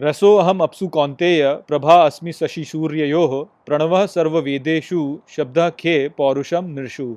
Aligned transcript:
रसो 0.00 0.36
अहम 0.36 0.60
अपसु 0.60 0.88
कौंतेय 0.88 1.54
प्रभा 1.68 1.94
अस्मि 2.06 2.32
शशि 2.32 2.64
सूर्यो 2.64 3.52
प्रणव 3.66 4.06
सर्ववेदेशु 4.06 5.18
शब्द 5.28 5.72
खे 5.78 6.08
पौरुषम 6.08 6.64
नृषु। 6.64 7.16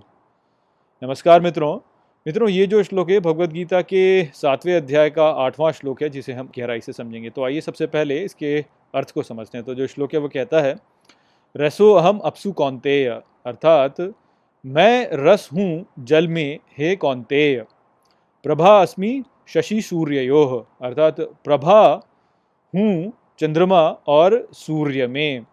नमस्कार 1.03 1.41
मित्रों। 1.41 1.77
मित्रों, 2.27 2.49
ये 2.49 2.67
जो 2.67 2.83
श्लोक 2.83 3.09
है 3.09 3.19
भगवत 3.19 3.49
गीता 3.49 3.81
के 3.81 4.25
सातवें 4.25 4.75
अध्याय 4.75 5.09
का 5.09 5.29
आठवां 5.29 5.71
श्लोक 5.71 6.01
है, 6.03 6.09
जिसे 6.09 6.33
हम 6.33 6.51
गहराई 6.59 6.81
से 6.81 6.93
समझेंगे। 6.93 7.29
तो 7.29 7.43
आइए 7.43 7.61
सबसे 7.61 7.87
पहले 7.87 8.19
इसके 8.19 8.65
अर्थ 8.95 9.11
को 9.11 9.23
समझते 9.23 9.57
हैं। 9.57 9.65
तो 9.65 9.75
जो 9.75 9.87
श्लोक 9.87 10.13
है, 10.13 10.19
वो 10.19 10.27
कहता 10.27 10.61
है, 10.61 10.75
रसो 11.57 11.93
अहम 11.93 12.17
अपसु 12.17 12.51
कौंतेय 12.51 13.09
अर्थात, 13.45 14.13
मैं 14.65 15.09
रस 15.13 15.49
हूँ 15.53 15.85
जल 15.99 16.27
में, 16.27 16.59
हे 16.77 16.95
कौंतेय 16.95 17.65
प्रभा 18.43 18.81
अस्मि 18.81 19.23
शशि 19.47 19.81
सूर्यो 19.81 20.67
अर्थात 20.81 21.21
प्रभा 21.21 22.07
हूँ 22.73 23.11
चंद्रमा 23.39 23.81
और 24.07 24.47
सूर्य 24.53 25.07
में। 25.07 25.45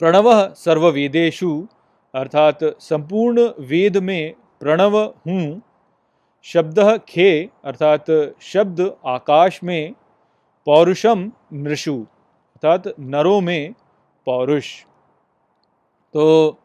प्रणव 0.00 0.30
सर्ववेदेशु 0.54 1.66
अर्थात 2.14 2.58
संपूर्ण 2.80 3.48
वेद 3.60 3.96
में 3.96 4.34
प्रणव 4.60 4.96
हूँ। 4.98 5.60
शब्द 6.46 6.80
खे, 7.08 7.48
अर्थात 7.64 8.06
शब्द 8.42 8.80
आकाश 9.06 9.60
में। 9.64 9.94
पौरुषम 10.66 11.30
नृषु, 11.52 11.94
अर्थात 11.94 12.92
नरों 13.00 13.40
में 13.40 13.74
पौरुष। 14.26 14.74
तो 16.14 16.58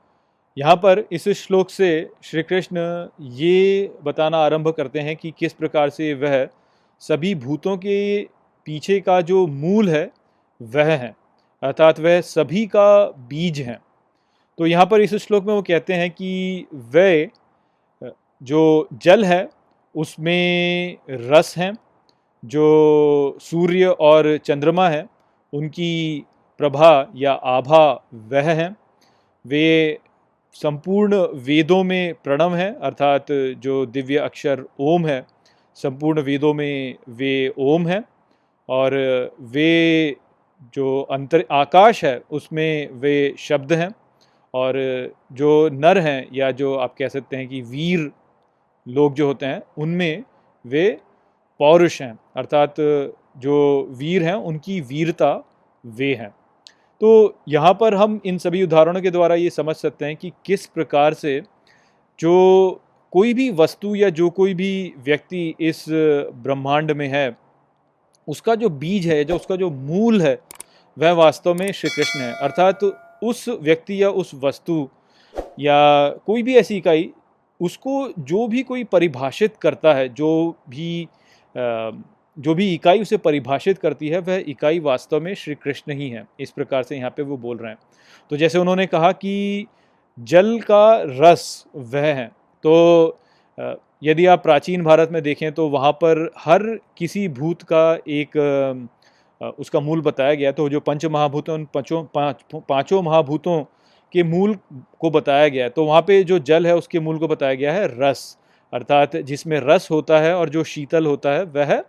यहाँ 0.57 0.75
पर 0.75 1.03
इस 1.11 1.27
श्लोक 1.29 1.69
से 1.69 1.89
श्री 2.23 2.43
कृष्ण 2.43 2.79
ये 3.19 3.91
बताना 4.03 4.37
आरंभ 4.37 4.69
करते 4.69 4.99
हैं 4.99 5.15
कि 5.15 5.33
किस 5.37 5.53
प्रकार 5.53 5.89
से 5.89 6.13
वह 6.13 6.47
सभी 7.01 7.33
भूतों 7.35 7.77
के 7.77 8.23
पीछे 8.65 8.99
का 8.99 9.21
जो 9.21 9.47
मूल 9.47 9.89
है, 9.89 10.11
वह 10.61 10.91
है, 10.95 11.15
अर्थात 11.63 11.99
वह 11.99 12.21
सभी 12.21 12.65
का 12.65 13.05
बीज 13.29 13.59
है। 13.61 13.79
तो 14.57 14.65
यहाँ 14.65 14.85
पर 14.85 15.01
इस 15.01 15.15
श्लोक 15.15 15.43
में 15.43 15.53
वो 15.53 15.61
कहते 15.61 15.93
हैं 15.93 16.09
कि 16.11 16.65
वह, 16.73 17.27
जो 18.41 18.87
जल 18.93 19.25
है, 19.25 19.49
उसमें 19.95 20.97
रस 21.09 21.57
हैं, 21.57 21.73
जो 22.45 23.37
सूर्य 23.41 23.85
और 23.85 24.37
चंद्रमा 24.37 24.89
है, 24.89 25.05
उनकी 25.53 26.25
प्रभा 26.57 27.11
या 27.15 27.31
आभा 27.31 28.07
वह 28.13 28.51
है। 28.53 28.75
वे 29.45 29.99
संपूर्ण 30.55 31.15
वेदों 31.33 31.83
में 31.83 32.13
प्रणव 32.13 32.55
है, 32.55 32.73
अर्थात 32.81 33.25
जो 33.31 33.85
दिव्य 33.85 34.17
अक्षर 34.17 34.63
ओम 34.79 35.05
है, 35.07 35.25
संपूर्ण 35.75 36.21
वेदों 36.21 36.53
में 36.53 36.95
वे 37.09 37.53
ओम 37.57 37.87
है। 37.87 38.12
और 38.69 38.95
वे 39.41 40.15
जो 40.75 41.01
अंतर, 41.01 41.45
आकाश 41.51 42.03
है, 42.05 42.21
उसमें 42.31 42.89
वे 42.91 43.33
शब्द 43.39 43.73
हैं 43.73 43.93
और 44.53 44.75
जो 45.31 45.69
नर 45.69 45.97
हैं 45.97 46.27
या 46.33 46.51
जो 46.51 46.75
आप 46.75 46.95
कह 46.99 47.07
सकते 47.07 47.37
हैं 47.37 47.47
कि 47.47 47.61
वीर 47.61 48.11
लोग 48.87 49.13
जो 49.13 49.27
होते 49.27 49.45
हैं, 49.45 49.61
उनमें 49.77 50.23
वे 50.65 50.89
पौरुष 51.59 52.01
हैं। 52.01 52.17
अर्थात 52.37 52.75
जो 53.37 53.87
वीर 53.91 54.23
हैं, 54.23 54.33
उनकी 54.33 54.79
वीरता 54.81 55.33
वे 55.83 56.13
हैं। 56.15 56.29
तो 57.01 57.35
यहाँ 57.49 57.73
पर 57.73 57.93
हम 57.93 58.19
इन 58.25 58.37
सभी 58.37 58.63
उदाहरणों 58.63 59.01
के 59.01 59.11
द्वारा 59.11 59.35
ये 59.35 59.49
समझ 59.49 59.75
सकते 59.75 60.05
हैं 60.05 60.15
कि 60.15 60.31
किस 60.45 60.65
प्रकार 60.65 61.13
से 61.13 61.41
जो 62.19 62.81
कोई 63.13 63.33
भी 63.33 63.49
वस्तु 63.51 63.95
या 63.95 64.09
जो 64.09 64.29
कोई 64.29 64.53
भी 64.53 64.93
व्यक्ति 64.99 65.55
इस 65.59 65.85
ब्रह्मांड 65.89 66.91
में 66.91 67.07
है 67.07 67.29
उसका 68.27 68.55
जो 68.55 68.69
बीज 68.69 69.07
है, 69.07 69.23
जो 69.23 69.35
उसका 69.35 69.55
जो 69.55 69.69
मूल 69.69 70.21
है, 70.21 70.37
वह 70.97 71.11
वास्तव 71.13 71.53
में 71.53 71.71
श्री 71.71 71.89
कृष्ण 71.89 72.19
है। 72.19 72.33
अर्थात 72.33 72.83
उस 73.23 73.47
व्यक्ति 73.61 74.01
या 74.03 74.09
उस 74.09 74.31
वस्तु 74.35 74.87
या 75.59 76.09
कोई 76.25 76.43
भी 76.43 76.55
ऐसी 76.55 76.77
इकाई, 76.77 77.09
उसको 77.59 78.07
जो 78.19 78.47
भी 78.47 78.63
कोई 78.63 78.83
परिभाषित 78.83 79.57
करता 79.57 79.93
है, 79.93 80.07
जो 80.09 80.55
भी 80.69 81.07
जो 82.37 82.53
भी 82.55 82.73
इकाई 82.73 83.01
उसे 83.01 83.17
परिभाषित 83.17 83.77
करती 83.77 84.07
है, 84.09 84.19
वह 84.19 84.43
इकाई 84.47 84.79
वास्तव 84.79 85.21
में 85.21 85.33
श्री 85.35 85.55
कृष्ण 85.55 85.93
ही 85.93 86.09
है। 86.09 86.25
इस 86.39 86.51
प्रकार 86.51 86.83
से 86.83 86.95
यहाँ 86.97 87.09
पे 87.17 87.23
वो 87.23 87.37
बोल 87.37 87.57
रहे 87.57 87.71
हैं। 87.71 87.77
तो 88.31 88.37
जैसे 88.37 88.57
उन्होंने 88.57 88.85
कहा 88.85 89.11
कि 89.11 89.67
जल 90.17 90.59
का 90.61 91.01
रस 91.01 91.65
वह 91.75 92.05
है 92.05 92.27
तो 92.63 93.19
यदि 94.03 94.25
आप 94.25 94.43
प्राचीन 94.43 94.83
भारत 94.83 95.09
में 95.11 95.21
देखें 95.23 95.51
तो 95.51 95.67
वहाँ 95.69 95.91
पर 95.93 96.29
हर 96.39 96.63
किसी 96.97 97.27
भूत 97.31 97.61
का 97.63 97.97
एक 98.09 98.37
उसका 99.59 99.79
मूल 99.79 100.01
बताया 100.01 100.33
गया 100.33 100.51
तो 100.51 100.67
जो 100.69 100.79
पंच 100.79 101.05
महाभूत 101.05 101.49
उन 101.49 101.65
पंचों, 101.73 102.03
पाँच, 102.05 102.43
पाँचों 102.53 103.01
महाभूतों 103.01 103.63
के 104.13 104.23
मूल 104.23 104.57
को 104.99 105.09
बताया 105.09 105.47
गया 105.47 105.69
तो 105.69 105.85
वहाँ 105.85 106.01
पे 106.01 106.23
जो 106.23 106.39
जल 106.41 106.67
है 106.67 106.75
उसके 106.75 106.99
मूल 106.99 107.17
को 107.17 107.27
बताया 107.27 107.53
गया 107.53 107.73
है 107.73 107.87
रस, 107.99 108.37
अर्थात 108.73 109.15
जिसमें 109.17 109.59
रस 109.59 109.87
होता 109.91 110.19
है 110.19 110.35
और 110.35 110.49
जो 110.49 110.63
शीतल 110.65 111.05
होता 111.05 111.31
है 111.31 111.43
वह 111.45 111.83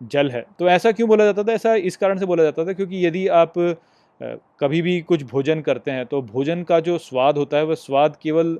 जल 0.00 0.30
है। 0.30 0.44
तो 0.58 0.68
ऐसा 0.68 0.92
क्यों 0.92 1.08
बोला 1.08 1.24
जाता 1.24 1.42
था? 1.42 1.52
ऐसा 1.52 1.74
इस 1.74 1.96
कारण 1.96 2.18
से 2.18 2.26
बोला 2.26 2.42
जाता 2.42 2.64
था 2.64 2.72
क्योंकि 2.72 3.06
यदि 3.06 3.26
आप 3.28 3.52
कभी 4.60 4.82
भी 4.82 5.00
कुछ 5.02 5.22
भोजन 5.22 5.60
करते 5.60 5.90
हैं 5.90 6.04
तो 6.06 6.20
भोजन 6.24 6.62
का 6.62 6.80
जो 6.80 6.98
स्वाद 6.98 7.38
होता 7.38 7.56
है, 7.56 7.64
वह 7.64 7.74
स्वाद 7.76 8.16
केवल 8.22 8.58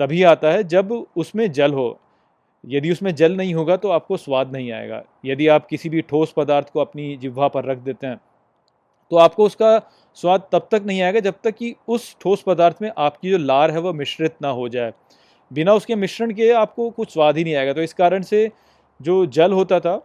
तभी 0.00 0.22
आता 0.24 0.50
है 0.50 0.62
जब 0.64 0.92
उसमें 1.16 1.50
जल 1.52 1.72
हो। 1.72 1.98
यदि 2.64 2.90
उसमें 2.92 3.14
जल 3.14 3.36
नहीं 3.36 3.54
होगा 3.54 3.76
तो 3.76 3.88
आपको 3.90 4.16
स्वाद 4.16 4.52
नहीं 4.52 4.72
आएगा। 4.72 5.02
यदि 5.24 5.46
आप 5.48 5.66
किसी 5.66 5.88
भी 5.88 6.00
ठोस 6.02 6.32
पदार्थ 6.36 6.70
को 6.72 6.80
अपनी 6.80 7.16
जिह्वा 7.16 7.48
पर 7.48 7.64
रख 7.64 7.78
देते 7.78 8.06
हैं 8.06 8.20
तो 9.10 9.16
आपको 9.16 9.44
उसका 9.44 9.78
स्वाद 10.16 10.42
तब 10.52 10.68
तक 10.70 10.82
नहीं 10.86 11.02
आएगा 11.02 11.20
जब 11.20 11.34
तक 11.44 11.54
कि 11.56 11.74
उस 11.88 12.14
ठोस 12.20 12.42
पदार्थ 12.46 12.76
में 12.82 12.90
आपकी 12.98 13.30
जो 13.30 13.38
लार 13.38 13.70
है 13.70 13.80
वह 13.80 13.92
मिश्रित 13.92 14.34
ना 14.42 14.48
हो 14.50 14.68
जाए। 14.68 14.92
बिना 15.50 15.72
उसके 15.74 15.94
मिश्रण 15.96 16.32
के 16.32 16.50
आपको 16.52 16.88
कुछ 16.90 17.12
स्वाद 17.12 17.36
ही 17.36 17.44
नहीं 17.44 17.54
आएगा। 17.54 17.72
तो 17.72 17.82
इस 17.82 17.92
कारण 17.92 18.22
से 18.22 18.50
जो 19.00 19.24
जल 19.28 19.52
होता 19.52 19.80
था, 19.80 20.00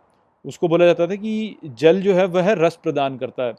उसको 0.46 0.68
बोला 0.68 0.86
जाता 0.86 1.08
था 1.08 1.16
कि 1.16 1.58
जल 1.66 2.02
जो 2.02 2.14
है 2.14 2.26
वह 2.28 2.52
रस 2.54 2.80
प्रदान 2.84 3.18
करता 3.18 3.44
है। 3.44 3.54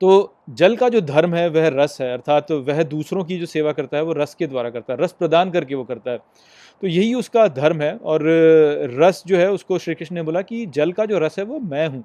तो 0.00 0.34
जल 0.50 0.76
का 0.76 0.88
जो 0.88 1.00
धर्म 1.00 1.34
है 1.34 1.48
वह 1.48 1.68
रस 1.74 1.98
है, 2.00 2.12
अर्थात 2.12 2.48
तो 2.48 2.60
वह 2.62 2.82
दूसरों 2.84 3.24
की 3.24 3.38
जो 3.38 3.46
सेवा 3.46 3.72
करता 3.72 3.96
है 3.96 4.02
वो 4.02 4.12
रस 4.12 4.34
के 4.34 4.46
द्वारा 4.46 4.70
करता 4.70 4.92
है, 4.92 4.98
रस 5.00 5.12
प्रदान 5.12 5.50
करके 5.50 5.74
वो 5.74 5.84
करता 5.84 6.10
है। 6.10 6.18
तो 6.82 6.86
यही 6.86 7.14
उसका 7.14 7.46
धर्म 7.48 7.82
है 7.82 7.96
और 7.96 8.20
रस 9.00 9.22
जो 9.26 9.36
है 9.36 9.50
उसको 9.50 9.78
श्री 9.78 9.94
कृष्ण 9.94 10.14
ने 10.14 10.22
बोला 10.22 10.42
कि 10.42 10.66
जल 10.66 10.92
का 10.92 11.04
जो 11.06 11.18
रस 11.18 11.38
है 11.38 11.44
वो 11.44 11.58
मैं 11.58 11.86
हूँ। 11.88 12.04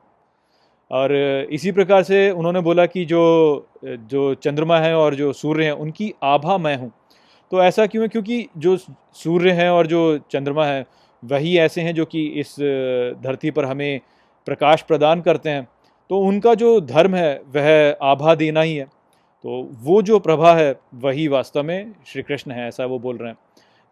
और 0.92 1.14
इसी 1.52 1.72
प्रकार 1.72 2.04
से 2.04 2.30
उन्होंने 2.32 2.62
बोला 2.62 2.86
कि 2.86 3.06
जो 3.06 3.22
जो 3.86 4.34
चंद्रमा 4.36 4.80
है 4.80 4.96
और 4.96 5.16
जो 5.16 5.34
सूर्य 5.34 5.66
हैं, 5.66 5.72
उनकी 5.72 6.14
आभा 6.24 6.58
मैं 6.58 6.76
हूँ। 6.78 6.92
तो 7.52 7.62
ऐसा 7.64 7.86
क्यों 7.86 8.04
है? 8.04 8.08
क्योंकि 8.08 8.48
जो 8.58 8.78
सूर्य 9.14 9.52
हैं 9.52 9.70
और 9.70 9.88
जो 9.88 10.18
चंद्रमा 10.32 10.66
है, 10.66 10.86
वही 11.24 11.58
ऐसे 11.58 11.82
हैं 11.82 11.94
जो 11.96 12.06
कि 12.06 12.26
इस 12.28 12.56
धरती 13.24 13.52
पर 13.52 13.66
हमें 13.66 14.00
प्रकाश 14.46 14.82
प्रदान 14.82 15.22
करते 15.22 15.50
हैं। 15.50 15.68
तो 16.10 16.20
उनका 16.20 16.54
जो 16.54 16.80
धर्म 16.82 17.16
है, 17.16 17.42
वह 17.56 17.98
आभा 18.02 18.36
देना 18.36 18.62
ही 18.62 18.76
है। 18.76 18.86
तो 19.44 19.70
वो 19.82 20.02
जो 20.02 20.20
प्रभा 20.20 20.54
है, 20.54 20.76
वही 20.96 21.28
वास्तव 21.28 21.64
में 21.64 21.92
श्री 22.08 22.22
कृष्ण 22.22 22.52
है, 22.52 22.68
ऐसा 22.68 22.86
वो 22.86 23.00
बोल 23.00 23.18
रहे 23.18 23.30
हैं। 23.30 23.38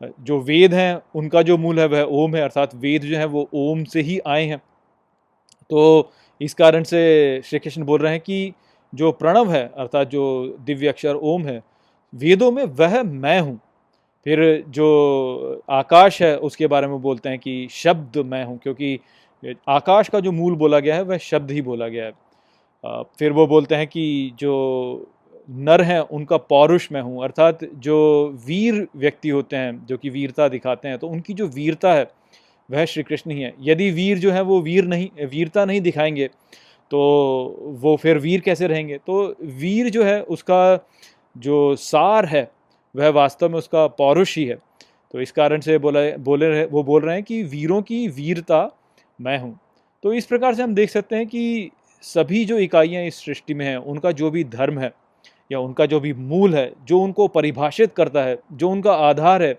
जो 0.01 0.39
वेद 0.39 0.73
हैं, 0.73 1.01
उनका 1.15 1.41
जो 1.41 1.57
मूल 1.57 1.79
है, 1.79 1.85
वह 1.87 2.01
ओम 2.01 2.35
है, 2.35 2.41
अर्थात 2.41 2.75
वेद 2.75 3.01
जो 3.01 3.17
है, 3.17 3.25
वो 3.25 3.49
ओम 3.53 3.83
से 3.83 4.01
ही 4.01 4.19
आए 4.27 4.45
हैं। 4.45 4.57
तो 5.69 6.11
इस 6.41 6.53
कारण 6.53 6.83
से 6.83 7.41
श्री 7.45 7.59
कृष्ण 7.59 7.83
बोल 7.83 7.99
रहे 7.99 8.11
हैं 8.11 8.21
कि 8.21 8.53
जो 8.93 9.11
प्रणव 9.11 9.51
है, 9.51 9.63
अर्थात 9.77 10.07
जो 10.07 10.57
दिव्य 10.59 10.87
अक्षर 10.87 11.15
ओम 11.15 11.45
है, 11.45 11.61
वेदों 12.13 12.51
में 12.51 12.63
वह 12.63 13.01
मैं 13.03 13.39
हूँ। 13.39 13.59
फिर 14.25 14.63
जो 14.69 15.61
आकाश 15.69 16.21
है, 16.21 16.37
उसके 16.37 16.67
बारे 16.67 16.87
में 16.87 17.01
बोलते 17.01 17.29
हैं 17.29 17.39
कि 17.39 17.67
शब्द 17.71 18.17
मैं 18.17 18.43
हूँ, 18.45 18.57
क्योंकि 18.57 18.99
आकाश 19.69 20.09
का 20.09 20.19
जो 20.19 20.31
मूल 20.31 20.55
बोला 20.55 20.79
गया 20.79 20.95
है, 20.95 21.01
वह 21.01 21.17
शब्द 21.17 21.51
ही 21.51 21.61
बोला 21.61 21.87
गया 21.87 22.05
है। 22.05 22.11
फिर 23.19 23.31
वो 23.31 23.47
बोलते 23.47 23.75
हैं 23.75 23.87
कि 23.87 24.31
जो 24.39 24.53
नर 25.49 25.81
हैं, 25.81 25.99
उनका 25.99 26.37
पौरुष 26.37 26.87
मैं 26.91 27.01
हूँ। 27.01 27.23
अर्थात 27.23 27.63
जो 27.75 27.97
वीर 28.47 28.87
व्यक्ति 28.95 29.29
होते 29.29 29.55
हैं, 29.55 29.85
जो 29.85 29.97
कि 29.97 30.09
वीरता 30.09 30.47
दिखाते 30.47 30.87
हैं 30.87 30.97
तो 30.97 31.07
उनकी 31.07 31.33
जो 31.33 31.47
वीरता 31.47 31.93
है, 31.93 32.07
वह 32.69 32.85
श्री 32.85 33.03
कृष्ण 33.03 33.31
ही 33.31 33.41
है। 33.41 33.53
यदि 33.61 33.89
वीर 33.91 34.17
जो 34.19 34.31
है, 34.31 34.41
वो 34.41 34.59
वीर 34.61 34.85
नहीं, 34.85 35.09
वीरता 35.25 35.65
नहीं 35.65 35.81
दिखाएँगे 35.81 36.29
तो 36.91 36.99
वो 37.81 37.95
फिर 37.95 38.17
वीर 38.17 38.41
कैसे 38.41 38.67
रहेंगे? 38.67 38.97
तो 38.97 39.35
वीर 39.41 39.89
जो 39.89 40.03
है, 40.03 40.21
उसका 40.21 40.87
जो 41.35 41.75
सार 41.75 42.25
है, 42.25 42.49
वह 42.95 43.09
वास्तव 43.09 43.49
में 43.49 43.57
उसका 43.57 43.85
पौरुष 43.87 44.37
ही 44.37 44.45
है। 44.45 44.55
तो 45.13 45.21
इस 45.21 45.31
कारण 45.31 45.59
से 45.59 45.77
बोला, 45.77 46.01
बोले 46.17 46.49
रहे, 46.49 46.65
वो 46.65 46.83
बोल 46.83 47.01
रहे 47.01 47.15
हैं 47.15 47.23
कि 47.23 47.41
वीरों 47.43 47.81
की 47.81 48.07
वीरता 48.07 48.69
मैं 49.19 49.37
हूँ। 49.39 49.57
तो 50.03 50.13
इस 50.13 50.25
प्रकार 50.25 50.55
से 50.55 50.63
हम 50.63 50.75
देख 50.75 50.89
सकते 50.89 51.15
हैं 51.15 51.27
कि 51.27 51.69
सभी 52.03 52.43
जो 52.45 52.57
इकाइयाँ 52.59 53.03
इस 53.03 53.23
सृष्टि 53.25 53.53
में 53.53 53.65
हैं, 53.65 53.77
उनका 53.77 54.11
जो 54.11 54.31
भी 54.31 54.43
धर्म 54.43 54.79
है 54.79 54.91
या 55.51 55.59
उनका 55.59 55.85
जो 55.85 55.99
भी 55.99 56.13
मूल 56.13 56.55
है, 56.55 56.71
जो 56.83 56.99
उनको 56.99 57.27
परिभाषित 57.27 57.93
करता 57.95 58.23
है, 58.23 58.37
जो 58.53 58.69
उनका 58.69 58.93
आधार 58.93 59.43
है, 59.43 59.57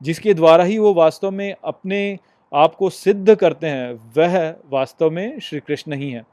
जिसके 0.00 0.34
द्वारा 0.34 0.64
ही 0.64 0.78
वो 0.78 0.92
वास्तव 0.94 1.30
में 1.30 1.54
अपने 1.64 2.18
आप 2.52 2.74
को 2.74 2.90
सिद्ध 2.90 3.34
करते 3.34 3.66
हैं, 3.66 3.92
वह 4.16 4.54
वास्तव 4.70 5.10
में 5.10 5.38
श्री 5.40 5.60
कृष्ण 5.60 5.94
ही 5.94 6.10
है। 6.10 6.24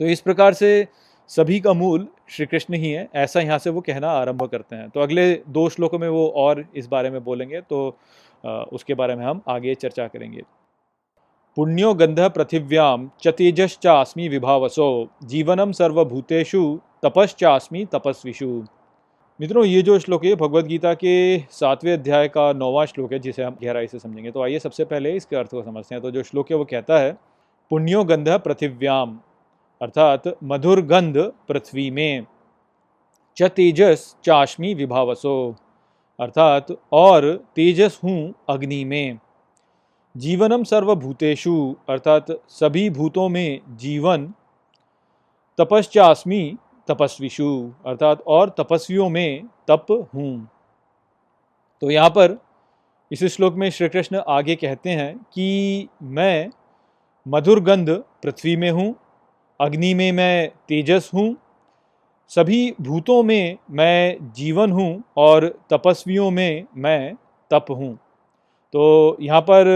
तो 0.00 0.06
इस 0.06 0.20
प्रकार 0.20 0.54
से 0.54 0.86
सभी 1.30 1.58
का 1.60 1.72
मूल 1.72 2.06
श्री 2.28 2.46
कृष्ण 2.46 2.74
ही 2.74 2.90
है, 2.90 3.08
ऐसा 3.14 3.40
यहाँ 3.40 3.58
से 3.58 3.70
वो 3.70 3.80
कहना 3.80 4.10
आरंभ 4.10 4.42
करते 4.42 4.76
हैं। 4.76 4.88
तो 4.90 5.00
अगले 5.00 5.32
दो 5.48 5.68
श्लोकों 5.68 5.98
में 5.98 6.08
वो 6.08 6.28
और 6.36 6.64
इस 6.76 6.86
बारे 6.86 7.10
में 7.10 7.22
बोलेंगे 7.24 7.60
तो 7.60 7.96
उसके 8.72 8.94
बारे 8.94 9.16
में 9.16 9.24
हम 9.24 9.40
आगे 9.48 9.74
चर्चा 9.74 10.06
करेंगे। 10.06 10.42
पुण्यो 11.58 11.94
गंध 11.94 12.20
पृथिव्याम 12.20 13.08
च 13.22 13.28
तेजश्चास्मी 13.28 14.28
विभावसो 14.28 15.08
जीवनम 15.24 15.72
सर्वभूतेषु, 15.72 16.78
तपश्चास्मी 17.02 17.84
तपस्विषु। 17.84 18.46
मित्रों, 19.40 19.64
ये 19.64 19.82
जो 19.82 19.98
श्लोक 19.98 20.24
है 20.24 20.34
भगवत 20.34 20.64
गीता 20.64 20.94
के 20.94 21.38
सातवें 21.50 21.92
अध्याय 21.92 22.28
का 22.28 22.52
नौवां 22.52 22.86
श्लोक 22.86 23.12
है, 23.12 23.18
जिसे 23.18 23.42
हम 23.42 23.56
गहराई 23.62 23.86
से 23.86 23.98
समझेंगे। 23.98 24.30
तो 24.30 24.42
आइए 24.42 24.58
सबसे 24.58 24.84
पहले 24.84 25.16
इसके 25.16 25.36
अर्थ 25.36 25.50
को 25.50 25.62
समझते 25.62 25.94
हैं। 25.94 26.02
तो 26.02 26.10
जो 26.10 26.22
श्लोक 26.22 26.50
है, 26.50 26.56
वो 26.56 26.64
कहता 26.64 26.98
है, 26.98 27.12
पुण्यो 27.70 28.04
गंध 28.04 28.28
पृथिव्याम 28.28 29.20
अर्थात 29.80 30.34
मधुर 30.44 30.80
गंध 30.80 31.18
पृथ्वी 31.48 31.90
में, 31.90 32.26
च 33.36 33.42
तेजस 33.42 34.14
चाशमी 34.24 34.74
विभावसो, 34.74 35.56
अर्थात 36.18 36.76
और 36.92 37.34
तेजस 37.56 38.00
हूँ 38.04 38.34
अग्नि 38.48 38.84
में। 38.84 39.18
जीवनम 40.14 40.62
सर्वभूतेषु, 40.64 41.74
अर्थात 41.88 42.26
सभी 42.48 42.88
भूतों 42.90 43.28
में 43.28 43.60
जीवन 43.76 44.26
तपश्चास्मी 45.58 46.56
तपस्विषु, 46.88 47.72
अर्थात 47.86 48.22
और 48.26 48.54
तपस्वियों 48.58 49.08
में 49.08 49.48
तप 49.68 49.86
हूँ। 50.14 50.48
तो 51.82 51.90
यहाँ 51.90 52.10
पर 52.10 52.38
इस 53.10 53.24
श्लोक 53.24 53.54
में 53.54 53.68
श्री 53.70 53.88
कृष्ण 53.88 54.22
आगे 54.28 54.54
कहते 54.54 54.90
हैं 54.90 55.16
कि 55.32 55.88
मैं 56.02 56.50
मधुर 57.26 57.60
गंध 57.60 57.90
पृथ्वी 58.22 58.56
में 58.56 58.70
हूँ, 58.70 58.94
अग्नि 59.60 59.92
में 59.94 60.10
मैं 60.12 60.48
तेजस 60.68 61.10
हूँ, 61.14 61.36
सभी 62.30 62.74
भूतों 62.80 63.22
में 63.22 63.58
मैं 63.70 64.32
जीवन 64.32 64.72
हूँ 64.72 65.02
और 65.16 65.48
तपस्वियों 65.72 66.30
में 66.30 66.64
मैं 66.76 67.14
तप 67.50 67.66
हूँ। 67.70 67.96
तो 68.72 69.16
यहाँ 69.20 69.40
पर 69.40 69.66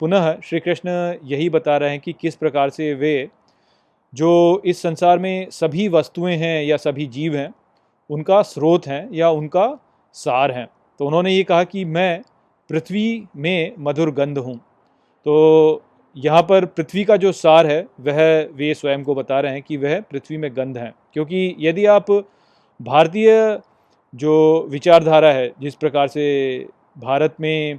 पुनः 0.00 0.36
श्री 0.44 0.60
कृष्ण 0.60 0.90
यही 1.24 1.48
बता 1.50 1.76
रहे 1.76 1.90
हैं 1.90 2.00
कि 2.00 2.12
किस 2.12 2.36
प्रकार 2.36 2.70
से 2.70 2.94
वे 2.94 3.28
जो 4.14 4.62
इस 4.64 4.82
संसार 4.82 5.18
में 5.18 5.50
सभी 5.50 5.88
वस्तुएँ 5.88 6.36
हैं 6.36 6.64
या 6.64 6.76
सभी 6.76 7.06
जीव 7.06 7.36
हैं, 7.36 7.54
उनका 8.10 8.42
स्रोत 8.42 8.86
हैं 8.86 9.08
या 9.12 9.30
उनका 9.30 9.78
सार 10.12 10.50
हैं। 10.50 10.68
तो 10.98 11.06
उन्होंने 11.06 11.32
ये 11.32 11.42
कहा 11.42 11.64
कि 11.64 11.84
मैं 11.84 12.22
पृथ्वी 12.70 13.24
में 13.36 13.72
मधुर 13.78 14.10
गंध 14.10 14.38
हूँ। 14.38 14.56
तो 15.24 15.82
यहाँ 16.16 16.42
पर 16.42 16.64
पृथ्वी 16.64 17.04
का 17.04 17.16
जो 17.16 17.32
सार 17.32 17.66
है, 17.66 17.86
वह 18.00 18.48
वे 18.52 18.74
स्वयं 18.74 19.04
को 19.04 19.14
बता 19.14 19.40
रहे 19.40 19.52
हैं 19.52 19.62
कि 19.62 19.76
वह 19.76 20.00
पृथ्वी 20.00 20.36
में 20.36 20.56
गंध 20.56 20.78
है। 20.78 20.94
क्योंकि 21.12 21.56
यदि 21.58 21.86
आप 21.86 22.10
भारतीय 22.82 23.60
जो 24.14 24.66
विचारधारा 24.70 25.32
है, 25.32 25.52
जिस 25.60 25.74
प्रकार 25.74 26.08
से 26.08 26.66
भारत 26.98 27.36
में 27.40 27.78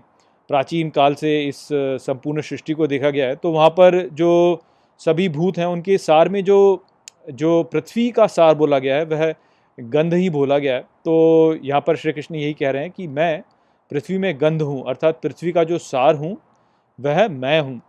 प्राचीन 0.50 0.90
काल 0.90 1.14
से 1.16 1.42
इस 1.44 1.68
संपूर्ण 1.72 2.42
सृष्टि 2.42 2.74
को 2.74 2.88
देखा 2.88 3.10
गया 3.10 3.28
है 3.28 3.36
तो 3.36 3.52
वहाँ 3.52 3.70
पर 3.70 4.08
जो 4.14 4.62
सभी 5.02 5.28
भूत 5.30 5.58
हैं, 5.58 5.66
उनके 5.66 5.98
सार 5.98 6.30
में 6.30 6.44
जो 6.44 6.84
जो 7.32 7.62
पृथ्वी 7.64 8.10
का 8.12 8.28
सार 8.28 8.56
बोला 8.56 8.80
गया 8.80 8.96
है, 8.96 9.06
वह 9.06 9.34
गंध 9.78 10.14
ही 10.14 10.30
बोला 10.30 10.58
गया 10.58 10.76
है। 10.76 10.82
तो 10.82 11.58
यहाँ 11.64 11.82
पर 11.82 11.96
श्री 11.96 12.12
कृष्ण 12.12 12.36
यही 12.36 12.54
कह 12.54 12.72
रहे 12.72 12.82
हैं 12.82 12.92
कि 12.92 13.08
मैं 13.08 13.42
पृथ्वी 13.92 14.18
में 14.18 14.36
गंध 14.42 14.62
हूँ, 14.62 14.84
अर्थात 14.88 15.20
पृथ्वी 15.24 15.52
का 15.52 15.64
जो 15.64 15.78
सार 15.78 16.16
हूँ, 16.16 16.38
वह 17.00 17.28
मैं 17.30 17.60
हूँ। 17.62 17.80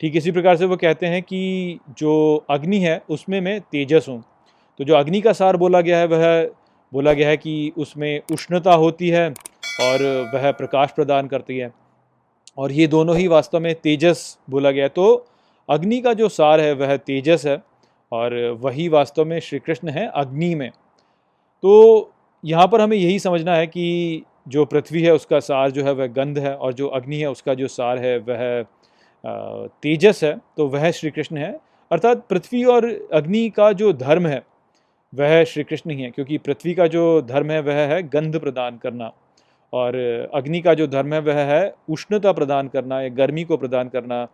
ठीक 0.00 0.16
इसी 0.16 0.30
प्रकार 0.30 0.56
से 0.56 0.64
वो 0.64 0.76
कहते 0.76 1.06
हैं 1.06 1.22
कि 1.22 1.78
जो 1.98 2.44
अग्नि 2.50 2.78
है, 2.78 3.00
उसमें 3.10 3.40
मैं 3.40 3.60
तेजस 3.62 4.06
हूँ। 4.08 4.22
तो 4.80 4.84
जो 4.84 4.94
अग्नि 4.94 5.20
का 5.20 5.32
सार 5.32 5.56
बोला 5.56 5.80
गया 5.80 5.98
है, 5.98 6.06
वह 6.06 6.50
बोला 6.92 7.12
गया 7.12 7.28
है 7.28 7.36
कि 7.36 7.72
उसमें 7.78 8.20
उष्णता 8.32 8.74
होती 8.74 9.08
है 9.08 9.28
और 9.82 10.02
वह 10.34 10.50
प्रकाश 10.52 10.90
प्रदान 10.90 11.26
करती 11.28 11.58
है। 11.58 11.72
और 12.58 12.72
ये 12.72 12.86
दोनों 12.86 13.16
ही 13.16 13.26
वास्तव 13.28 13.60
में 13.60 13.74
तेजस 13.74 14.38
बोला 14.50 14.70
गया 14.70 14.88
तो 14.88 15.26
अग्नि 15.68 16.00
का 16.00 16.12
जो 16.12 16.28
सार 16.28 16.60
है, 16.60 16.72
वह 16.74 16.96
तेजस 16.96 17.46
है 17.46 17.62
और 18.12 18.34
वही 18.60 18.88
वास्तव 18.88 19.24
में 19.24 19.38
श्री 19.40 19.58
कृष्ण 19.58 19.88
है 19.88 20.06
अग्नि 20.14 20.54
में। 20.54 20.70
तो 21.62 22.12
यहाँ 22.44 22.66
पर 22.68 22.80
हमें 22.80 22.96
यही 22.96 23.18
समझना 23.18 23.54
है 23.54 23.66
कि 23.66 24.22
जो 24.48 24.64
पृथ्वी 24.64 25.02
है, 25.02 25.12
उसका 25.12 25.40
सार 25.40 25.70
जो 25.70 25.84
है, 25.84 25.92
वह 25.92 26.06
गंध 26.06 26.38
है 26.38 26.54
और 26.54 26.72
जो 26.72 26.88
अग्नि 26.88 27.16
है, 27.16 27.30
उसका 27.30 27.54
जो 27.54 27.68
सार 27.68 27.98
है, 27.98 28.18
वह 28.18 28.64
तेजस 29.82 30.20
है 30.24 30.36
तो 30.56 30.66
वह 30.68 30.90
श्री 30.90 31.10
कृष्ण 31.10 31.36
है। 31.36 31.50
अर्थात 31.90 32.26
पृथ्वी 32.30 32.64
और 32.64 32.84
अग्नि 33.12 33.48
का 33.50 33.70
जो 33.72 33.92
धर्म 33.94 34.26
है, 34.26 34.42
वह 35.12 35.42
श्री 35.44 35.64
कृष्ण 35.64 35.90
ही 35.90 36.02
है, 36.02 36.10
क्योंकि 36.10 36.38
पृथ्वी 36.38 36.74
का 36.74 36.86
जो 36.86 37.20
धर्म 37.22 37.50
है, 37.50 37.60
वह 37.60 37.86
है 37.86 38.02
गंध 38.08 38.38
प्रदान 38.40 38.76
करना। 38.78 39.12
और 39.72 39.96
अग्नि 40.34 40.60
का 40.60 40.74
जो 40.74 40.86
धर्म 40.86 41.14
है, 41.14 41.20
वह 41.20 41.40
है 41.44 41.74
उष्णता 41.88 42.32
प्रदान 42.32 42.68
करना 42.68 43.00
या 43.02 43.08
गर्मी 43.14 43.44
को 43.44 43.56
प्रदान 43.56 43.88
करना 43.88 44.26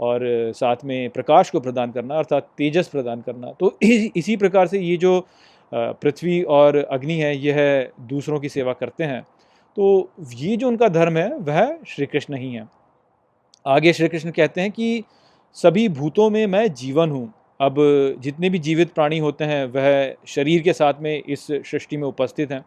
और 0.00 0.20
साथ 0.54 0.84
में 0.84 1.10
प्रकाश 1.10 1.50
को 1.50 1.60
प्रदान 1.60 1.92
करना, 1.92 2.18
अर्थात 2.18 2.48
तेजस 2.58 2.88
प्रदान 2.88 3.20
करना। 3.20 3.52
तो 3.52 3.76
इसी 3.82 4.36
प्रकार 4.36 4.66
से 4.66 4.78
ये 4.80 4.96
जो 4.96 5.20
पृथ्वी 5.72 6.42
और 6.42 6.76
अग्नि 6.76 7.14
है 7.14 7.36
यह 7.36 7.90
दूसरों 8.08 8.40
की 8.40 8.48
सेवा 8.48 8.72
करते 8.72 9.04
हैं। 9.04 9.22
तो 9.76 10.10
ये 10.34 10.56
जो 10.56 10.68
उनका 10.68 10.88
धर्म 10.88 11.16
है, 11.16 11.28
वह 11.30 11.78
श्री 11.88 12.06
कृष्ण 12.06 12.36
ही 12.36 12.52
है। 12.52 12.66
आगे 13.66 13.92
श्री 13.92 14.08
कृष्ण 14.08 14.30
कहते 14.30 14.60
हैं 14.60 14.70
कि 14.70 15.02
सभी 15.56 15.88
भूतों 15.88 16.28
में 16.30 16.46
मैं 16.46 16.72
जीवन 16.74 17.10
हूँ। 17.10 17.32
अब 17.60 17.74
जितने 18.20 18.50
भी 18.50 18.58
जीवित 18.58 18.92
प्राणी 18.92 19.18
होते 19.18 19.44
हैं, 19.44 19.64
वह 19.66 20.14
शरीर 20.26 20.62
के 20.62 20.72
साथ 20.72 21.00
में 21.02 21.22
इस 21.22 21.46
सृष्टि 21.46 21.96
में 21.96 22.06
उपस्थित 22.08 22.52
हैं। 22.52 22.64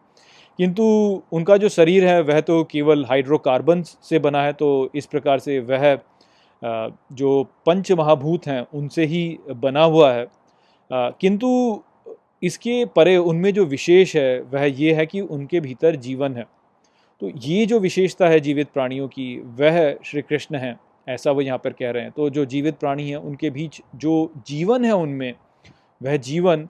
किंतु 0.58 0.84
उनका 1.32 1.56
जो 1.56 1.68
शरीर 1.68 2.06
है, 2.06 2.20
वह 2.22 2.40
तो 2.40 2.62
केवल 2.64 3.04
हाइड्रोकार्बन 3.04 3.82
से 3.82 4.18
बना 4.18 4.42
है 4.42 4.52
तो 4.52 4.90
इस 4.94 5.06
प्रकार 5.06 5.38
से 5.38 5.58
वह 5.60 5.98
जो 7.12 7.42
पंच 7.66 7.92
महाभूत 7.92 8.46
हैं, 8.46 8.66
उनसे 8.74 9.04
ही 9.04 9.38
बना 9.50 9.84
हुआ 9.84 10.12
है। 10.12 10.26
किंतु 10.90 11.82
इसके 12.42 12.84
परे 12.86 13.16
उनमें 13.16 13.52
जो 13.54 13.64
विशेष 13.64 14.14
है, 14.16 14.40
वह 14.42 14.64
ये 14.64 14.92
है 14.94 15.06
कि 15.06 15.20
उनके 15.20 15.60
भीतर 15.60 15.96
जीवन 15.96 16.36
है। 16.36 16.46
तो 17.22 17.30
ये 17.38 17.66
जो 17.66 17.78
विशेषता 17.78 18.28
है 18.28 18.40
जीवित 18.40 18.68
प्राणियों 18.74 19.08
की, 19.08 19.36
वह 19.58 19.96
श्री 20.04 20.22
कृष्ण 20.22 20.56
है, 20.56 20.76
ऐसा 21.08 21.30
वो 21.30 21.40
यहाँ 21.40 21.58
पर 21.58 21.72
कह 21.72 21.90
रहे 21.90 22.02
हैं। 22.02 22.12
तो 22.16 22.28
जो 22.30 22.44
जीवित 22.44 22.78
प्राणी 22.78 23.08
हैं, 23.10 23.16
उनके 23.16 23.50
बीच 23.50 23.80
जो 23.96 24.32
जीवन 24.46 24.84
है 24.84 24.92
उनमें, 24.92 25.34
वह 26.00 26.16
जीवन 26.16 26.68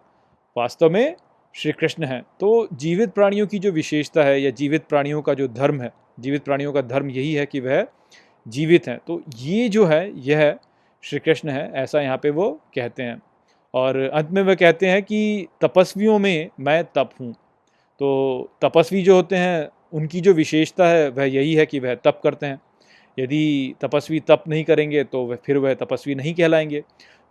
वास्तव 0.57 0.91
में 0.91 1.15
श्री 1.55 1.73
कृष्ण 1.73 2.05
हैं। 2.05 2.23
तो 2.41 2.69
जीवित 2.73 3.11
प्राणियों 3.11 3.47
की 3.47 3.59
जो 3.59 3.71
विशेषता 3.71 4.23
है 4.23 4.43
या 4.43 4.51
जीवित 4.51 4.85
प्राणियों 4.85 5.23
का 5.23 5.35
जो 5.35 5.49
धर्म 5.49 5.81
है, 5.81 5.93
जीवित 6.21 6.45
प्राणियों 6.45 6.73
का 6.73 6.83
धर्म 6.83 7.11
यही 7.11 7.35
है 7.35 7.47
कि 7.47 7.61
वह 7.61 7.87
जीवित 8.49 8.89
हैं। 8.89 9.01
तो 9.07 9.23
ये 9.39 9.69
जो 9.69 9.85
है, 9.85 10.13
यह 10.21 10.57
श्री 11.03 11.19
कृष्ण 11.19 11.49
है, 11.49 11.73
ऐसा 11.75 12.01
यहाँ 12.01 12.19
पे 12.19 12.31
वो 12.31 12.61
कहते 12.75 13.03
हैं। 13.03 13.23
और 13.75 13.97
अंत 13.97 14.31
में 14.31 14.43
वह 14.43 14.55
कहते 14.55 14.87
हैं 14.87 15.03
कि 15.03 15.47
तपस्वियों 15.61 16.19
में 16.19 16.51
मैं 16.61 16.85
तप 16.85 17.11
हूँ। 17.21 17.33
तो 17.99 18.51
तपस्वी 18.63 19.03
जो 19.03 19.15
होते 19.15 19.37
हैं, 19.37 19.69
उनकी 19.93 20.21
जो 20.21 20.33
विशेषता 20.33 20.89
है, 20.89 21.09
वह 21.09 21.25
यही 21.25 21.55
है 21.55 21.67
कि 21.67 21.81
वह 21.81 21.95
तप 21.95 22.21
करते 22.25 22.47
हैं। 22.47 22.61
यदि 23.19 23.75
तपस्वी 23.81 24.21
तप 24.21 24.45
नहीं 24.49 24.65
करेंगे 24.65 25.05
तो 25.05 25.25
वह 25.25 25.37
फिर 25.37 25.57
वह 25.57 25.75
तपस्वी 25.75 26.15
नहीं 26.15 26.35
कहलाएँगे। 26.35 26.81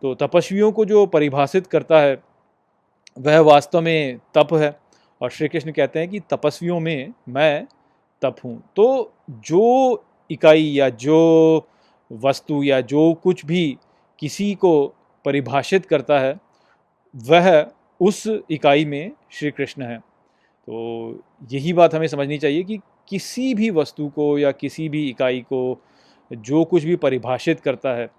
तो 0.02 0.16
तपस्वियों 0.16 0.72
को 0.72 0.86
जो 0.86 1.06
परिभाषित 1.06 1.68
करता 1.68 2.02
है 2.02 2.18
वह 3.18 3.40
वास्तव 3.40 3.82
में 3.82 4.20
तप 4.38 4.54
है 4.54 4.80
और 5.22 5.30
श्री 5.30 5.48
कृष्ण 5.48 5.72
कहते 5.72 6.00
हैं 6.00 6.10
कि 6.10 6.20
तपस्वियों 6.20 6.80
में 6.80 7.14
मैं 7.30 7.68
तप 8.22 8.36
हूँ। 8.46 8.64
तो 8.76 9.14
जो 9.30 10.04
इकाई 10.32 10.64
या 10.64 10.90
जो 10.90 11.68
वस्तु 12.12 12.64
या 12.64 12.82
जो 12.82 13.14
कुछ 13.14 13.46
भी 13.46 13.78
किसी 14.20 14.56
को 14.56 14.88
परिभाषित 15.26 15.86
करता 15.86 16.20
है, 16.20 16.40
वह 17.16 17.72
उस 18.02 18.28
इकाई 18.52 18.86
में 18.86 19.12
श्री 19.32 19.52
कृष्ण 19.52 19.84
है। 19.84 19.98
तो 19.98 21.24
यही 21.52 21.74
बात 21.74 21.96
हमें 21.96 22.08
समझनी 22.08 22.38
चाहिए 22.38 22.64
कि 22.64 22.80
किसी 23.10 23.54
भी 23.54 23.70
वस्तु 23.70 24.08
को 24.10 24.38
या 24.38 24.52
किसी 24.52 24.90
भी 24.90 25.10
इकाई 25.10 25.40
को 25.42 25.82
जो 26.32 26.64
कुछ 26.66 26.84
भी 26.84 26.96
परिभाषित 26.96 27.60
करता 27.60 27.94
है, 27.94 28.10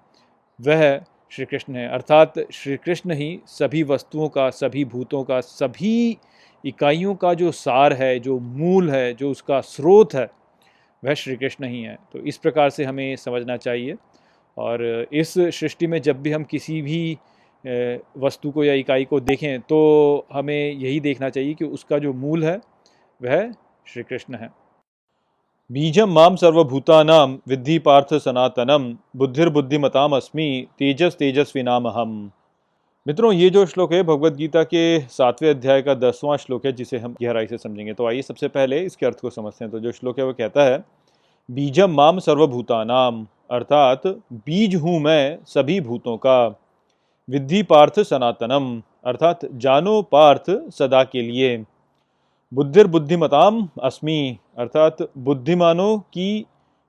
वह 0.60 1.00
श्री 1.32 1.44
कृष्ण 1.44 1.74
है। 1.76 1.88
अर्थात 1.88 2.34
श्री 2.52 2.76
कृष्ण 2.76 3.12
ही 3.12 3.40
सभी 3.46 3.82
वस्तुओं 3.82 4.28
का, 4.28 4.48
सभी 4.50 4.84
भूतों 4.84 5.22
का, 5.24 5.40
सभी 5.40 6.18
इकाइयों 6.64 7.14
का 7.14 7.32
जो 7.34 7.52
सार 7.52 7.92
है, 7.92 8.18
जो 8.20 8.38
मूल 8.38 8.90
है, 8.90 9.12
जो 9.14 9.30
उसका 9.30 9.60
स्रोत 9.60 10.14
है, 10.14 10.28
वह 11.02 11.14
श्री 11.14 11.36
कृष्ण 11.36 11.64
ही 11.64 11.82
है। 11.82 11.96
तो 12.12 12.18
इस 12.18 12.36
प्रकार 12.36 12.70
से 12.70 12.84
हमें 12.84 13.16
समझना 13.16 13.56
चाहिए। 13.56 13.94
और 14.56 15.06
इस 15.12 15.34
सृष्टि 15.38 15.86
में 15.86 16.00
जब 16.02 16.20
भी 16.22 16.32
हम 16.32 16.44
किसी 16.44 16.80
भी 16.82 17.18
वस्तु 18.18 18.50
को 18.50 18.64
या 18.64 18.74
इकाई 18.74 19.04
को 19.04 19.20
देखें 19.20 19.60
तो 19.60 20.26
हमें 20.32 20.72
यही 20.72 21.00
देखना 21.00 21.28
चाहिए 21.28 21.54
कि 21.54 21.64
उसका 21.64 21.98
जो 21.98 22.12
मूल 22.12 22.44
है, 22.44 22.60
वह 23.20 23.52
श्री 23.86 24.02
कृष्ण 24.02 24.34
है। 24.34 24.61
बीजम 25.72 26.10
माम 26.10 26.34
सर्वभूतानाम 26.36 27.36
विद्धि 27.48 27.78
पार्थ 27.78 28.12
सनातनम 28.14 28.88
बुद्धिर्बुद्धिमताम 29.16 30.16
अस्मि 30.16 30.48
तेजस 30.78 31.16
तेजस्वी 31.18 31.62
नाम 31.62 31.86
हम 31.88 32.10
मित्रों, 33.06 33.32
ये 33.32 33.48
जो 33.50 33.64
श्लोक 33.66 33.92
है 33.92 34.02
भगवत 34.02 34.32
गीता 34.32 34.62
के 34.64 34.82
सातवें 35.00 35.48
अध्याय 35.50 35.82
का 35.82 35.94
दसवां 35.94 36.36
श्लोक 36.36 36.66
है, 36.66 36.72
जिसे 36.72 36.98
हम 36.98 37.14
गहराई 37.22 37.46
से 37.46 37.58
समझेंगे। 37.58 37.92
तो 37.92 38.06
आइए 38.06 38.22
सबसे 38.22 38.48
पहले 38.50 38.80
इसके 38.82 39.06
अर्थ 39.06 39.20
को 39.20 39.30
समझते 39.30 39.64
हैं। 39.64 39.70
तो 39.72 39.80
जो 39.80 39.92
श्लोक 39.92 40.18
है, 40.18 40.24
वो 40.24 40.32
कहता 40.34 40.64
है 40.64 40.84
बीजम 41.48 41.90
माम 41.92 42.18
सर्वभूतानाम 42.20 43.26
अर्थात 43.50 44.06
बीज 44.44 44.74
हूँ 44.76 45.00
मैं 45.00 45.38
सभी 45.46 45.80
भूतों 45.82 46.16
का। 46.18 46.46
विद्धि 47.28 47.62
पार्थ 47.64 48.00
सनातनम 48.04 48.80
अर्थात 49.06 49.48
जानो 49.56 50.00
पार्थ 50.12 50.56
सदा 50.72 51.04
के 51.04 51.22
लिए। 51.22 51.64
बुद्धिर 52.52 52.86
बुद्धिमताम 52.86 53.68
अस्मि। 53.82 54.38
अर्थात 54.58 54.96
बुद्धिमानों 55.18 55.98
की 55.98 56.46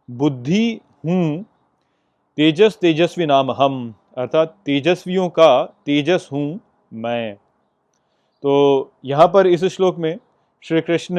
बुद्धि 0.09 0.79
हूँ, 1.05 1.43
तेजस 2.37 2.77
तेजस्वी 2.81 3.25
नाम 3.25 3.51
हम। 3.51 3.93
अर्थात 4.17 4.57
तेजस्वियों 4.65 5.29
का 5.29 5.63
तेजस 5.85 6.29
हूँ 6.31 6.59
मैं। 6.93 7.35
तो 8.43 8.91
यहाँ 9.05 9.27
पर 9.27 9.47
इस 9.47 9.63
श्लोक 9.65 9.97
में 9.97 10.17
श्री 10.63 10.81
कृष्ण 10.81 11.15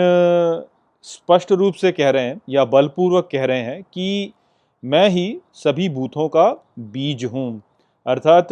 स्पष्ट 1.05 1.53
रूप 1.53 1.75
से 1.75 1.93
कह 1.93 2.11
रहे 2.11 2.25
हैं 2.25 2.41
या 2.49 2.65
बलपूर्वक 2.65 3.29
कह 3.33 3.45
रहे 3.45 3.63
हैं 3.63 3.83
कि 3.83 4.33
मैं 4.83 5.09
ही 5.09 5.27
सभी 5.55 5.89
भूतों 5.89 6.29
का 6.29 6.51
बीज 6.79 7.25
हूँ। 7.25 7.63
अर्थात 8.07 8.49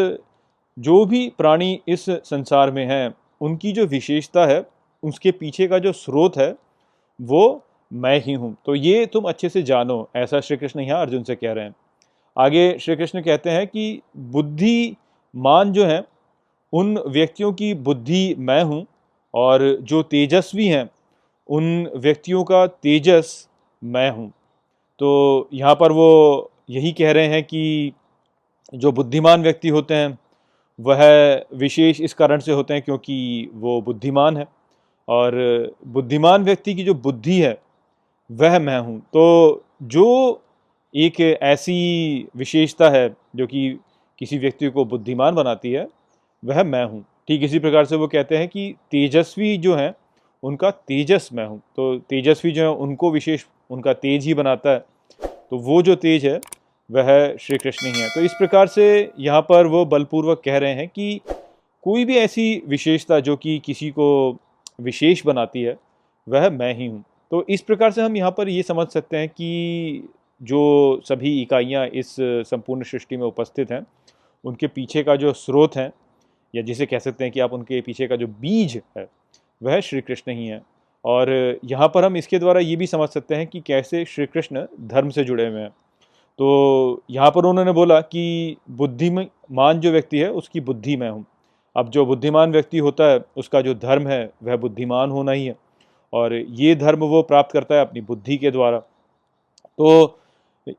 जो 0.79 1.05
भी 1.07 1.29
प्राणी 1.39 1.81
इस 1.89 2.05
संसार 2.11 2.71
में 2.71 2.87
हैं, 2.87 3.15
उनकी 3.41 3.73
जो 3.73 3.87
विशेषता 3.87 4.47
है 4.47 4.61
उसके 5.03 5.31
पीछे 5.31 5.67
का 5.67 5.79
जो 5.79 5.93
स्रोत 5.93 6.37
है, 6.37 6.55
वो 7.21 7.65
मैं 7.91 8.21
ही 8.21 8.33
हूँ। 8.33 8.57
तो 8.67 8.75
ये 8.75 9.07
तुम 9.07 9.25
अच्छे 9.25 9.49
से 9.49 9.63
जानो, 9.63 10.09
ऐसा 10.17 10.41
श्री 10.41 10.57
कृष्ण 10.57 10.81
यहाँ 10.81 11.01
अर्जुन 11.01 11.23
से 11.23 11.35
कह 11.35 11.53
रहे 11.53 11.65
हैं। 11.65 11.75
आगे 12.37 12.79
श्री 12.79 12.97
कृष्ण 12.97 13.23
कहते 13.23 13.51
हैं 13.51 13.67
कि 13.67 14.01
बुद्धिमान 14.17 15.73
जो 15.73 15.85
हैं, 15.85 16.05
उन 16.73 16.99
व्यक्तियों 16.99 17.53
की 17.53 17.75
बुद्धि 17.75 18.35
मैं 18.39 18.63
हूँ 18.63 18.87
और 19.35 19.79
जो 19.83 20.03
तेजस्वी 20.03 20.67
हैं, 20.67 20.91
उन 21.49 21.91
व्यक्तियों 21.97 22.45
का 22.45 22.67
तेजस 22.67 23.49
मैं 23.85 24.11
हूँ। 24.11 24.33
तो 24.99 25.49
यहाँ 25.53 25.75
पर 25.75 25.93
वो 25.93 26.51
यही 26.71 26.93
कह 26.93 27.13
रहे 27.13 27.27
हैं 27.27 27.43
कि 27.43 27.93
जो 28.75 28.93
बुद्धिमान 28.93 29.43
व्यक्ति 29.43 29.69
होते 29.69 29.95
हैं, 29.95 30.19
वह 30.79 31.01
विशेष 31.55 32.01
इस 32.01 32.15
कारण 32.15 32.41
से 32.41 32.53
होते 32.53 32.75
हैं 32.75 32.83
क्योंकि 32.83 33.51
वो 33.55 33.81
बुद्धिमान 33.83 34.37
है। 34.37 34.47
और 35.09 35.35
बुद्धिमान 35.87 36.45
व्यक्ति 36.45 36.75
की 36.75 36.85
जो 36.85 36.95
बुद्धि 36.95 37.41
है, 37.41 37.59
वह 38.31 38.59
मैं 38.59 38.79
हूँ। 38.79 39.01
तो 39.01 39.65
जो 39.83 40.43
एक 40.95 41.21
ऐसी 41.43 42.29
विशेषता 42.37 42.91
है, 42.91 43.17
जो 43.37 43.47
कि 43.47 43.79
किसी 44.19 44.39
व्यक्ति 44.39 44.69
को 44.69 44.85
बुद्धिमान 44.85 45.35
बनाती 45.35 45.73
है, 45.73 45.89
वह 46.45 46.63
मैं 46.63 46.85
हूँ। 46.85 47.05
ठीक 47.29 47.43
इसी 47.43 47.59
प्रकार 47.59 47.85
से 47.85 47.97
वो 47.97 48.07
कहते 48.07 48.37
हैं 48.37 48.49
कि 48.49 48.75
तेजस्वी 48.91 49.57
जो 49.57 49.75
हैं, 49.75 49.95
उनका 50.43 50.71
तेजस 50.71 51.29
मैं 51.33 51.47
हूँ। 51.47 51.59
तो 51.59 51.99
तेजस्वी 51.99 52.53
जो 52.53 52.63
है, 52.63 52.69
उनको 52.69 53.11
विशेष, 53.11 53.45
उनका 53.71 53.93
तेज 53.93 54.25
ही 54.25 54.35
बनाता 54.35 54.71
है। 54.71 54.85
तो 55.51 55.59
वो 55.59 55.83
जो 55.83 55.95
तेज 55.95 56.27
है, 56.27 56.41
वह 56.91 57.37
श्री 57.37 57.59
कृष्ण 57.59 57.87
ही 57.87 58.01
है। 58.01 58.09
तो 58.09 58.21
इस 58.21 58.33
प्रकार 58.33 58.67
से 58.67 59.13
यहाँ 59.19 59.41
पर 59.41 59.67
वो 59.67 59.85
बलपूर्वक 59.85 60.43
कह 60.45 60.59
रहे 60.59 60.75
हैं 60.75 60.89
कि 60.89 61.21
कोई 61.83 62.05
भी 62.05 62.17
ऐसी 62.17 62.63
विशेषता 62.67 63.21
जो 63.21 63.37
कि 63.37 63.59
किसी 63.59 63.91
को 63.91 64.39
विशेष 64.79 65.25
बनाती 65.27 65.63
है, 65.63 65.77
वह 66.27 66.49
मैं 66.51 66.75
ही 66.75 66.87
हूँ। 66.87 67.05
तो 67.31 67.45
इस 67.49 67.63
प्रकार 67.63 67.91
से 67.91 68.03
हम 68.03 68.17
यहाँ 68.17 68.31
पर 68.31 68.49
ये 68.49 68.63
समझ 68.63 68.87
सकते 68.89 69.17
हैं 69.17 69.29
कि 69.29 70.09
जो 70.41 71.01
सभी 71.05 71.41
इकाइयाँ 71.43 71.87
इस 71.87 72.17
संपूर्ण 72.21 72.83
सृष्टि 72.83 73.17
में 73.17 73.27
उपस्थित 73.27 73.73
हैं, 73.73 73.85
उनके 74.45 74.67
पीछे 74.67 75.03
का 75.03 75.17
जो 75.17 75.33
स्रोत 75.33 75.77
है, 75.77 75.91
या 76.55 76.63
जिसे 76.63 76.87
कह 76.87 76.99
सकते 76.99 77.25
हैं 77.25 77.33
कि 77.33 77.41
आप 77.41 77.53
उनके 77.53 77.81
पीछे 77.81 78.07
का 78.07 78.17
जो 78.17 78.27
बीज 78.27 78.81
है, 78.99 79.09
वह 79.63 79.81
श्री 79.81 80.01
कृष्ण 80.01 80.33
ही 80.33 80.47
है। 80.47 80.63
और 81.05 81.31
यहाँ 81.65 81.89
पर 81.89 82.05
हम 82.05 82.17
इसके 82.17 82.39
द्वारा 82.39 82.61
ये 82.61 82.77
भी 82.77 82.87
समझ 82.87 83.09
सकते 83.09 83.35
हैं 83.35 83.47
कि 83.47 83.61
कैसे 83.61 84.05
श्री 84.05 84.27
कृष्ण 84.27 84.67
धर्म 84.81 85.11
से 85.11 85.25
जुड़े 85.25 85.47
हुए 85.47 85.61
हैं। 85.61 85.71
तो 86.39 87.03
यहाँ 87.11 87.31
पर 87.31 87.45
उन्होंने 87.45 87.73
बोला 87.73 88.01
कि 88.01 88.57
बुद्धिमान 88.71 89.81
जो 89.81 89.91
व्यक्ति 89.93 90.19
है, 90.19 90.31
उसकी 90.31 90.61
बुद्धि 90.61 90.97
मैं 90.97 91.11
हूँ। 91.11 91.25
अब 91.77 91.89
जो 91.89 92.07
बुद्धिमान 92.07 92.53
व्यक्ति 92.53 92.79
होता 92.79 93.05
है, 93.05 93.21
उसका 93.37 93.61
जो 93.61 93.75
धर्म 93.75 94.09
है, 94.09 94.31
वह 94.43 94.57
बुद्धिमान 94.57 95.11
होना 95.11 95.33
ही 95.33 95.47
है। 95.47 95.57
और 96.13 96.35
ये 96.35 96.75
धर्म 96.75 96.99
वो 96.99 97.23
प्राप्त 97.23 97.53
करता 97.53 97.75
है 97.75 97.81
अपनी 97.81 98.01
बुद्धि 98.01 98.37
के 98.37 98.51
द्वारा। 98.51 98.79
तो 99.79 100.19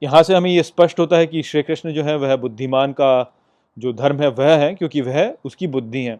यहाँ 0.03 0.23
से 0.23 0.35
हमें 0.35 0.51
ये 0.51 0.63
स्पष्ट 0.63 0.99
होता 0.99 1.17
है 1.17 1.27
कि 1.27 1.43
श्री 1.43 1.63
कृष्ण 1.63 1.91
जो 1.91 2.03
है, 2.03 2.17
वह 2.17 2.35
बुद्धिमान 2.35 2.91
का 2.91 3.33
जो 3.79 3.93
धर्म 3.93 4.21
है, 4.21 4.27
वह 4.27 4.55
है, 4.55 4.75
क्योंकि 4.75 5.01
वह 5.01 5.35
उसकी 5.45 5.67
बुद्धि 5.67 6.03
है। 6.03 6.15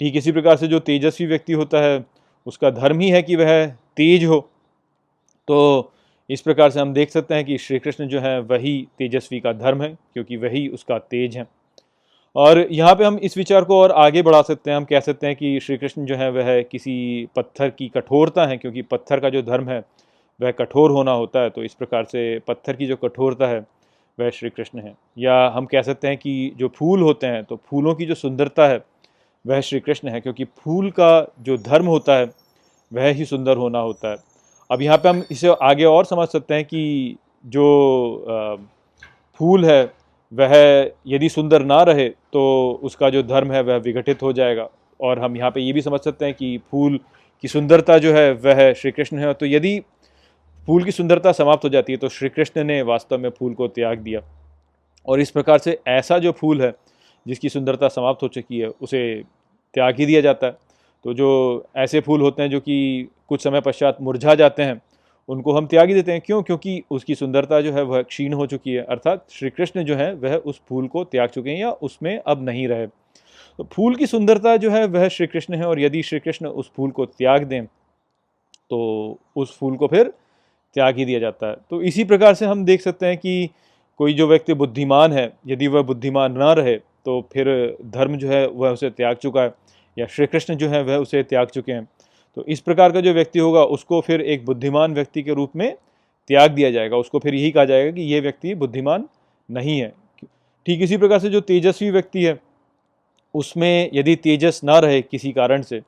ठीक 0.00 0.16
इसी 0.16 0.32
प्रकार 0.32 0.56
से 0.56 0.66
जो 0.66 0.78
तेजस्वी 0.78 1.26
व्यक्ति 1.26 1.52
होता 1.52 1.80
है, 1.80 2.04
उसका 2.46 2.70
धर्म 2.70 3.00
ही 3.00 3.10
है 3.10 3.22
कि 3.22 3.36
वह 3.36 3.66
तेज 3.66 4.24
हो। 4.24 4.50
तो 5.48 5.92
इस 6.30 6.40
प्रकार 6.40 6.70
से 6.70 6.80
हम 6.80 6.92
देख 6.92 7.10
सकते 7.10 7.34
हैं 7.34 7.44
कि 7.44 7.58
श्री 7.58 7.78
कृष्ण 7.78 8.06
जो 8.06 8.20
है, 8.20 8.40
वही 8.40 8.88
तेजस्वी 8.98 9.40
का 9.40 9.52
धर्म 9.52 9.82
है, 9.82 9.98
क्योंकि 10.12 10.36
वही 10.36 10.68
उसका 10.68 10.98
तेज 10.98 11.36
है। 11.36 11.59
और 12.36 12.58
यहाँ 12.70 12.94
पे 12.94 13.04
हम 13.04 13.18
इस 13.18 13.36
विचार 13.36 13.64
को 13.64 13.80
और 13.80 13.92
आगे 13.92 14.22
बढ़ा 14.22 14.40
सकते 14.42 14.70
हैं, 14.70 14.76
हम 14.76 14.84
कह 14.84 15.00
सकते 15.00 15.26
हैं 15.26 15.36
कि 15.36 15.58
श्री 15.60 15.76
कृष्ण 15.76 16.04
जो 16.06 16.16
है, 16.16 16.30
वह 16.30 16.60
किसी 16.62 17.28
पत्थर 17.36 17.70
की 17.70 17.88
कठोरता 17.88 18.46
है, 18.46 18.56
क्योंकि 18.56 18.82
पत्थर 18.82 19.20
का 19.20 19.30
जो 19.30 19.42
धर्म 19.42 19.68
है, 19.68 19.82
वह 20.40 20.50
कठोर 20.52 20.90
होना 20.90 21.12
होता 21.12 21.40
है 21.40 21.50
तो 21.50 21.62
इस 21.64 21.74
प्रकार 21.74 22.04
से 22.04 22.38
पत्थर 22.48 22.76
की 22.76 22.86
जो 22.86 22.96
कठोरता 22.96 23.46
है, 23.46 23.58
वह 24.18 24.30
श्री 24.30 24.50
कृष्ण 24.50 24.80
है। 24.80 24.94
या 25.18 25.46
हम 25.48 25.66
कह 25.66 25.82
सकते 25.82 26.08
हैं 26.08 26.16
कि 26.16 26.52
जो 26.58 26.68
फूल 26.68 27.02
होते 27.02 27.26
हैं 27.26 27.42
तो 27.44 27.60
फूलों 27.70 27.94
की 27.94 28.06
जो 28.06 28.14
सुंदरता 28.16 28.66
है, 28.68 28.80
वह 29.44 29.60
श्री 29.60 29.80
कृष्ण 29.80 30.08
है, 30.08 30.20
क्योंकि 30.20 30.44
फूल 30.44 30.90
का 30.90 31.26
जो 31.40 31.56
धर्म 31.58 31.86
होता 31.86 32.14
है, 32.14 32.30
वह 32.92 33.08
ही 33.08 33.24
सुंदर 33.24 33.56
होना 33.56 33.78
होता 33.80 34.10
है। 34.10 34.16
अब 34.70 34.82
यहाँ 34.82 34.98
पे 34.98 35.08
हम 35.08 35.22
इसे 35.30 35.54
आगे 35.62 35.84
और 35.84 36.04
समझ 36.04 36.28
सकते 36.28 36.54
हैं 36.54 36.64
कि 36.64 37.16
जो 37.46 38.66
फूल 39.40 39.64
है 39.64 39.84
वह 40.32 40.52
यदि 41.06 41.28
सुंदर 41.28 41.62
ना 41.64 41.82
रहे 41.82 42.08
तो 42.08 42.80
उसका 42.82 43.10
जो 43.10 43.22
धर्म 43.22 43.52
है, 43.52 43.60
वह 43.62 43.76
विघटित 43.76 44.22
हो 44.22 44.32
जाएगा। 44.32 44.68
और 45.00 45.18
हम 45.18 45.36
यहाँ 45.36 45.50
पे 45.50 45.60
ये 45.60 45.72
भी 45.72 45.82
समझ 45.82 46.00
सकते 46.00 46.24
हैं 46.24 46.34
कि 46.34 46.58
फूल 46.70 46.98
की 47.44 47.48
सुंदरता 47.48 47.96
जो 47.98 48.12
है, 48.12 48.32
वह 48.32 48.72
श्री 48.72 48.90
कृष्ण 48.90 49.18
है। 49.18 49.32
तो 49.34 49.46
यदि 49.46 49.78
फूल 50.68 50.84
की 50.84 50.90
सुंदरता 50.92 51.32
समाप्त 51.32 51.64
हो 51.64 51.68
जाती 51.68 51.92
है 51.92 51.98
तो 51.98 52.08
श्री 52.08 52.28
कृष्ण 52.28 52.64
ने 52.64 52.80
वास्तव 52.82 53.18
में 53.18 53.30
फूल 53.30 53.54
को 53.54 53.68
त्याग 53.68 53.98
दिया। 53.98 54.20
और 55.08 55.20
इस 55.20 55.30
प्रकार 55.30 55.58
से 55.58 55.78
ऐसा 55.88 56.18
जो 56.18 56.32
फूल 56.32 56.62
है, 56.62 56.72
जिसकी 57.26 57.48
सुंदरता 57.48 57.88
समाप्त 57.88 58.22
हो 58.22 58.28
चुकी 58.28 58.58
है, 58.58 58.68
उसे 58.68 59.22
त्याग 59.74 59.98
ही 59.98 60.06
दिया 60.06 60.20
जाता 60.20 60.46
है। 60.46 60.56
तो 61.04 61.14
जो 61.14 61.66
ऐसे 61.76 62.00
फूल 62.00 62.20
होते 62.20 62.42
हैं, 62.42 62.50
जो 62.50 62.60
कि 62.60 63.08
कुछ 63.28 63.42
समय 63.42 63.60
पश्चात 63.60 63.98
मुरझा 64.00 64.34
जाते 64.34 64.62
हैं 64.62 64.80
उनको 65.28 65.52
हम 65.52 65.66
त्यागी 65.66 65.94
देते 65.94 66.12
हैं। 66.12 66.20
क्यों? 66.20 66.42
क्योंकि 66.42 66.82
उसकी 66.90 67.14
सुंदरता 67.14 67.60
जो 67.60 67.72
है, 67.72 67.82
वह 67.82 68.02
क्षीण 68.02 68.32
हो 68.32 68.46
चुकी 68.46 68.72
है। 68.72 68.82
अर्थात 68.84 69.26
श्री 69.30 69.50
कृष्ण 69.50 69.82
जो 69.84 69.94
है, 69.94 70.12
वह 70.14 70.34
उस 70.36 70.60
फूल 70.68 70.86
को 70.88 71.04
त्याग 71.04 71.28
चुके 71.28 71.50
हैं 71.50 71.58
या 71.58 71.70
उसमें 71.70 72.18
अब 72.18 72.44
नहीं 72.44 72.66
रहे। 72.68 72.86
तो 72.86 73.64
फूल 73.72 73.94
की 73.96 74.06
सुंदरता 74.06 74.56
जो 74.56 74.70
है, 74.70 74.84
वह 74.86 75.08
श्री 75.08 75.26
कृष्ण 75.26 75.54
है 75.54 75.66
और 75.66 75.80
यदि 75.80 76.02
श्री 76.02 76.18
कृष्ण 76.20 76.46
उस 76.46 76.70
फूल 76.76 76.90
को 76.90 77.06
त्याग 77.06 77.44
दें 77.44 77.64
तो 78.70 79.18
उस 79.36 79.56
फूल 79.58 79.76
को 79.76 79.86
फिर 79.86 80.12
त्याग 80.76 80.96
ही 80.96 81.04
दिया 81.04 81.18
जाता 81.20 81.46
है। 81.46 81.56
तो 81.70 81.80
इसी 81.82 82.04
प्रकार 82.04 82.34
से 82.34 82.46
हम 82.46 82.64
देख 82.64 82.80
सकते 82.80 83.06
हैं 83.06 83.16
कि 83.18 83.48
कोई 84.00 84.12
जो 84.14 84.26
व्यक्ति 84.26 84.54
बुद्धिमान 84.54 85.12
है, 85.12 85.32
यदि 85.46 85.66
वह 85.68 85.82
बुद्धिमान 85.82 86.38
ना 86.38 86.52
रहे 86.52 86.76
तो 86.76 87.20
फिर 87.32 87.46
धर्म 87.86 88.16
जो 88.16 88.28
है, 88.28 88.46
वह 88.46 88.70
उसे 88.70 88.90
त्याग 88.90 89.16
चुका 89.16 89.42
है 89.42 89.54
या 89.96 90.06
श्री 90.06 90.26
कृष्ण 90.26 90.54
जो 90.54 90.68
है, 90.68 90.82
वह 90.82 90.96
उसे 90.96 91.22
त्याग 91.22 91.48
चुके 91.48 91.72
हैं। 91.72 91.88
तो 92.36 92.44
इस 92.44 92.60
प्रकार 92.60 92.92
का 92.92 93.00
जो 93.00 93.12
व्यक्ति 93.12 93.38
होगा, 93.38 93.62
उसको 93.62 94.00
फिर 94.00 94.20
एक 94.22 94.44
बुद्धिमान 94.44 94.94
व्यक्ति 94.94 95.22
के 95.22 95.34
रूप 95.34 95.56
में 95.56 95.74
त्याग 96.30 96.50
दिया 96.50 96.70
जाएगा। 96.70 96.96
उसको 96.96 97.18
फिर 97.18 97.34
यही 97.34 97.50
कहा 97.50 97.64
जाएगा 97.64 97.90
कि 97.90 98.02
ये 98.02 98.20
व्यक्ति 98.20 98.54
बुद्धिमान 98.54 99.08
नहीं 99.48 99.78
है। 99.80 99.92
ठीक 100.66 100.82
इसी 100.82 100.96
प्रकार 100.96 101.18
से 101.18 101.30
जो 101.30 101.40
तेजस्वी 101.42 101.90
व्यक्ति 101.90 102.24
है, 102.24 102.38
उसमें 103.34 103.90
यदि 103.94 104.14
तेजस 104.16 104.60
ना 104.64 104.78
रहे 104.78 105.00
किसी 105.02 105.32
कारण 105.32 105.62
से 105.62 105.80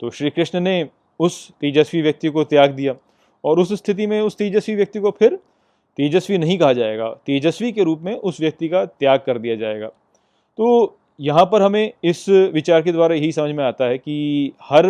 तो 0.00 0.10
श्री 0.10 0.30
कृष्ण 0.30 0.60
ने 0.60 0.88
उस 1.20 1.50
तेजस्वी 1.60 2.02
व्यक्ति 2.02 2.28
को 2.28 2.44
त्याग 2.44 2.70
दिया 2.70 2.94
और 3.44 3.58
उस 3.58 3.72
स्थिति 3.72 4.06
में 4.06 4.20
उस 4.20 4.36
तेजस्वी 4.36 4.74
व्यक्ति 4.74 5.00
को 5.00 5.10
फिर 5.10 5.34
तेजस्वी 5.98 6.38
नहीं 6.38 6.58
कहा 6.58 6.72
जाएगा। 6.72 7.08
तेजस्वी 7.26 7.70
के 7.72 7.84
रूप 7.84 8.00
में 8.02 8.14
उस 8.14 8.40
व्यक्ति 8.40 8.68
का 8.68 8.84
त्याग 8.84 9.20
कर 9.26 9.38
दिया 9.38 9.54
जाएगा। 9.56 9.86
तो 9.86 10.98
यहाँ 11.20 11.44
पर 11.44 11.62
हमें 11.62 11.92
इस 12.04 12.28
विचार 12.28 12.82
के 12.82 12.92
द्वारा 12.92 13.14
यही 13.14 13.32
समझ 13.32 13.54
में 13.54 13.64
आता 13.64 13.84
है 13.84 13.98
कि 13.98 14.52
हर 14.62 14.86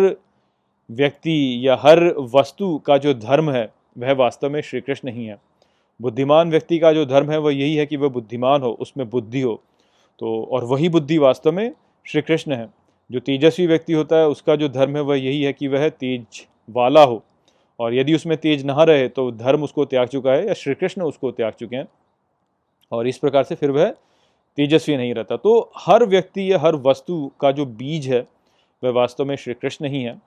व्यक्ति 0.91 1.67
या 1.67 1.75
हर 1.75 2.13
वस्तु 2.17 2.77
का 2.77 2.97
जो 2.97 3.13
धर्म 3.13 3.51
है, 3.51 3.73
वह 3.97 4.13
वास्तव 4.13 4.49
में 4.49 4.61
श्री 4.61 4.81
कृष्ण 4.81 5.09
ही। 5.09 5.25
है 5.25 5.37
बुद्धिमान 6.01 6.51
व्यक्ति 6.51 6.79
का 6.79 6.93
जो 6.93 7.05
धर्म 7.05 7.31
है, 7.31 7.37
वह 7.37 7.55
यही 7.55 7.75
है 7.75 7.85
कि 7.85 7.97
वह 7.97 8.09
बुद्धिमान 8.09 8.61
हो, 8.61 8.69
उसमें 8.69 9.09
बुद्धि 9.09 9.41
हो। 9.41 9.63
तो 10.19 10.43
और 10.51 10.63
वही 10.63 10.89
बुद्धि 10.89 11.17
वास्तव 11.17 11.51
में 11.51 11.73
श्री 12.05 12.21
कृष्ण 12.21 12.53
है। 12.53 12.69
जो 13.11 13.19
तेजस्वी 13.19 13.67
व्यक्ति 13.67 13.93
होता 13.93 14.15
है, 14.15 14.27
उसका 14.27 14.55
जो 14.55 14.69
धर्म 14.69 14.95
है, 14.95 15.01
वह 15.01 15.19
यही 15.19 15.43
है 15.43 15.53
कि 15.53 15.67
वह 15.67 15.89
तेज 15.89 16.25
वाला 16.69 17.03
हो। 17.03 17.23
और 17.79 17.95
यदि 17.95 18.15
उसमें 18.15 18.37
तेज 18.37 18.65
ना 18.65 18.83
रहे 18.83 19.07
तो 19.07 19.31
धर्म 19.31 19.63
उसको 19.63 19.85
त्याग 19.85 20.07
चुका 20.07 20.31
है 20.31 20.47
या 20.47 20.53
श्री 20.53 20.73
कृष्ण 20.73 21.01
उसको 21.01 21.31
त्याग 21.31 21.53
चुके 21.53 21.75
हैं। 21.75 21.87
और 22.91 23.07
इस 23.07 23.17
प्रकार 23.17 23.43
से 23.43 23.55
फिर 23.55 23.71
वह 23.71 23.89
तेजस्वी 24.55 24.97
नहीं 24.97 25.13
रहता। 25.13 25.37
तो 25.37 25.71
हर 25.77 26.05
व्यक्ति 26.05 26.51
या 26.51 26.59
हर 26.59 26.75
वस्तु 26.75 27.31
का 27.41 27.51
जो 27.51 27.65
बीज 27.65 28.07
है, 28.07 28.27
वह 28.83 28.91
वास्तव 28.91 29.25
में 29.25 29.35
श्री 29.35 29.53
कृष्ण 29.53 29.85
ही 29.85 30.03
है। 30.03 30.21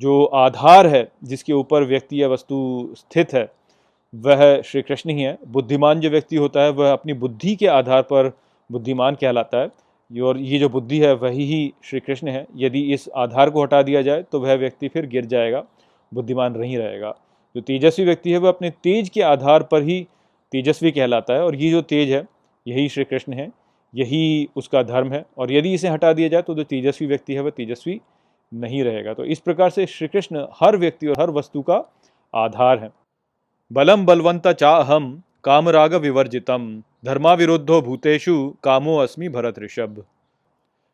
जो 0.00 0.24
आधार 0.24 0.86
है, 0.86 1.08
जिसके 1.24 1.52
ऊपर 1.52 1.84
व्यक्ति 1.84 2.22
या 2.22 2.28
वस्तु 2.28 2.88
स्थित 2.96 3.32
है, 3.34 3.48
वह 4.14 4.60
श्री 4.62 4.82
कृष्ण 4.82 5.10
ही 5.10 5.22
है। 5.22 5.38
बुद्धिमान 5.48 6.00
जो 6.00 6.10
व्यक्ति 6.10 6.36
होता 6.36 6.62
है, 6.62 6.70
वह 6.70 6.92
अपनी 6.92 7.12
बुद्धि 7.14 7.54
के 7.56 7.66
आधार 7.66 8.02
पर 8.02 8.32
बुद्धिमान 8.70 9.14
कहलाता 9.14 9.60
है। 9.60 9.70
और 10.10 10.38
ये 10.38 10.58
जो 10.58 10.68
बुद्धि 10.68 10.98
है, 10.98 11.12
वही 11.14 11.44
ही 11.44 11.72
श्री 11.84 12.00
कृष्ण 12.00 12.28
है। 12.28 12.46
यदि 12.56 12.80
इस 12.94 13.08
आधार 13.16 13.50
को 13.50 13.62
हटा 13.62 13.82
दिया 13.82 14.02
जाए 14.02 14.22
तो 14.22 14.40
वह 14.40 14.54
व्यक्ति 14.54 14.88
फिर 14.88 15.06
गिर 15.06 15.24
जाएगा, 15.24 15.62
बुद्धिमान 16.12 16.56
नहीं 16.56 16.76
रहेगा। 16.78 17.14
जो 17.54 17.60
तेजस्वी 17.60 18.04
व्यक्ति 18.04 18.32
है, 18.32 18.38
वह 18.38 18.48
अपने 18.48 18.70
तेज 18.70 19.08
के 19.08 19.22
आधार 19.22 19.62
पर 19.62 19.82
ही 19.82 20.06
तेजस्वी 20.52 20.90
कहलाता 20.90 21.34
है, 21.34 21.44
और 21.44 21.54
ये 21.54 21.70
जो 21.70 21.82
तेज 21.82 22.10
है, 22.10 22.24
यही 22.66 22.88
श्री 22.88 23.04
कृष्ण 23.04 23.32
है, 23.32 23.50
यही 23.94 24.48
उसका 24.56 24.82
धर्म 24.82 25.12
है। 25.12 25.24
और 25.38 25.52
यदि 25.52 25.74
इसे 25.74 25.88
हटा 25.88 26.12
दिया 26.12 26.28
जाए 26.28 26.42
तो 26.42 26.54
जो 26.54 26.62
तेजस्वी 26.64 27.08
व्यक्ति 27.08 27.34
है, 27.34 27.40
वह 27.40 27.50
तेजस्वी 27.50 28.00
नहीं 28.52 28.82
रहेगा। 28.84 29.14
तो 29.14 29.24
इस 29.24 29.40
प्रकार 29.40 29.70
से 29.70 29.86
श्री 29.86 30.08
कृष्ण 30.08 30.46
हर 30.60 30.76
व्यक्ति 30.76 31.06
और 31.06 31.20
हर 31.20 31.30
वस्तु 31.30 31.62
का 31.62 31.82
आधार 32.34 32.78
है। 32.78 32.90
बलम 33.72 34.06
बलवंता 34.06 34.52
चाहम, 34.52 35.22
कामराग 35.44 35.94
विवर्जितम 35.94 36.82
धर्मा 37.04 37.34
विरुद्धो 37.34 37.80
भूतेषु, 37.82 38.54
कामो 38.64 38.96
अस्मि 38.96 39.28
भरत 39.28 39.58
ऋषभ। 39.58 40.04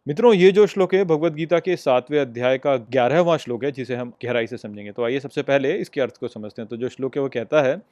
मित्रों, 0.07 0.35
ये 0.35 0.51
जो 0.53 0.67
श्लोक 0.67 0.95
है, 0.95 1.05
भगवत 1.05 1.33
गीता 1.33 1.59
के 1.59 1.77
सातवें 1.77 2.19
अध्याय 2.21 2.59
का 2.59 2.77
ग्यारहवां 2.77 3.39
श्लोक 3.39 3.65
है, 3.65 3.73
जिसे 3.73 3.95
हम 3.95 4.13
गहराई 4.25 4.47
से 4.47 4.57
समझेंगे। 4.57 4.93
तो 4.93 5.05
आइए 5.05 5.21
सबसे 5.21 5.43
पहले 5.43 5.73
इसके 5.73 6.01
अर्थ 6.01 6.17
को 6.17 6.29
समझते 6.29 6.63
हैं। 6.63 6.69
तो 6.69 6.77
जो 6.77 6.89
श्लोक 6.89 7.17
है, 7.17 7.23
वो 7.23 7.29
कहता 7.29 7.63
है, 7.63 7.83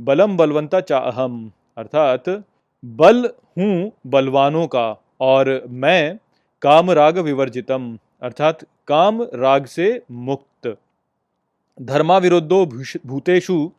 बलम 0.00 0.36
बलवंता 0.36 0.80
चाहम, 0.80 1.52
अर्थात 1.78 2.28
बल 2.84 3.30
हूँ 3.58 3.92
बलवानों 4.06 4.66
का, 4.66 5.02
और 5.20 5.66
मैं 5.68 6.18
काम 6.62 6.90
राग 6.90 7.18
विवर्जितम 7.18 7.98
अर्थात 8.22 8.64
काम 8.88 9.22
राग 9.22 9.66
से 9.66 10.02
मुक्त। 10.10 10.76
धर्मा 11.82 12.18
विरुद्धो 12.18 12.66
भूतेषु, 13.06 13.70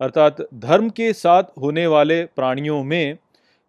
अर्थात 0.00 0.36
धर्म 0.54 0.90
के 0.90 1.12
साथ 1.12 1.42
होने 1.62 1.86
वाले 1.86 2.24
प्राणियों 2.24 2.84
में 2.84 3.18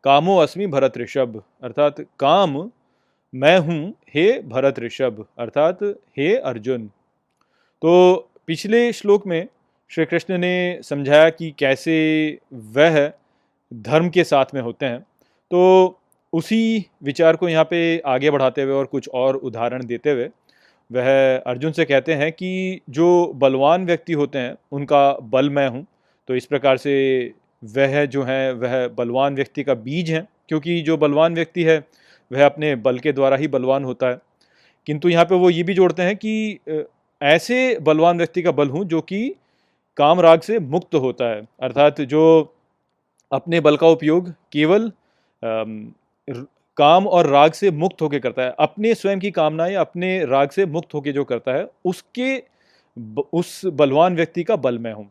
कामो 0.03 0.37
अस्मि 0.37 0.67
भरत 0.67 0.97
ऋषभ। 0.97 1.43
अर्थात 1.63 2.01
काम, 2.19 2.71
मैं 3.35 3.57
हूँ, 3.59 3.93
हे 4.13 4.41
भरत 4.41 4.79
ऋषभ। 4.79 5.25
अर्थात 5.37 5.83
हे 6.17 6.35
अर्जुन। 6.35 6.87
तो 7.81 8.29
पिछले 8.47 8.93
श्लोक 8.93 9.27
में 9.27 9.47
श्री 9.89 10.05
कृष्ण 10.05 10.37
ने 10.37 10.79
समझाया 10.83 11.29
कि 11.29 11.53
कैसे 11.57 11.97
वह 12.53 13.11
धर्म 13.73 14.09
के 14.09 14.23
साथ 14.23 14.45
में 14.53 14.61
होते 14.61 14.85
हैं। 14.85 14.99
तो 15.51 15.99
उसी 16.33 16.85
विचार 17.03 17.35
को 17.35 17.49
यहाँ 17.49 17.63
पे 17.63 17.97
आगे 18.07 18.31
बढ़ाते 18.31 18.61
हुए 18.61 18.73
और 18.73 18.85
कुछ 18.85 19.09
और 19.09 19.35
उदाहरण 19.37 19.85
देते 19.85 20.11
हुए, 20.11 20.29
वह 20.91 21.37
अर्जुन 21.37 21.71
से 21.71 21.85
कहते 21.85 22.13
हैं 22.13 22.31
कि 22.31 22.81
जो 22.89 23.33
बलवान 23.35 23.85
व्यक्ति 23.85 24.13
होते 24.13 24.39
हैं, 24.39 24.55
उनका 24.71 25.11
बल 25.23 25.49
मैं 25.49 25.67
हूँ। 25.67 25.85
तो 26.29 26.35
इस 26.35 26.45
प्रकार 26.45 26.77
से 26.77 27.33
वह 27.63 28.05
जो 28.05 28.23
है, 28.23 28.53
वह 28.53 28.87
बलवान 28.87 29.35
व्यक्ति 29.35 29.63
का 29.63 29.73
बीज 29.75 30.11
है, 30.11 30.27
क्योंकि 30.49 30.81
जो 30.81 30.97
बलवान 30.97 31.35
व्यक्ति 31.35 31.63
है, 31.63 31.77
वह 32.31 32.45
अपने 32.45 32.75
बल 32.77 32.99
के 32.99 33.11
द्वारा 33.11 33.37
ही 33.37 33.47
बलवान 33.47 33.83
होता 33.83 34.09
है। 34.09 34.19
किंतु 34.87 35.09
यहाँ 35.09 35.25
पे 35.25 35.35
वो 35.35 35.49
ये 35.49 35.63
भी 35.63 35.73
जोड़ते 35.73 36.03
हैं 36.03 36.15
कि 36.15 36.59
ऐसे 37.21 37.77
बलवान 37.81 38.17
व्यक्ति 38.17 38.41
का 38.41 38.51
बल 38.51 38.69
हूँ 38.69 38.83
जो 38.85 39.01
कि 39.01 39.27
काम 39.97 40.19
राग 40.21 40.41
से 40.41 40.59
मुक्त 40.59 40.95
होता 40.95 41.25
है। 41.25 41.41
अर्थात 41.61 42.01
जो 42.03 42.23
अपने 43.31 43.59
बल 43.59 43.77
का 43.77 43.87
उपयोग 43.89 44.29
केवल 44.51 44.91
काम 46.27 47.07
और 47.07 47.27
राग 47.27 47.51
से 47.51 47.71
मुक्त 47.71 48.01
होकर 48.01 48.19
करता 48.19 48.41
है। 48.41 48.55
अपने 48.59 48.93
स्वयं 48.95 49.19
की 49.19 49.31
कामनाएँ, 49.31 49.75
अपने 49.75 50.25
राग 50.25 50.49
से 50.49 50.65
मुक्त 50.65 50.93
होकर 50.93 51.11
जो 51.11 51.23
करता 51.23 51.51
है, 51.51 51.67
उसके 51.85 52.37
उस 53.33 53.61
बलवान 53.65 54.15
व्यक्ति 54.15 54.43
का 54.43 54.55
बल 54.55 54.77
मैं 54.79 54.93
हूँ। 54.93 55.09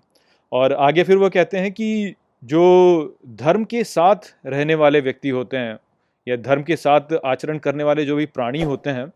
और 0.52 0.72
आगे 0.72 1.02
फिर 1.04 1.16
वो 1.16 1.28
कहते 1.30 1.58
हैं 1.58 1.72
कि 1.72 2.14
जो 2.42 3.18
धर्म 3.36 3.64
के 3.64 3.82
साथ 3.84 4.34
रहने 4.46 4.74
वाले 4.74 5.00
व्यक्ति 5.00 5.28
होते 5.28 5.56
हैं 5.56 5.78
या 6.26 6.36
धर्म 6.36 6.62
के 6.62 6.76
साथ 6.76 7.12
आचरण 7.26 7.58
करने 7.58 7.84
वाले 7.84 8.04
जो 8.04 8.16
भी 8.16 8.26
प्राणी 8.26 8.62
होते 8.62 8.90
हैं, 8.90 9.12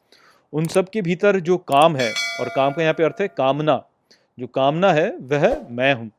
उन 0.52 0.66
सब 0.66 0.88
के 0.88 1.02
भीतर 1.02 1.40
जो 1.40 1.56
काम 1.68 1.96
है, 1.96 2.10
और 2.40 2.48
काम 2.48 2.72
का 2.72 2.82
यहाँ 2.82 2.94
पे 2.94 3.04
अर्थ 3.04 3.20
है 3.20 3.28
कामना, 3.28 3.82
जो 4.38 4.46
कामना 4.46 4.92
है, 4.92 5.08
वह 5.22 5.66
मैं 5.70 5.92
हूँ। 5.94 6.10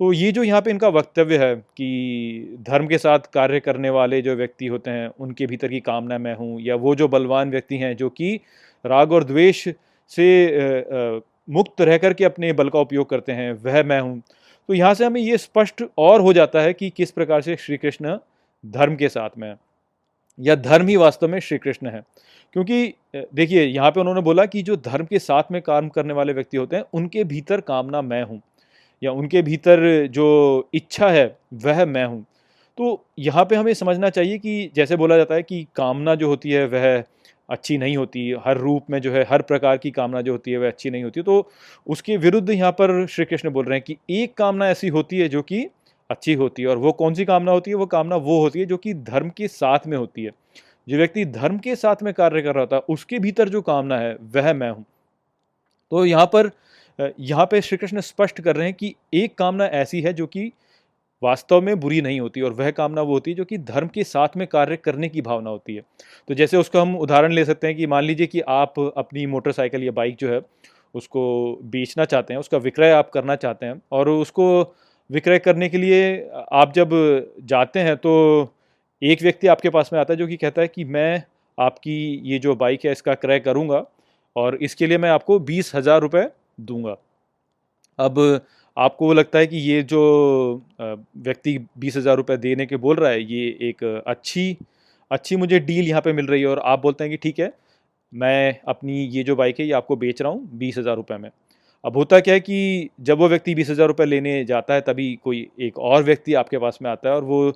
तो 0.00 0.12
ये 0.12 0.30
जो 0.32 0.42
यहाँ 0.42 0.60
पे 0.62 0.70
इनका 0.70 0.88
वक्तव्य 0.88 1.36
है 1.38 1.54
कि 1.56 2.56
धर्म 2.60 2.86
के 2.86 2.98
साथ 2.98 3.18
कार्य 3.34 3.60
करने 3.60 3.90
वाले 3.90 4.20
जो 4.22 4.34
व्यक्ति 4.36 4.66
होते 4.66 4.90
हैं, 4.90 5.08
उनके 5.10 5.46
भीतर 5.46 5.68
की 5.68 5.80
कामना 5.80 6.18
मैं 6.18 6.34
हूँ, 6.36 6.60
या 6.60 6.74
वो 6.76 6.94
जो 6.94 7.08
बलवान 7.08 7.50
व्यक्ति 7.50 7.76
हैं, 7.76 7.96
जो 7.96 8.08
कि 8.10 8.34
राग 8.84 9.12
और 9.12 9.24
द्वेष 9.24 9.66
से 10.12 11.24
मुक्त 11.48 11.80
रह 11.80 11.98
कर 11.98 12.12
के 12.14 12.24
अपने 12.24 12.52
बल 12.52 12.68
का 12.68 12.80
उपयोग 12.80 13.08
करते 13.10 13.32
हैं, 13.32 13.52
वह 13.54 13.82
मैं 13.84 14.00
हूँ। 14.00 14.20
तो 14.68 14.74
यहाँ 14.74 14.94
से 14.94 15.04
हमें 15.04 15.20
ये 15.20 15.36
स्पष्ट 15.38 15.82
और 15.98 16.20
हो 16.20 16.32
जाता 16.32 16.60
है 16.60 16.72
कि 16.72 16.90
किस 16.90 17.10
प्रकार 17.10 17.42
से 17.42 17.56
श्री 17.56 17.76
कृष्ण 17.76 18.16
धर्म 18.64 18.96
के 18.96 19.08
साथ 19.08 19.30
में 19.38 19.54
या 20.38 20.54
धर्म 20.56 20.88
ही 20.88 20.96
वास्तव 20.96 21.28
में 21.28 21.38
श्री 21.40 21.58
कृष्ण 21.58 21.88
है। 21.88 22.02
क्योंकि 22.56 22.94
देखिए, 23.14 23.62
यहाँ 23.62 23.90
पे 23.90 24.00
उन्होंने 24.00 24.20
बोला 24.20 24.44
कि 24.46 24.62
जो 24.62 24.76
धर्म 24.78 25.04
के 25.04 25.18
साथ 25.18 25.52
में 25.52 25.60
काम 25.62 25.88
करने 25.88 26.14
वाले 26.14 26.32
व्यक्ति 26.32 26.56
होते 26.56 26.76
हैं, 26.76 26.84
उनके 26.94 27.24
भीतर 27.24 27.60
कामना 27.62 28.02
मैं 28.02 28.22
हूँ। 28.22 28.40
या 29.02 29.12
उनके 29.12 29.42
भीतर 29.42 30.06
जो 30.06 30.68
इच्छा 30.74 31.08
है, 31.08 31.26
वह 31.54 31.84
मैं 31.84 32.04
हूँ। 32.04 32.24
तो 32.78 33.04
यहाँ 33.18 33.44
पे 33.44 33.56
हमें 33.56 33.74
समझना 33.74 34.10
चाहिए 34.10 34.38
कि 34.38 34.70
जैसे 34.74 34.96
बोला 34.96 35.16
जाता 35.16 35.34
है 35.34 35.42
कि 35.42 35.66
कामना 35.76 36.14
जो 36.14 36.28
होती 36.28 36.50
है, 36.50 36.66
वह 36.66 37.04
अच्छी 37.50 37.78
नहीं 37.78 37.96
होती। 37.96 38.30
हर 38.46 38.58
रूप 38.58 38.86
में 38.90 38.98
जो 39.00 39.12
है, 39.12 39.24
हर 39.30 39.42
प्रकार 39.42 39.76
की 39.76 39.90
कामना 39.90 40.20
जो 40.20 40.32
होती 40.32 40.50
है, 40.50 40.58
वह 40.58 40.68
अच्छी 40.68 40.90
नहीं 40.90 41.04
होती। 41.04 41.22
तो 41.22 41.50
उसके 41.86 42.16
विरुद्ध 42.16 42.50
यहाँ 42.50 42.72
पर 42.72 43.06
श्री 43.06 43.24
कृष्ण 43.24 43.50
बोल 43.50 43.64
रहे 43.64 43.78
हैं 43.78 43.84
कि 43.86 44.22
एक 44.22 44.34
कामना 44.34 44.68
ऐसी 44.68 44.88
होती 44.88 45.18
है 45.18 45.28
जो 45.28 45.42
कि 45.42 45.66
अच्छी 46.10 46.34
होती 46.34 46.62
है। 46.62 46.68
और 46.68 46.78
वो 46.78 46.92
कौन 46.92 47.14
सी 47.14 47.24
कामना 47.24 47.52
होती 47.52 47.70
है? 47.70 47.76
वो 47.76 47.86
कामना 47.86 48.16
वो 48.16 48.40
होती 48.40 48.60
है 48.60 48.66
जो 48.66 48.76
कि 48.76 48.94
धर्म 48.94 49.30
के 49.30 49.48
साथ 49.48 49.86
में 49.86 49.96
होती 49.98 50.24
है। 50.24 50.30
जो 50.88 50.96
व्यक्ति 50.96 51.24
धर्म 51.24 51.58
के 51.58 51.76
साथ 51.76 52.02
में 52.02 52.14
कार्य 52.14 52.42
कर 52.42 52.54
रहा 52.54 52.60
होता 52.60 52.76
है, 52.76 52.82
उसके 52.88 53.18
भीतर 53.18 53.48
जो 53.48 53.62
कामना 53.62 53.98
है, 53.98 54.16
वह 54.34 54.52
मैं 54.52 54.70
हूँ। 54.70 54.84
तो 55.90 56.04
यहाँ 56.04 56.26
पर 56.26 56.50
यहाँ 56.98 57.46
पे 57.46 57.60
श्री 57.60 57.76
कृष्ण 57.78 58.00
स्पष्ट 58.00 58.40
कर 58.40 58.56
रहे 58.56 58.66
हैं 58.66 58.74
कि 58.74 58.94
एक 59.14 59.34
कामना 59.38 59.64
ऐसी 59.74 60.00
है 60.00 60.12
जो 60.12 60.26
कि 60.26 60.52
वास्तव 61.22 61.60
में 61.60 61.78
बुरी 61.80 62.00
नहीं 62.00 62.20
होती 62.20 62.40
और 62.40 62.52
वह 62.52 62.70
कामना 62.70 63.02
वो 63.02 63.12
होती 63.12 63.30
है 63.30 63.36
जो 63.36 63.44
कि 63.44 63.58
धर्म 63.58 63.88
के 63.88 64.04
साथ 64.04 64.36
में 64.36 64.46
कार्य 64.46 64.76
करने 64.76 65.08
की 65.08 65.22
भावना 65.22 65.50
होती 65.50 65.74
है। 65.74 65.82
तो 66.28 66.34
जैसे 66.34 66.56
उसको 66.56 66.80
हम 66.80 66.96
उदाहरण 66.96 67.32
ले 67.32 67.44
सकते 67.44 67.66
हैं 67.66 67.76
कि 67.76 67.86
मान 67.86 68.04
लीजिए 68.04 68.26
कि 68.26 68.40
आप 68.40 68.78
अपनी 68.96 69.26
मोटरसाइकिल 69.26 69.84
या 69.84 69.92
बाइक 69.92 70.16
जो 70.16 70.28
है, 70.28 70.40
उसको 70.94 71.58
बेचना 71.64 72.04
चाहते 72.04 72.34
हैं, 72.34 72.40
उसका 72.40 72.58
विक्रय 72.58 72.90
आप 72.90 73.10
करना 73.10 73.36
चाहते 73.36 73.66
हैं 73.66 73.80
और 73.92 74.08
उसको 74.08 74.74
विक्रय 75.10 75.38
करने 75.38 75.68
के 75.68 75.78
लिए 75.78 76.30
आप 76.52 76.72
जब 76.74 76.90
जाते 77.44 77.80
हैं 77.80 77.96
तो 77.96 78.12
एक 79.02 79.22
व्यक्ति 79.22 79.46
आपके 79.46 79.70
पास 79.70 79.90
में 79.92 80.00
आता 80.00 80.12
है 80.12 80.18
जो 80.18 80.26
कि 80.26 80.36
कहता 80.36 80.62
है 80.62 80.68
कि 80.68 80.84
मैं 80.86 81.22
आपकी 81.58 81.98
ये 82.24 82.38
जो 82.38 82.54
बाइक 82.56 82.84
है, 82.84 82.92
इसका 82.92 83.14
क्रय 83.14 83.40
करूँगा 83.40 83.84
और 84.36 84.56
इसके 84.62 84.86
लिए 84.86 84.98
मैं 84.98 85.10
आपको 85.10 85.38
बीस 85.40 85.74
हज़ार 85.74 86.00
रुपये 86.00 86.28
दूँगा। 86.58 86.96
अब 87.98 88.18
आपको 88.76 89.06
वो 89.06 89.12
लगता 89.12 89.38
है 89.38 89.46
कि 89.46 89.56
ये 89.58 89.82
जो 89.84 90.00
व्यक्ति 90.80 91.58
बीस 91.78 91.96
हज़ार 91.96 92.16
रुपये 92.16 92.36
देने 92.38 92.66
के 92.66 92.76
बोल 92.78 92.96
रहा 92.96 93.10
है, 93.10 93.22
ये 93.22 93.46
एक 93.62 93.84
अच्छी 94.06 94.56
अच्छी 95.10 95.36
मुझे 95.36 95.58
डील 95.60 95.88
यहाँ 95.88 96.00
पे 96.02 96.12
मिल 96.12 96.26
रही 96.26 96.40
है 96.42 96.46
और 96.48 96.58
आप 96.58 96.82
बोलते 96.82 97.04
हैं 97.04 97.10
कि 97.10 97.16
ठीक 97.18 97.38
है, 97.40 97.52
मैं 98.12 98.60
अपनी 98.68 99.04
ये 99.06 99.22
जो 99.24 99.36
बाइक 99.36 99.60
है 99.60 99.66
ये 99.66 99.72
आपको 99.72 99.96
बेच 99.96 100.22
रहा 100.22 100.32
हूँ 100.32 100.48
बीस 100.54 100.78
हज़ार 100.78 100.96
रुपये 100.96 101.18
में। 101.18 101.30
अब 101.84 101.96
होता 101.96 102.20
क्या 102.20 102.34
है 102.34 102.40
कि 102.40 102.88
जब 103.00 103.18
वो 103.18 103.28
व्यक्ति 103.28 103.54
बीस 103.54 103.70
हज़ार 103.70 103.88
रुपये 103.88 104.06
लेने 104.06 104.44
जाता 104.44 104.74
है, 104.74 104.80
तभी 104.82 105.14
कोई 105.24 105.46
एक 105.60 105.78
और 105.80 106.02
व्यक्ति 106.04 106.34
आपके 106.34 106.58
पास 106.58 106.78
में 106.82 106.90
आता 106.90 107.08
है 107.08 107.14
और 107.14 107.24
वो 107.24 107.52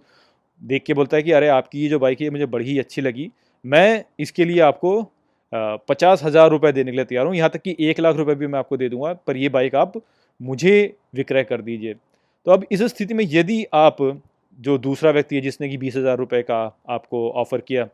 देख 0.63 0.83
के 0.87 0.95
बोलता 0.95 1.17
है 1.17 1.23
कि 1.23 1.33
अरे, 1.33 1.49
आपकी 1.49 1.83
ये 1.83 1.89
जो 1.89 1.99
बाइक 1.99 2.21
है 2.21 2.31
मुझे 2.31 2.47
बड़ी 2.47 2.65
ही 2.65 2.79
अच्छी 2.79 3.03
लगी। 3.03 3.31
मैं 3.65 4.05
इसके 4.21 4.45
लिए 4.45 4.61
आपको 4.63 5.01
पचास 5.53 6.23
हज़ार 6.23 6.51
रुपये 6.51 6.73
देने 6.73 6.91
के 6.91 6.97
लिए 6.97 7.05
तैयार 7.05 7.27
हूँ। 7.27 7.35
यहाँ 7.37 7.51
तक 7.51 7.63
कि 7.63 7.77
एक 7.81 8.01
लाख 8.01 8.17
रुपये 8.17 8.35
भी 8.35 8.47
मैं 8.47 8.59
आपको 8.59 8.77
दे 8.77 8.89
दूँगा। 8.89 9.13
पर 9.27 9.37
ये 9.37 9.49
बाइक 9.51 9.75
आप 9.77 10.01
मुझे 10.41 10.97
विक्रय 11.15 11.45
कर 11.45 11.63
दीजिए। 11.63 11.95
तो 11.95 12.51
अब 12.51 12.65
इस 12.73 12.83
स्थिति 12.85 13.15
में 13.15 13.25
यदि 13.31 13.65
आप, 13.75 13.97
जो 14.59 14.77
दूसरा 14.79 15.11
व्यक्ति 15.11 15.37
है 15.37 15.43
जिसने 15.43 15.69
कि 15.69 15.77
बीस 15.79 15.97
हज़ार 15.97 16.17
रुपये 16.19 16.43
का 16.43 16.61
आपको 16.91 17.29
ऑफ़र 17.33 17.61
किया 17.63 17.89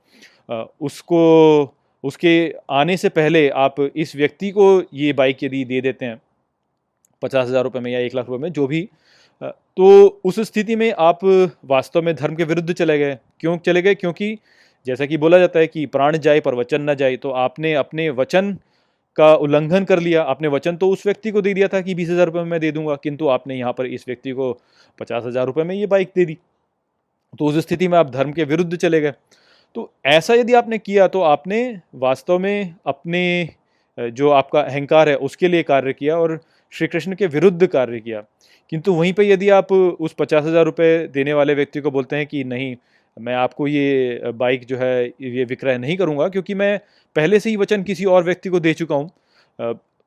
उसको, 0.80 1.74
उसके 2.04 2.54
आने 2.72 2.96
से 2.96 3.08
पहले 3.10 3.48
आप 3.50 3.80
इस 3.80 4.14
व्यक्ति 4.16 4.50
को 4.50 4.82
ये 4.94 5.12
बाइक 5.14 5.44
यदि 5.44 5.64
दे 5.64 5.80
देते 5.80 6.04
हैं, 6.04 6.20
पचास 7.22 7.48
हज़ार 7.48 7.64
रुपये 7.64 7.82
में 7.82 7.90
या 7.92 8.00
एक 8.00 8.14
लाख 8.14 8.28
रुपये 8.28 8.42
में, 8.42 8.52
जो 8.52 8.66
भी 8.66 8.88
तो 9.42 10.20
उस 10.24 10.38
स्थिति 10.40 10.76
में 10.76 10.92
आप 10.98 11.24
वास्तव 11.64 12.02
में 12.02 12.14
धर्म 12.14 12.34
के 12.36 12.44
विरुद्ध 12.44 12.72
चले 12.72 12.98
गए। 12.98 13.18
क्यों 13.40 13.56
चले 13.58 13.82
गए? 13.82 13.94
क्योंकि 13.94 14.38
जैसा 14.86 15.06
कि 15.06 15.16
बोला 15.16 15.38
जाता 15.38 15.58
है 15.58 15.66
कि 15.66 15.84
प्राण 15.88 16.16
जाए 16.18 16.40
पर 16.40 16.54
वचन 16.54 16.90
न 16.90 16.94
जाए 16.94 17.16
तो 17.16 17.30
आपने 17.38 17.74
अपने 17.76 18.08
वचन 18.12 18.56
का 19.16 19.34
उल्लंघन 19.36 19.84
कर 19.84 19.98
लिया, 20.00 20.22
आपने 20.24 20.48
वचन 20.48 20.76
तो 20.76 20.88
उस 20.88 21.04
व्यक्ति 21.06 21.30
को 21.30 21.42
दे 21.42 21.52
दिया 21.54 21.68
था 21.68 21.80
कि 21.80 21.94
बीस 21.94 22.08
हज़ार 22.10 22.26
रुपये 22.26 22.42
में 22.42 22.50
मैं 22.50 22.60
दे 22.60 22.70
दूँगा, 22.72 22.94
किंतु 22.96 23.28
आपने 23.28 23.56
यहाँ 23.56 23.72
पर 23.72 23.86
इस 23.88 24.04
व्यक्ति 24.08 24.32
को 24.32 24.52
पचास 24.98 25.22
हज़ार 25.24 25.46
रुपये 25.46 25.64
में 25.64 25.74
ये 25.74 25.86
बाइक 25.86 26.10
दे 26.16 26.24
दी। 26.24 26.36
तो 27.32 27.44
उस 27.44 27.56
स्थिति 27.58 27.88
में 27.88 27.96
आप 27.98 28.10
धर्म 28.10 28.32
के 28.32 28.44
विरुद्ध 28.44 28.76
चले 28.76 29.00
गए। 29.00 29.12
तो 29.76 29.90
ऐसा 30.06 30.34
यदि 30.34 30.54
आपने 30.54 30.78
किया 30.78 31.06
तो 31.08 31.20
आपने 31.22 31.58
वास्तव 31.96 32.38
में 32.38 32.74
अपने, 32.86 33.48
जो 33.98 34.30
आपका 34.32 34.60
अहंकार 34.60 35.08
है, 35.08 35.14
उसके 35.16 35.48
लिए 35.48 35.62
कार्य 35.64 35.92
किया 35.92 36.18
और 36.18 36.38
श्री 36.72 36.86
कृष्ण 36.88 37.14
के 37.14 37.26
विरुद्ध 37.28 37.66
कार्य 37.66 38.00
किया। 38.00 38.22
किंतु 38.72 38.92
वहीं 38.94 39.12
पर 39.12 39.22
यदि 39.22 39.48
आप 39.50 39.72
उस 39.72 40.14
पचास 40.18 40.44
हज़ार 40.44 40.64
रुपये 40.64 41.06
देने 41.08 41.32
वाले 41.34 41.54
व्यक्ति 41.54 41.80
को 41.80 41.90
बोलते 41.90 42.16
हैं 42.16 42.26
कि 42.26 42.44
नहीं 42.44 42.74
मैं 43.16 43.34
आपको 43.34 43.66
ये 43.66 44.32
बाइक 44.34 44.64
जो 44.66 44.76
है, 44.76 45.06
ये 45.06 45.44
विक्रय 45.44 45.78
नहीं 45.78 45.96
करूँगा 45.96 46.28
क्योंकि 46.28 46.54
मैं 46.54 46.78
पहले 47.16 47.40
से 47.40 47.50
ही 47.50 47.56
वचन 47.56 47.82
किसी 47.82 48.04
और 48.04 48.24
व्यक्ति 48.24 48.48
को 48.48 48.60
दे 48.60 48.74
चुका 48.74 48.94
हूँ। 48.94 49.10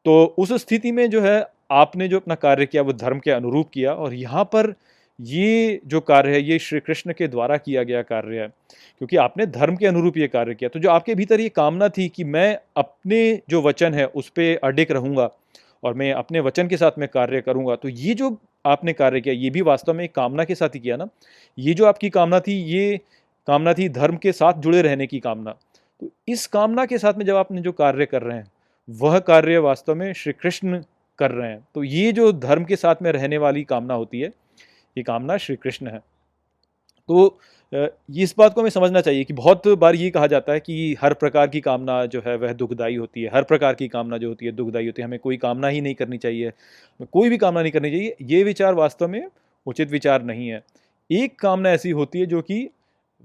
तो 0.06 0.24
उस 0.38 0.54
स्थिति 0.62 0.92
में 0.92 1.10
जो 1.10 1.22
है, 1.22 1.46
आपने 1.72 2.08
जो 2.08 2.20
अपना 2.20 2.36
कार्य 2.36 2.66
किया, 2.66 2.82
वो 2.84 2.94
धर्म 2.94 3.20
के 3.20 3.32
अनुरूप 3.32 3.70
किया 3.74 3.94
और 3.94 4.14
यहाँ 4.14 4.44
पर 4.46 4.74
ये 5.20 5.82
जो 5.86 6.00
कार्य 6.02 6.32
है, 6.32 6.42
ये 6.42 6.60
श्री 6.60 6.80
कृष्ण 6.80 7.14
के 7.14 7.28
द्वारा 7.28 7.58
किया 7.58 7.84
गया 7.84 8.02
कार्य 8.04 8.40
है। 8.40 8.48
क्योंकि 8.48 9.18
आपने 9.18 9.46
धर्म 9.48 9.76
के 9.76 9.86
अनुरूप 9.88 10.18
ये 10.18 10.28
कार्य 10.28 10.54
किया। 10.56 10.70
तो 10.70 10.80
जो 10.80 10.90
आपके 10.90 11.16
भीतर 11.16 11.40
ये 11.40 11.50
कामना 11.50 11.90
थी 11.90 12.08
कि 12.10 12.24
मैं 12.26 12.58
अपने 12.78 13.42
जो 13.50 13.62
वचन 13.62 13.94
है, 13.94 14.06
उस 14.06 14.30
पर 14.30 14.60
अडिक 14.64 14.92
रहूँगा 14.92 15.30
और 15.84 15.94
मैं 15.94 16.12
अपने 16.14 16.40
वचन 16.40 16.68
के 16.68 16.78
साथ 16.78 16.98
में 17.00 17.08
कार्य 17.08 17.42
करूँगा 17.42 17.76
तो 17.76 17.90
ये 17.90 18.14
जो 18.14 18.30
आपने 18.66 18.94
कार्य 18.94 19.22
किया, 19.22 19.36
ये 19.36 19.50
भी 19.50 19.62
वास्तव 19.62 19.94
में 19.94 20.04
एक 20.04 20.16
कामना 20.16 20.44
के 20.44 20.56
साथ 20.56 20.70
ही 20.70 20.80
किया 20.80 20.98
ना। 20.98 21.08
ये 21.58 21.74
जो 21.74 21.86
आपकी 21.86 22.10
कामना 22.10 22.40
थी, 22.40 22.54
ये 22.54 23.00
कामना 23.48 23.74
थी 23.74 23.90
धर्म 23.90 24.18
के 24.18 24.32
साथ 24.32 24.54
जुड़े 24.54 24.82
रहने 24.82 25.08
की 25.08 25.20
कामना। 25.20 25.52
तो 26.02 26.10
इस 26.28 26.48
कामना 26.48 26.86
के 26.86 26.98
साथ 26.98 27.14
में 27.14 27.26
जब 27.26 27.36
आपने 27.36 27.62
जो 27.62 27.72
कार्य 27.72 28.06
कर 28.06 28.22
रहे 28.22 28.38
हैं, 28.38 28.52
वह 28.90 29.20
कार्य 29.20 29.58
वास्तव 29.58 29.96
में 29.96 30.14
श्री 30.14 30.34
कृष्ण 30.34 30.84
कर 31.20 31.32
रहे 31.32 31.50
हैं। 31.50 31.68
तो 31.76 31.84
ये 31.84 32.12
जो 32.12 32.32
धर्म 32.32 32.64
के 32.64 32.76
साथ 32.76 32.96
में 33.02 33.12
रहने 33.12 33.38
वाली 33.38 33.64
कामना 33.64 33.94
होती 33.94 34.20
है, 34.20 34.28
ये 34.98 35.04
कामना 35.04 35.38
श्री 35.38 35.56
कृष्ण 35.56 35.88
है। 35.88 36.00
तो 37.08 37.40
इस 37.74 38.34
बात 38.38 38.54
को 38.54 38.62
हमें 38.62 38.70
समझना 38.70 39.02
चाहिए 39.02 39.24
कि 39.24 39.34
बहुत 39.34 39.68
बार 39.68 39.96
ये 39.96 40.10
कहा 40.10 40.28
जाता 40.28 40.54
है 40.54 40.60
कि 40.60 40.96
हर 41.02 41.14
प्रकार 41.14 41.48
की 41.48 41.60
कामना 41.62 42.06
जो 42.06 42.22
है 42.28 42.36
वह 42.38 42.54
दुखदाई 42.54 42.96
होती 42.96 43.22
है। 43.22 43.30
हर 43.34 43.44
प्रकार 43.44 43.74
की 43.74 43.88
कामना 43.88 44.18
जो 44.18 44.28
होती 44.28 44.46
है 44.46 44.52
दुखदाई 44.52 44.86
होती 44.86 45.02
है। 45.02 45.08
हमें 45.08 45.20
कोई 45.20 45.38
कामना 45.38 45.68
ही 45.68 45.82
नहीं 45.82 45.96
करनी 45.96 46.18
चाहिए। 46.18 46.52
कोई 47.14 47.30
भी 47.30 47.38
कामना 47.38 47.62
नहीं 47.62 47.72
करनी 47.72 47.90
चाहिए। 47.90 48.16
ये 48.22 48.44
विचार 48.44 48.74
वास्तव 48.74 49.08
में 49.08 49.30
उचित 49.68 49.92
विचार 49.92 50.24
नहीं 50.24 50.48
है। 50.48 50.64
एक 51.10 51.40
कामना 51.40 51.70
ऐसी 51.70 51.90
होती 51.90 52.20
है 52.20 52.26
जो 52.26 52.42
कि 52.42 52.70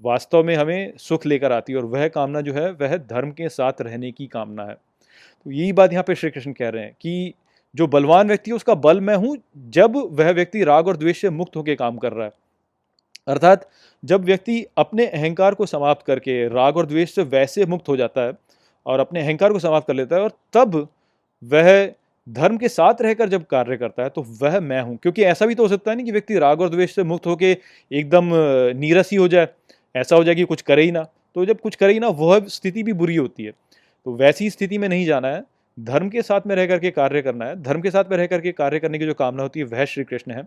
वास्तव 0.02 0.44
में 0.44 0.54
हमें 0.57 0.92
सुख 0.96 1.26
लेकर 1.26 1.52
आती 1.52 1.72
है 1.72 1.78
और 1.78 1.85
वह 1.85 2.07
कामना 2.09 2.40
जो 2.40 2.54
है 2.54 2.70
वह 2.72 2.96
धर्म 2.96 3.30
के 3.30 3.48
साथ 3.48 3.80
रहने 3.80 4.12
की 4.12 4.26
कामना 4.26 4.64
है। 4.64 4.74
तो 4.74 5.50
यही 5.50 5.72
बात 5.72 5.92
यहाँ 5.92 6.04
पे 6.07 6.14
श्री 6.14 6.30
कृष्ण 6.30 6.52
कह 6.52 6.68
रहे 6.68 6.83
हैं 6.83 6.92
कि 6.92 7.35
जो 7.74 7.87
बलवान 7.87 8.28
व्यक्ति 8.28 8.50
है, 8.50 8.54
उसका 8.54 8.74
बल 8.74 9.00
मैं 9.00 9.16
हूँ 9.16 9.37
जब 9.68 9.96
वह 10.11 10.30
व्यक्ति 10.30 10.64
राग 10.64 10.88
और 10.88 10.96
द्वेष 10.96 11.20
से 11.20 11.30
मुक्त 11.30 11.57
होकर 11.57 11.74
काम 11.74 11.96
कर 11.96 12.12
रहा 12.12 12.26
है। 12.26 12.33
अर्थात 13.28 13.68
जब 14.02 14.24
व्यक्ति 14.24 14.64
अपने 14.76 15.06
अहंकार 15.06 15.54
को 15.54 15.66
समाप्त 15.66 16.06
करके 16.06 16.46
राग 16.48 16.76
और 16.76 16.87
द्वेष 16.87 17.14
से 17.14 17.22
वैसे 17.22 17.66
मुक्त 17.66 17.88
हो 17.88 17.96
जाता 17.96 18.20
है 18.20 18.32
और 18.87 19.00
अपने 19.00 19.20
अहंकार 19.20 19.52
को 19.52 19.58
समाप्त 19.58 19.87
कर 19.87 19.94
लेता 19.94 20.16
है 20.16 20.22
और 20.22 20.32
तब 20.52 20.88
वह 21.42 21.87
धर्म 22.26 22.56
के 22.56 22.68
साथ 22.68 23.02
रहकर 23.02 23.28
जब 23.28 23.44
कार्य 23.46 23.76
करता 23.76 24.02
है 24.02 24.08
तो 24.08 24.24
वह 24.42 24.58
मैं 24.60 24.80
हूँ। 24.82 24.96
क्योंकि 24.96 25.22
ऐसा 25.24 25.46
भी 25.46 25.54
तो 25.54 25.62
हो 25.62 25.68
सकता 25.68 25.90
है 25.90 25.96
ना 25.96 26.02
कि 26.02 26.12
व्यक्ति 26.12 26.38
राग 26.38 26.60
और 26.60 26.68
द्वेष 26.70 26.94
से 26.94 27.02
मुक्त 27.04 27.26
होकर 27.26 27.56
एकदम 27.90 28.30
नीरस 28.78 29.10
ही 29.10 29.16
हो 29.16 29.28
जाए, 29.28 29.48
ऐसा 29.94 30.16
हो 30.16 30.24
जाए 30.24 30.34
कि 30.34 30.44
कुछ 30.44 30.62
करे 30.62 30.82
ही 30.82 30.92
ना। 30.92 31.02
तो 31.37 31.44
जब 31.46 31.60
कुछ 31.60 31.74
करे 31.76 31.92
ही 31.92 32.00
ना, 32.00 32.08
वह 32.08 32.40
स्थिति 32.48 32.82
भी 32.82 32.92
बुरी 32.92 33.16
होती 33.16 33.44
है। 33.44 33.52
तो 34.06 34.14
वैसी 34.16 34.50
स्थिति 34.50 34.78
में 34.78 34.88
नहीं 34.88 35.06
जाना 35.06 35.28
है। 35.28 35.42
धर्म 35.78 36.08
के 36.08 36.22
साथ 36.22 36.46
में 36.46 36.54
रह 36.56 36.66
करके 36.66 36.90
कार्य 36.90 37.22
करना 37.22 37.44
है। 37.44 37.62
धर्म 37.62 37.80
के 37.80 37.90
साथ 37.90 38.10
में 38.10 38.16
रह 38.18 38.26
करके 38.26 38.52
कार्य 38.52 38.78
करने 38.78 38.98
की 38.98 39.06
जो 39.06 39.14
कामना 39.14 39.42
होती 39.42 39.60
है, 39.60 39.66
वह 39.66 39.84
श्री 39.84 40.04
कृष्ण 40.04 40.32
है। 40.32 40.44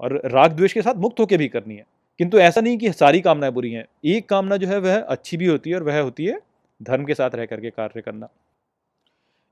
और 0.00 0.20
राग 0.26 0.52
द्वेष 0.52 0.72
के 0.72 0.82
साथ 0.82 0.94
मुक्त 0.94 1.20
होकर 1.20 1.36
भी 1.36 1.48
करनी 1.48 1.76
है। 1.76 1.84
किंतु 2.18 2.38
ऐसा 2.38 2.60
नहीं 2.60 2.78
कि 2.78 2.92
सारी 2.92 3.20
कामनाएँ 3.20 3.52
बुरी 3.52 3.72
हैं। 3.72 3.84
एक 4.04 4.28
कामना 4.28 4.56
जो 4.56 4.66
है, 4.66 4.78
वह 4.78 5.00
अच्छी 5.00 5.36
भी 5.36 5.46
होती 5.46 5.70
है 5.70 5.76
और 5.76 5.82
वह 5.82 6.00
होती 6.00 6.26
है 6.26 6.40
धर्म 6.82 7.04
के 7.04 7.14
साथ 7.14 7.30
रह 7.34 7.46
करके 7.46 7.70
कार्य 7.70 8.00
करना। 8.00 8.28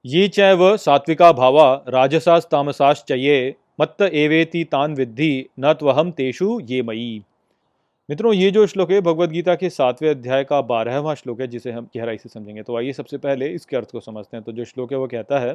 ये 0.06 0.28
चाहे 0.28 0.52
वह 0.52 0.76
सात्विका 0.76 1.32
भावा 1.32 1.84
राजसास 1.88 2.48
तामसास 2.50 3.04
चये 3.08 3.54
मत्त 3.80 4.02
एवेति 4.02 4.64
तान 4.64 4.94
विद्धि 4.94 5.46
न 5.60 5.72
त्वहम 5.72 6.10
तेषु 6.10 6.60
ये 6.60 6.82
मई 6.82 7.24
मित्रों, 8.10 8.32
ये 8.34 8.50
जो 8.50 8.66
श्लोक 8.66 8.90
है 8.90 9.00
भगवत 9.00 9.30
गीता 9.30 9.54
के 9.54 9.70
सातवें 9.70 10.10
अध्याय 10.10 10.44
का 10.44 10.60
बारहवा 10.60 11.14
श्लोक 11.14 11.40
है, 11.40 11.46
जिसे 11.46 11.70
हम 11.70 11.88
गहराई 11.96 12.18
से 12.18 12.28
समझेंगे। 12.28 12.62
तो 12.62 12.76
आइए 12.76 12.92
सबसे 12.92 13.18
पहले 13.18 13.48
इसके 13.48 13.76
अर्थ 13.76 13.90
को 13.90 14.00
समझते 14.00 14.36
हैं। 14.36 14.44
तो 14.44 14.52
जो 14.52 14.64
श्लोक 14.64 14.92
है, 14.92 14.98
वो 14.98 15.06
कहता 15.06 15.38
है, 15.38 15.54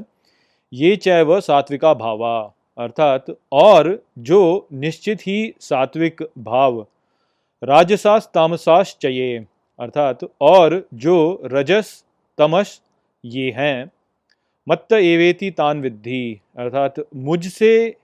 ये 0.74 0.95
चाहे 0.95 1.22
वह 1.22 1.39
सात्विका 1.39 1.93
भावा 1.93 2.54
अर्थात, 2.78 3.26
और 3.52 4.04
जो 4.19 4.67
निश्चित 4.74 5.19
ही 5.22 5.54
सात्विक 5.60 6.24
भाव 6.38 6.88
राजसास 7.63 8.32
तामसास 8.34 8.98
चये। 9.02 9.45
अर्थात, 9.80 10.19
और 10.41 10.88
जो 10.93 11.41
रजस, 11.45 12.06
तमस, 12.38 12.82
ये 13.26 13.52
हैं। 13.52 13.91
मत्त 14.69 14.93
एवेति 14.93 15.52
तान 15.52 15.82
विद्धि। 15.82 16.41
अर्थात, 16.58 16.93
मुझसे 17.15 17.95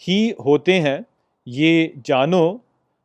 ही 0.00 0.34
होते 0.44 0.74
हैं, 0.74 1.06
ये 1.48 1.94
जानो, 1.96 2.64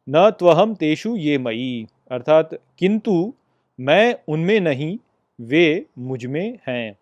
न 0.10 0.30
त्वहम 0.30 0.76
तेषु 0.76 1.15
ये 1.15 1.38
मई 1.38 1.88
अर्थात, 2.12 2.50
किंतु 2.80 3.34
मैं 3.80 4.15
उनमें 4.28 4.60
नहीं, 4.60 4.98
वे 5.41 5.86
मुझमें 5.98 6.60
हैं। 6.67 6.93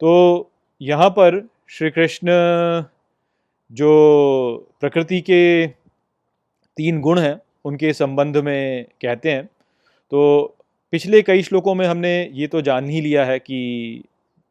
तो 0.00 0.50
यहाँ 0.82 1.10
पर 1.10 1.48
श्री 1.68 1.90
कृष्ण 1.90 2.26
जो 3.72 4.00
प्रकृति 4.80 5.20
के 5.20 5.66
तीन 6.76 7.00
गुण 7.00 7.18
हैं 7.18 7.40
उनके 7.64 7.92
संबंध 7.92 8.36
में 8.36 8.84
कहते 9.02 9.30
हैं। 9.30 9.44
तो 10.12 10.56
पिछले 10.92 11.22
कई 11.22 11.42
श्लोकों 11.42 11.74
में 11.74 11.86
हमने 11.86 12.30
ये 12.32 12.46
तो 12.46 12.60
जान 12.60 12.88
ही 12.90 13.00
लिया 13.00 13.24
है 13.24 13.38
कि 13.38 14.04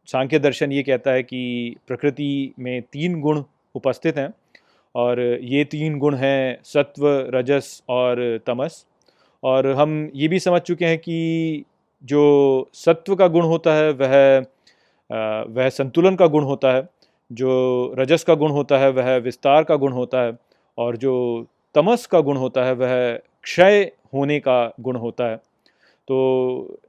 सांख्य 0.05 0.39
दर्शन 0.39 0.71
ये 0.71 0.83
कहता 0.83 1.11
है 1.11 1.23
कि 1.23 1.75
प्रकृति 1.87 2.53
में 2.59 2.81
तीन 2.81 3.19
गुण 3.21 3.43
उपस्थित 3.75 4.17
हैं 4.17 4.33
और 4.95 5.21
ये 5.41 5.63
तीन 5.63 5.97
गुण 5.99 6.15
हैं 6.15 6.59
सत्व, 6.63 7.07
रजस 7.35 7.83
और 7.89 8.39
तमस। 8.47 8.85
और 9.43 9.67
हम 9.71 10.11
ये 10.15 10.27
भी 10.27 10.39
समझ 10.39 10.61
चुके 10.61 10.85
हैं 10.85 10.97
कि 10.97 11.63
जो 12.03 12.69
सत्व 12.73 13.15
का 13.15 13.27
गुण 13.27 13.43
होता 13.43 13.73
है, 13.73 13.91
वह 13.91 14.45
वह 15.53 15.69
संतुलन 15.69 16.15
का 16.15 16.27
गुण 16.27 16.43
होता 16.43 16.71
है। 16.71 16.87
जो 17.31 17.95
रजस 17.99 18.23
का 18.23 18.33
गुण 18.33 18.51
होता 18.51 18.77
है, 18.77 18.89
वह 18.89 19.15
विस्तार 19.17 19.63
का 19.63 19.75
गुण 19.75 19.91
होता 19.91 20.21
है। 20.21 20.37
और 20.77 20.97
जो 20.97 21.45
तमस 21.75 22.05
का 22.05 22.19
गुण 22.21 22.38
होता 22.38 22.63
है, 22.63 22.73
वह 22.73 23.13
क्षय 23.43 23.91
होने 24.13 24.39
का 24.39 24.73
गुण 24.79 24.95
होता 24.97 25.29
है। 25.29 25.36
तो 25.36 26.79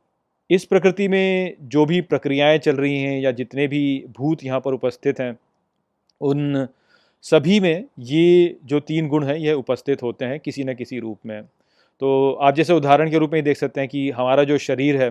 इस 0.50 0.64
प्रकृति 0.64 1.06
में 1.08 1.54
जो 1.62 1.84
भी 1.86 2.00
प्रक्रियाएँ 2.02 2.58
चल 2.58 2.76
रही 2.76 3.00
हैं 3.02 3.20
या 3.20 3.30
जितने 3.32 3.66
भी 3.68 3.82
भूत 4.18 4.44
यहाँ 4.44 4.60
पर 4.60 4.72
उपस्थित 4.72 5.20
हैं, 5.20 5.36
उन 6.20 6.66
सभी 7.24 7.58
में 7.60 7.84
ये 8.00 8.56
जो 8.64 8.80
तीन 8.80 9.08
गुण 9.08 9.24
हैं 9.24 9.36
यह 9.36 9.54
उपस्थित 9.54 10.02
होते 10.02 10.24
हैं 10.24 10.38
किसी 10.40 10.64
न 10.64 10.74
किसी 10.74 10.98
रूप 11.00 11.18
में। 11.26 11.42
तो 11.42 12.32
आप 12.32 12.54
जैसे 12.54 12.72
उदाहरण 12.72 13.10
के 13.10 13.18
रूप 13.18 13.32
में 13.32 13.42
देख 13.44 13.56
सकते 13.56 13.80
हैं 13.80 13.88
कि 13.88 14.08
हमारा 14.10 14.44
जो 14.44 14.58
शरीर 14.58 15.02
है, 15.02 15.10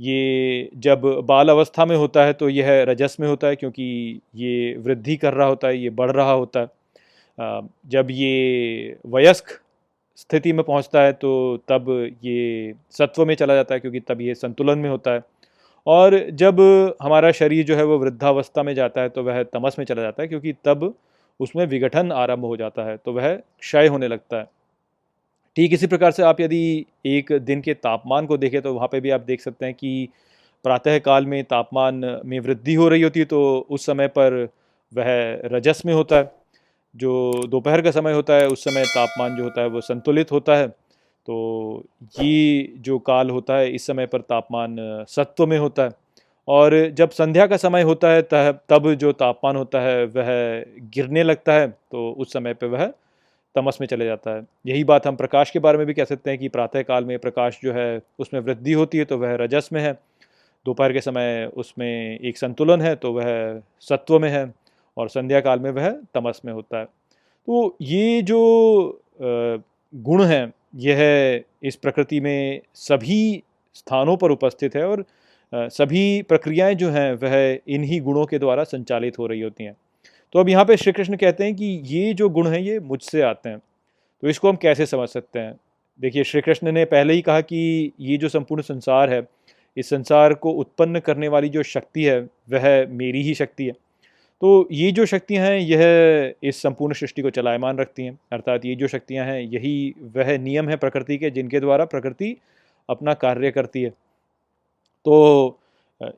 ये 0.00 0.70
जब 0.76 1.02
बाल 1.24 1.48
अवस्था 1.48 1.84
में 1.86 1.96
होता 1.96 2.24
है 2.24 2.32
तो 2.32 2.48
यह 2.48 2.82
रजस 2.88 3.16
में 3.20 3.28
होता 3.28 3.46
है 3.46 3.56
क्योंकि 3.56 3.84
ये 4.36 4.76
वृद्धि 4.78 5.16
कर 5.16 5.34
रहा 5.34 5.48
होता 5.48 5.68
है, 5.68 5.78
ये 5.78 5.90
बढ़ 5.90 6.10
रहा 6.10 6.32
होता 6.32 6.60
है। 6.60 6.66
जब 7.38 8.08
ये 8.10 8.96
वयस्क 9.06 9.60
स्थिति 10.18 10.52
में 10.52 10.64
पहुँचता 10.64 11.00
है 11.00 11.12
तो 11.14 11.30
तब 11.68 11.86
ये 12.24 12.74
सत्व 12.90 13.24
में 13.26 13.34
चला 13.34 13.54
जाता 13.54 13.74
है, 13.74 13.80
क्योंकि 13.80 14.00
तब 14.00 14.20
ये 14.20 14.34
संतुलन 14.34 14.78
में 14.78 14.88
होता 14.90 15.12
है। 15.12 15.22
और 15.86 16.18
जब 16.32 16.60
हमारा 17.02 17.30
शरीर 17.32 17.64
जो 17.66 17.76
है, 17.76 17.84
वो 17.84 17.98
वृद्धावस्था 17.98 18.62
में 18.62 18.74
जाता 18.74 19.00
है 19.00 19.08
तो 19.08 19.22
वह 19.22 19.42
तमस 19.44 19.78
में 19.78 19.84
चला 19.86 20.02
जाता 20.02 20.22
है, 20.22 20.28
क्योंकि 20.28 20.52
तब 20.64 20.94
उसमें 21.40 21.64
विघटन 21.66 22.12
आरंभ 22.12 22.44
हो 22.44 22.56
जाता 22.56 22.82
है 22.82 22.96
तो 22.96 23.12
वह 23.12 23.34
क्षय 23.34 23.86
होने 23.86 24.08
लगता 24.08 24.36
है। 24.36 24.46
ठीक 25.56 25.72
इसी 25.72 25.86
प्रकार 25.86 26.10
से 26.10 26.22
आप 26.22 26.40
यदि 26.40 26.86
एक 27.06 27.32
दिन 27.42 27.60
के 27.60 27.74
तापमान 27.74 28.26
को 28.26 28.36
देखें 28.36 28.60
तो 28.62 28.74
वहाँ 28.74 28.88
पे 28.88 29.00
भी 29.00 29.10
आप 29.10 29.20
देख 29.20 29.40
सकते 29.40 29.66
हैं 29.66 29.74
कि 29.74 30.08
प्रातः 30.64 30.98
काल 30.98 31.26
में 31.26 31.42
तापमान 31.44 31.94
में 32.24 32.38
वृद्धि 32.40 32.74
हो 32.74 32.88
रही 32.88 33.02
होती 33.02 33.20
है 33.20 33.26
तो 33.26 33.42
उस 33.70 33.86
समय 33.86 34.08
पर 34.08 34.42
वह 34.92 35.06
रजस 35.52 35.82
में 35.86 35.92
होता 35.94 36.16
है। 36.16 36.32
जो 36.96 37.42
दोपहर 37.48 37.82
का 37.82 37.90
समय 37.90 38.12
होता 38.12 38.34
है, 38.34 38.46
उस 38.48 38.64
समय 38.64 38.84
तापमान 38.84 39.36
जो 39.36 39.44
होता 39.44 39.60
है, 39.60 39.68
वो 39.68 39.80
संतुलित 39.80 40.32
होता 40.32 40.56
है। 40.56 40.68
तो 40.68 41.84
ये 42.20 42.72
जो 42.78 42.98
काल 42.98 43.30
होता 43.30 43.56
है, 43.56 43.70
इस 43.70 43.86
समय 43.86 44.06
पर 44.06 44.20
तापमान 44.20 44.76
सत्व 45.08 45.46
में 45.46 45.58
होता 45.58 45.82
है। 45.82 45.90
और 46.48 46.74
जब 46.90 47.10
संध्या 47.10 47.46
का 47.46 47.56
समय 47.56 47.82
होता 47.82 48.08
है 48.08 48.22
तब 48.22 48.92
जो 48.94 49.12
तापमान 49.12 49.56
होता 49.56 49.80
है, 49.80 50.04
वह 50.04 50.26
गिरने 50.94 51.22
लगता 51.22 51.52
है। 51.52 51.68
तो 51.68 52.10
उस 52.18 52.32
समय 52.32 52.54
पर 52.54 52.66
वह 52.66 52.86
तमस 53.54 53.78
में 53.80 53.86
चले 53.88 54.04
जाता 54.04 54.30
है। 54.30 54.42
यही 54.66 54.84
बात 54.84 55.06
हम 55.06 55.16
प्रकाश 55.16 55.50
के 55.50 55.58
बारे 55.58 55.78
में 55.78 55.86
भी 55.86 55.94
कह 55.94 56.04
सकते 56.04 56.30
हैं 56.30 56.38
कि 56.38 56.48
प्रातः 56.48 56.82
काल 56.82 57.04
में 57.04 57.18
प्रकाश 57.18 57.58
जो 57.62 57.72
है, 57.72 58.00
उसमें 58.18 58.40
वृद्धि 58.40 58.72
होती 58.72 58.98
है 58.98 59.04
तो 59.04 59.18
वह 59.18 59.34
रजस 59.34 59.68
में 59.72 59.80
है। 59.82 59.92
दोपहर 60.66 60.92
के 60.92 61.00
समय 61.00 61.50
उसमें 61.56 62.18
एक 62.18 62.38
संतुलन 62.38 62.80
है 62.80 62.94
तो 62.96 63.12
वह 63.12 63.60
सत्व 63.80 64.18
में 64.18 64.28
है। 64.30 64.44
और 64.96 65.08
संध्या 65.08 65.40
काल 65.40 65.60
में 65.60 65.70
वह 65.70 65.90
तमस 66.14 66.40
में 66.44 66.52
होता 66.52 66.78
है। 66.78 66.84
तो 66.84 67.76
ये 67.82 68.22
जो 68.22 69.00
गुण 69.22 70.22
हैं, 70.22 70.52
यह 70.76 71.42
इस 71.62 71.76
प्रकृति 71.76 72.20
में 72.20 72.60
सभी 72.74 73.42
स्थानों 73.74 74.16
पर 74.16 74.30
उपस्थित 74.30 74.76
है 74.76 74.86
और 74.88 75.04
सभी 75.52 76.22
प्रक्रियाएँ 76.22 76.74
जो 76.74 76.88
हैं, 76.90 77.12
वह 77.14 77.58
इन्हीं 77.68 78.00
गुणों 78.00 78.24
के 78.26 78.38
द्वारा 78.38 78.64
संचालित 78.64 79.18
हो 79.18 79.26
रही 79.26 79.40
होती 79.40 79.64
हैं। 79.64 79.76
तो 80.32 80.38
अब 80.38 80.48
यहाँ 80.48 80.64
पे 80.64 80.76
श्री 80.76 80.92
कृष्ण 80.92 81.16
कहते 81.16 81.44
हैं 81.44 81.54
कि 81.54 81.66
ये 81.84 82.14
जो 82.14 82.28
गुण 82.28 82.48
हैं, 82.48 82.60
ये 82.60 82.80
मुझसे 82.80 83.20
आते 83.22 83.48
हैं। 83.48 83.58
तो 84.22 84.28
इसको 84.28 84.48
हम 84.48 84.56
कैसे 84.56 84.86
समझ 84.86 85.08
सकते 85.08 85.38
हैं? 85.38 85.54
देखिए, 86.00 86.24
श्री 86.24 86.40
कृष्ण 86.40 86.72
ने 86.72 86.84
पहले 86.84 87.12
ही 87.12 87.22
कहा 87.22 87.40
कि 87.40 87.92
ये 88.00 88.16
जो 88.16 88.28
संपूर्ण 88.28 88.62
संसार 88.62 89.10
है, 89.10 89.22
इस 89.76 89.88
संसार 89.88 90.34
को 90.34 90.50
उत्पन्न 90.50 91.00
करने 91.00 91.28
वाली 91.28 91.48
जो 91.48 91.62
शक्ति 91.62 92.04
है, 92.04 92.20
वह 92.50 92.86
मेरी 92.88 93.22
ही 93.22 93.34
शक्ति 93.34 93.66
है। 93.66 93.72
तो 94.44 94.68
ये 94.72 94.90
जो 94.92 95.04
शक्तियाँ 95.06 95.44
हैं, 95.46 95.58
यह 95.58 96.34
इस 96.42 96.60
संपूर्ण 96.62 96.94
सृष्टि 96.94 97.22
को 97.22 97.30
चलायमान 97.30 97.78
रखती 97.78 98.04
हैं। 98.04 98.18
अर्थात 98.32 98.64
ये 98.64 98.74
जो 98.74 98.88
शक्तियाँ 98.88 99.24
हैं, 99.26 99.40
यही 99.40 99.94
वह 100.16 100.36
नियम 100.38 100.68
है 100.68 100.76
प्रकृति 100.76 101.16
के, 101.18 101.30
जिनके 101.30 101.60
द्वारा 101.60 101.84
प्रकृति 101.84 102.36
अपना 102.88 103.14
कार्य 103.14 103.50
करती 103.50 103.82
है। 103.82 103.90
तो 105.06 105.58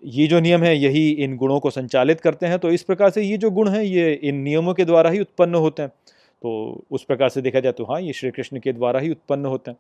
ये 0.05 0.27
जो 0.27 0.41
नियम 0.41 0.63
है, 0.63 0.77
यही 0.77 1.11
इन 1.11 1.37
गुणों 1.37 1.61
को 1.61 1.71
संचालित 1.71 2.21
करते 2.21 2.47
हैं। 2.47 2.59
तो 2.59 2.71
इस 2.71 2.83
प्रकार 2.83 3.11
से 3.11 3.23
ये 3.23 3.37
जो 3.37 3.51
गुण 3.51 3.69
हैं, 3.69 3.83
ये 3.83 4.13
इन 4.13 4.37
नियमों 4.37 4.75
के 4.75 4.85
द्वारा 4.85 5.11
ही 5.11 5.21
उत्पन्न 5.21 5.55
होते 5.55 5.83
हैं। 5.83 5.89
तो 5.89 6.85
उस 6.91 7.05
प्रकार 7.05 7.29
से 7.29 7.43
देखा 7.43 7.61
जाए 7.61 7.73
तो 7.73 7.85
हाँ 7.85 8.01
ये 8.01 8.13
श्री 8.13 8.31
कृष्ण 8.31 8.61
के 8.61 8.73
द्वारा 8.73 9.01
ही 9.01 9.11
उत्पन्न 9.11 9.45
होते 9.45 9.71
हैं। 9.71 9.79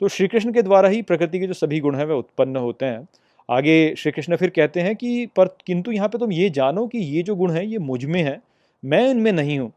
तो 0.00 0.08
श्री 0.08 0.28
कृष्ण 0.28 0.52
के 0.52 0.62
द्वारा 0.62 0.88
ही 0.88 1.02
प्रकृति 1.02 1.40
के 1.40 1.46
जो 1.46 1.54
सभी 1.54 1.80
गुण 1.80 1.96
हैं, 1.96 2.04
वह 2.04 2.14
उत्पन्न 2.14 2.56
होते 2.56 2.86
हैं। 2.86 3.08
आगे 3.50 3.94
श्री 3.98 4.12
कृष्ण 4.12 4.36
फिर 4.36 4.50
कहते 4.50 4.80
हैं 4.80 4.96
कि, 4.96 5.26
पर 5.26 5.46
किंतु 5.66 5.92
यहाँ 5.92 6.08
पे 6.08 6.18
तुम 6.18 6.32
ये 6.32 6.50
जानो 6.50 6.86
कि 6.86 6.98
ये 6.98 7.22
जो 7.22 7.36
गुण 7.36 7.50
हैं, 7.50 7.62
ये 7.62 7.78
मुझमें 7.78 8.22
है, 8.22 8.40
मैं 8.84 9.10
इनमें 9.10 9.32
नहीं 9.32 9.58
हूँ। 9.58 9.72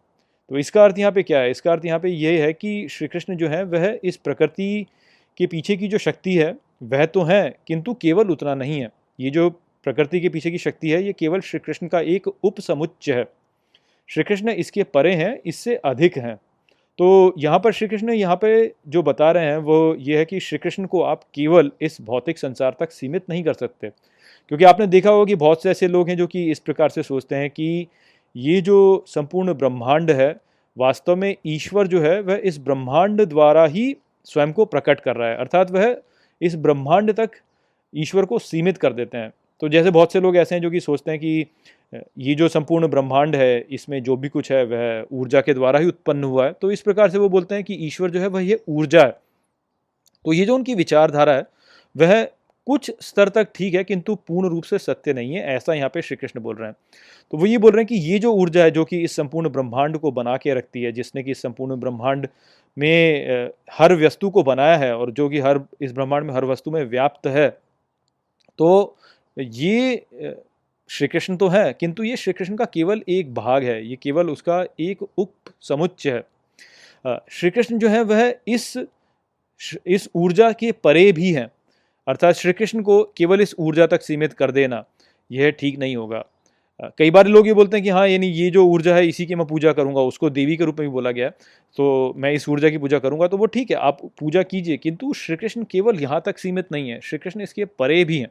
तो 0.50 0.58
इसका 0.58 0.84
अर्थ 0.84 1.00
यहाँ 1.00 1.12
पे 1.12 1.24
क्या 1.24 1.40
है? 1.40 1.52
इसका 1.52 1.72
अर्थ 1.72 1.86
यहाँ 1.86 2.00
पे 2.00 2.10
ये 2.10 2.42
है 2.42 2.54
कि 2.54 2.88
श्री 2.88 3.08
कृष्ण 3.08 3.36
जो 3.36 3.48
है, 3.48 3.64
वह 3.64 4.00
इस 4.04 4.18
प्रकृति 4.18 4.86
के 5.38 5.48
पीछे 5.48 5.76
की 5.76 5.88
जो 5.88 5.98
शक्ति 5.98 6.36
है, 6.36 6.56
वह 6.84 7.06
तो 7.06 7.24
है, 7.24 7.56
किंतु 7.68 7.94
केवल 7.94 8.30
उतना 8.30 8.56
नहीं 8.56 8.82
है। 8.82 8.90
ये 9.20 9.30
जो 9.30 9.50
प्रकृति 9.84 10.20
के 10.20 10.30
पीछे 10.30 10.52
की 10.52 10.58
शक्ति 10.58 10.90
है, 10.90 11.04
ये 11.04 11.14
केवल 11.14 11.40
श्री 11.40 11.60
कृष्ण 11.60 11.88
का 11.88 12.00
एक 12.00 12.28
उपसमुच्च 12.28 13.10
है। 13.10 13.26
श्री 14.08 14.24
कृष्ण 14.24 14.50
इसके 14.50 14.84
परे 14.84 15.14
हैं, 15.14 15.40
इससे 15.46 15.76
अधिक 15.76 16.18
हैं। 16.18 16.38
तो 16.98 17.34
यहाँ 17.38 17.60
पर 17.60 17.72
श्री 17.72 17.88
कृष्ण 17.88 18.10
यहाँ 18.10 18.36
पे 18.36 18.74
जो 18.88 19.04
बता 19.04 19.32
रहे 19.32 19.46
हैं, 19.46 19.58
वो 19.58 19.96
ये 19.96 20.18
है 20.18 20.26
कि 20.26 20.40
श्री 20.40 20.58
कृष्ण 20.58 20.86
को 20.86 21.02
आप 21.02 21.22
केवल 21.34 21.72
इस 21.82 21.98
भौतिक 22.02 22.38
संसार 22.38 22.76
तक 22.80 22.92
सीमित 22.92 23.24
नहीं 23.30 23.44
कर 23.44 23.54
सकते। 23.54 23.90
क्योंकि 24.48 24.66
आपने 24.66 24.88
देखा 24.88 25.10
होगा 25.10 25.26
कि 25.26 25.36
बहुत 25.36 25.64
से 25.64 25.70
ऐसे 25.72 25.88
लोग 25.88 26.10
हैं 26.10 26.18
जो 26.18 26.28
कि 26.28 26.52
इस 26.52 26.60
प्रकार 26.60 26.90
से 26.90 27.04
सोचते 27.04 27.36
हैं 27.36 27.50
कि 27.50 27.88
ये 28.36 28.62
जो 28.62 29.04
संपूर्ण 29.08 29.54
ब्रह्मांड 29.54 30.12
है, 30.12 30.36
वास्तव 30.78 31.16
में 31.16 31.36
ईश्वर 31.46 31.88
जो 31.88 32.02
है, 32.02 32.22
वह 32.22 32.42
इस 32.44 32.58
ब्रह्मांड 32.60 33.22
द्वारा 33.22 33.66
ही 33.66 33.96
स्वयं 34.24 34.54
को 34.54 34.66
प्रकट 34.66 35.00
कर 35.00 35.16
रहा 35.16 35.30
है। 35.30 35.38
अर्थात 35.38 35.72
वह 35.72 35.98
इस 36.42 36.56
ब्रह्मांड 36.56 37.14
तक 37.14 37.30
ईश्वर 37.96 38.26
को 38.26 38.40
सीमित 38.40 38.78
कर 38.78 38.94
देते 38.94 39.18
हैं। 39.18 39.34
तो 39.62 39.70
जैसे 39.70 39.92
बहुत 39.92 40.14
से 40.14 40.20
लोग 40.20 40.38
ऐसे 40.38 40.56
हैं 40.56 40.62
जो 40.62 40.72
कि 40.72 40.80
सोचते 40.80 41.12
हैं 41.12 41.20
कि 41.20 41.46
ये 41.93 42.36
जो 42.36 42.48
संपूर्ण 42.48 42.88
ब्रह्मांड 42.88 43.36
है, 43.36 43.60
इसमें 43.62 44.02
जो 44.04 44.15
भी 44.15 44.30
कुछ 44.30 44.52
है, 44.52 44.63
वह 44.65 45.06
ऊर्जा 45.13 45.41
के 45.41 45.54
द्वारा 45.54 45.80
ही 45.80 45.88
उत्पन्न 45.88 46.24
हुआ 46.24 46.46
है। 46.46 46.54
तो 46.62 46.72
इस 46.72 46.82
प्रकार 46.82 47.10
से 47.10 47.17
वो 47.17 47.30
बोलते 47.30 47.56
हैं 47.56 47.63
कि 47.63 47.74
ईश्वर 47.88 48.12
जो 48.12 48.19
है, 48.19 48.28
वह 48.28 48.41
ये 48.41 48.60
ऊर्जा 48.69 49.04
है। 49.04 49.12
तो 50.26 50.34
ये 50.34 50.46
जो 50.46 50.56
उनकी 50.56 50.76
विचारधारा 50.76 51.34
है, 51.34 51.46
वह 51.96 52.24
कुछ 52.67 52.89
स्तर 53.02 53.30
तक 53.30 53.48
ठीक 53.56 53.74
है, 53.74 53.84
किंतु 53.84 54.15
पूर्ण 54.17 54.50
रूप 54.50 54.63
से 54.63 54.78
सत्य 54.78 55.13
नहीं 55.13 55.34
है, 55.34 55.43
ऐसा 55.46 55.74
यहाँ 55.74 55.89
पे 55.93 56.02
श्री 56.02 56.15
कृष्ण 56.17 56.39
बोल 56.39 56.56
रहे 56.56 56.67
हैं। 56.67 56.76
तो 57.34 57.38
वो 57.38 57.46
ये 57.46 57.58
बोल 57.58 57.72
रहे 57.72 57.82
हैं 57.82 57.88
कि 57.88 57.96
ये 58.12 58.19
जो 58.19 58.34
ऊर्जा 58.34 58.63
है, 58.63 58.72
जो 58.72 58.86
कि 58.86 59.02
इस 59.04 59.15
संपूर्ण 59.15 59.50
ब्रह्मांड 59.50 59.98
को 59.98 60.12
बना 60.12 60.36
के 60.38 60.54
रखती 60.54 60.84
है, 60.84 60.91
जिसने 60.91 61.24
कि 61.24 61.32
इस 61.32 61.41
संपूर्ण 61.41 61.76
ब्रह्मांड 61.80 62.28
में 62.78 63.50
हर 63.72 63.93
वस्तु 63.96 64.30
को 64.30 64.43
बनाया 64.43 64.78
है 64.78 64.96
और 64.96 65.12
जो 65.12 65.28
कि 65.30 65.39
हर, 65.39 65.60
इस 65.82 65.91
ब्रह्मांड 65.91 66.26
में 66.26 66.34
हर 66.34 66.46
वस्तु 66.46 66.72
में 66.72 66.84
व्याप्त 66.84 67.28
है 67.28 67.50
तो 68.60 68.98
ये 69.38 70.06
श्री 70.89 71.08
कृष्ण 71.08 71.36
तो 71.38 71.48
है, 71.48 71.72
किंतु 71.74 72.04
ये 72.04 72.15
श्री 72.17 72.34
कृष्ण 72.34 72.56
का 72.56 72.65
केवल 72.65 73.02
एक 73.10 73.34
भाग 73.34 73.63
है, 73.63 73.86
ये 73.86 73.96
केवल 73.96 74.30
उसका 74.30 74.63
एक 74.82 75.02
उप 75.02 75.32
समुच्चय 75.62 76.12
है। 76.12 77.17
श्री 77.32 77.50
कृष्ण 77.50 77.78
जो 77.78 77.89
है, 77.89 78.02
वह 78.04 78.34
इस 78.48 78.78
इस 79.88 80.10
ऊर्जा 80.15 80.52
के 80.52 80.72
परे 80.74 81.12
भी 81.12 81.32
हैं, 81.32 81.50
अर्थात 82.08 82.36
श्री 82.36 82.54
कृष्ण 82.54 82.82
को 82.82 83.04
केवल 83.17 83.41
इस 83.41 83.56
ऊर्जा 83.60 83.88
तक 83.88 84.02
सीमित 84.02 84.34
कर 84.34 84.52
देना, 84.52 84.84
यह 85.32 85.52
ठीक 85.52 85.80
नहीं 85.80 85.96
होगा। 85.96 86.24
कई 86.98 87.12
बार 87.12 87.28
लोग 87.28 87.48
ये 87.48 87.54
बोलते 87.54 87.78
हैं 87.78 87.84
कि 87.84 87.89
हाँ 87.89 88.08
यानी 88.08 88.28
ये 88.28 88.50
जो 88.52 88.65
ऊर्जा 88.65 88.96
है, 88.96 89.08
इसी 89.08 89.26
की 89.26 89.36
मैं 89.36 89.46
पूजा 89.48 89.72
करूँगा, 89.74 90.02
उसको 90.02 90.30
देवी 90.30 90.56
के 90.58 90.65
रूप 90.65 90.80
में 90.80 90.88
भी 90.88 90.93
बोला 90.93 91.12
गया 91.12 91.26
है 91.26 91.32
तो 91.78 92.13
मैं 92.17 92.32
इस 92.34 92.48
ऊर्जा 92.50 92.69
की 92.69 92.78
पूजा 92.78 93.00
करूँगा 93.00 93.28
तो 93.28 93.38
वो 93.38 93.46
ठीक 93.48 93.72
है, 93.72 93.78
आप 93.78 94.02
पूजा 94.19 94.43
कीजिए, 94.43 94.78
किंतु 94.78 95.13
श्री 95.15 95.36
कृष्ण 95.36 95.63
केवल 95.72 96.00
यहाँ 96.00 96.22
तक 96.26 96.38
सीमित 96.38 96.72
नहीं 96.72 96.89
है 96.89 97.00
श्री 97.02 97.19
कृष्ण 97.19 97.41
इसके 97.41 97.65
परे 97.65 98.04
भी 98.06 98.17
हैं। 98.19 98.30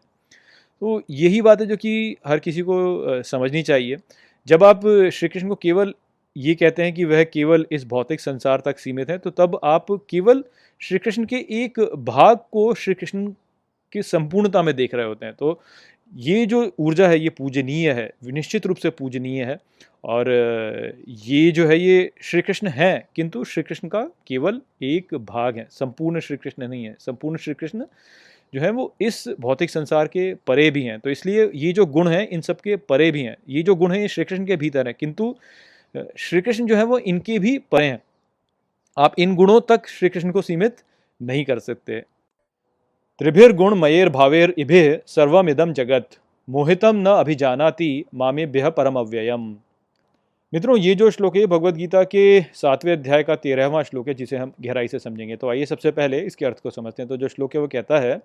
तो 0.83 1.03
यही 1.11 1.41
बात 1.43 1.61
है 1.61 1.67
जो 1.67 1.77
कि 1.77 2.17
हर 2.27 2.39
किसी 2.39 2.63
को 2.63 3.23
समझनी 3.23 3.63
चाहिए। 3.63 3.97
जब 4.47 4.65
आप 4.65 4.81
श्री 5.13 5.29
कृष्ण 5.29 5.49
को 5.49 5.55
केवल 5.55 5.93
ये 6.37 6.55
कहते 6.55 6.83
हैं 6.83 6.93
कि 6.95 7.05
वह 7.05 7.23
केवल 7.25 7.67
इस 7.73 7.85
भौतिक 7.87 8.21
संसार 8.21 8.63
तक 8.65 8.79
सीमित 8.79 9.11
है 9.11 9.19
तो 9.19 9.31
तब 9.31 9.59
आप 9.65 9.87
केवल 10.11 10.43
श्री 10.81 10.99
कृष्ण 10.99 11.25
के 11.25 11.37
एक 11.63 11.79
भाग 12.07 12.39
को 12.53 12.73
श्री 12.75 12.95
कृष्ण 12.95 13.27
की 13.93 14.03
संपूर्णता 14.03 14.63
में 14.63 14.75
देख 14.77 14.95
रहे 14.95 15.07
होते 15.07 15.27
हैं। 15.27 15.35
तो 15.35 15.61
ये 16.13 16.47
जो 16.47 16.73
ऊर्जा 16.79 17.09
है, 17.09 17.19
ये 17.21 17.29
पूजनीय 17.29 17.91
है, 17.93 18.11
निश्चित 18.25 18.67
रूप 18.67 18.77
से 18.77 18.91
पूजनीय 18.91 19.45
है 19.45 19.59
और 20.05 20.31
ये 21.09 21.51
जो 21.51 21.67
है, 21.67 21.79
ये 21.79 22.11
श्री 22.23 22.43
कृष्ण 22.43 22.69
है, 22.69 23.09
किंतु 23.17 23.45
श्री 23.45 23.63
कृष्ण 23.63 23.89
का 23.89 24.03
केवल 24.27 24.61
एक 24.83 25.15
भाग 25.15 25.59
है, 25.59 25.67
संपूर्ण 25.71 26.21
श्री 26.21 26.37
कृष्ण 26.37 26.69
नहीं 26.69 26.85
है। 26.85 26.97
संपूर्ण 27.01 27.39
श्री 27.39 27.55
कृष्ण 27.55 27.85
जो 28.55 28.61
है 28.61 28.71
वो 28.71 28.95
इस 29.01 29.25
भौतिक 29.41 29.71
संसार 29.71 30.07
के 30.07 30.35
परे 30.47 30.71
भी 30.71 30.83
हैं। 30.83 30.99
तो 31.01 31.11
इसलिए 31.11 31.51
ये 31.55 31.73
जो 31.73 31.87
गुण 31.87 32.09
हैं, 32.09 32.29
इन 32.29 32.41
सब 32.41 32.61
के 32.61 32.77
परे 32.77 33.11
भी 33.11 33.23
हैं। 33.23 33.37
ये 33.49 33.63
जो 33.63 33.75
गुण 33.75 33.93
हैं, 33.93 34.01
ये 34.01 34.09
श्री 34.09 34.25
कृष्ण 34.25 34.47
के 34.47 34.57
भीतर 34.57 34.87
हैं। 34.87 34.95
किंतु 35.01 35.35
श्री 36.19 36.41
कृष्ण 36.41 36.67
जो 36.67 36.77
है 36.77 36.85
वो 36.85 36.99
इनके 36.99 37.39
भी 37.39 37.59
परे 37.73 37.87
हैं। 37.87 38.03
आप 38.99 39.15
इन 39.19 39.35
गुणों 39.35 39.61
तक 39.61 39.87
श्री 39.89 40.09
कृष्ण 40.09 40.31
को 40.31 40.43
सीमित 40.43 40.77
नहीं 41.23 41.45
कर 41.45 41.59
सकते। 41.59 42.01
त्रिभिर 43.19 43.53
गुण 43.53 43.75
मयेर 43.75 44.09
भावेर 44.09 44.55
इभे 44.59 45.01
सर्वमिदम 45.07 45.73
जगत। 45.73 46.09
मोहितम 46.51 46.97
न 46.97 47.07
अभिजानाति 47.07 48.05
मामेभ्य 48.15 48.71
परम 48.71 48.97
अव्ययम 48.97 49.57
मित्रों, 50.53 50.77
ये 50.79 50.95
जो 50.95 51.11
श्लोक 51.11 51.37
है 51.37 51.47
भगवत 51.47 51.75
गीता 51.75 52.03
के 52.05 52.41
सातवें 52.55 52.93
अध्याय 52.93 53.23
का 53.23 53.35
तेरहवां 53.35 53.83
श्लोक 53.83 54.09
है, 54.09 54.15
जिसे 54.15 54.37
हम 54.37 54.53
गहराई 54.61 54.89
से 54.89 54.99
समझेंगे। 54.99 55.37
तो 55.37 55.49
आइए 55.51 55.67
सबसे 55.67 55.91
पहले 55.91 56.21
इसके 56.21 56.47
अर्थ 56.47 56.61
को 56.61 56.71
समझते 56.71 57.03
हैं। 57.03 57.09
तो 57.09 57.17
जो 57.17 57.29
श्लोक 57.29 57.55
है, 57.55 57.61
वो 57.61 57.69
कहता 57.69 57.99
है 57.99 58.21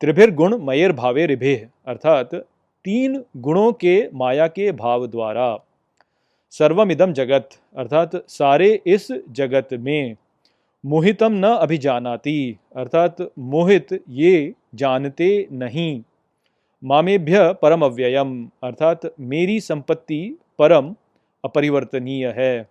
त्रिभिर 0.00 0.30
गुण 0.30 0.56
मयर 0.58 0.92
भावे 0.92 1.26
रिभे 1.26 1.66
अर्थात 1.86 2.34
तीन 2.84 3.24
गुणों 3.36 3.72
के 3.72 4.10
माया 4.14 4.46
के 4.46 4.72
भाव 4.72 5.06
द्वारा। 5.06 5.58
सर्वमिदम 6.50 7.12
जगत, 7.12 7.48
अर्थात 7.76 8.10
सारे 8.28 8.80
इस 8.86 9.08
जगत 9.30 9.68
में। 9.72 10.16
मोहितम 10.86 11.32
न 11.32 11.44
अभिजानाती, 11.44 12.56
अर्थात 12.76 13.16
मोहित 13.38 14.04
ये 14.08 14.54
जानते 14.74 15.48
नहीं। 15.52 16.02
मामेभ्य 16.84 17.52
परम 17.62 17.84
अव्ययम 17.84 18.50
अर्थात 18.62 19.00
मेरी 19.20 19.60
संपत्ति 19.60 20.38
परम 20.58 20.94
अपरिवर्तनीय 21.44 22.34
है। 22.36 22.62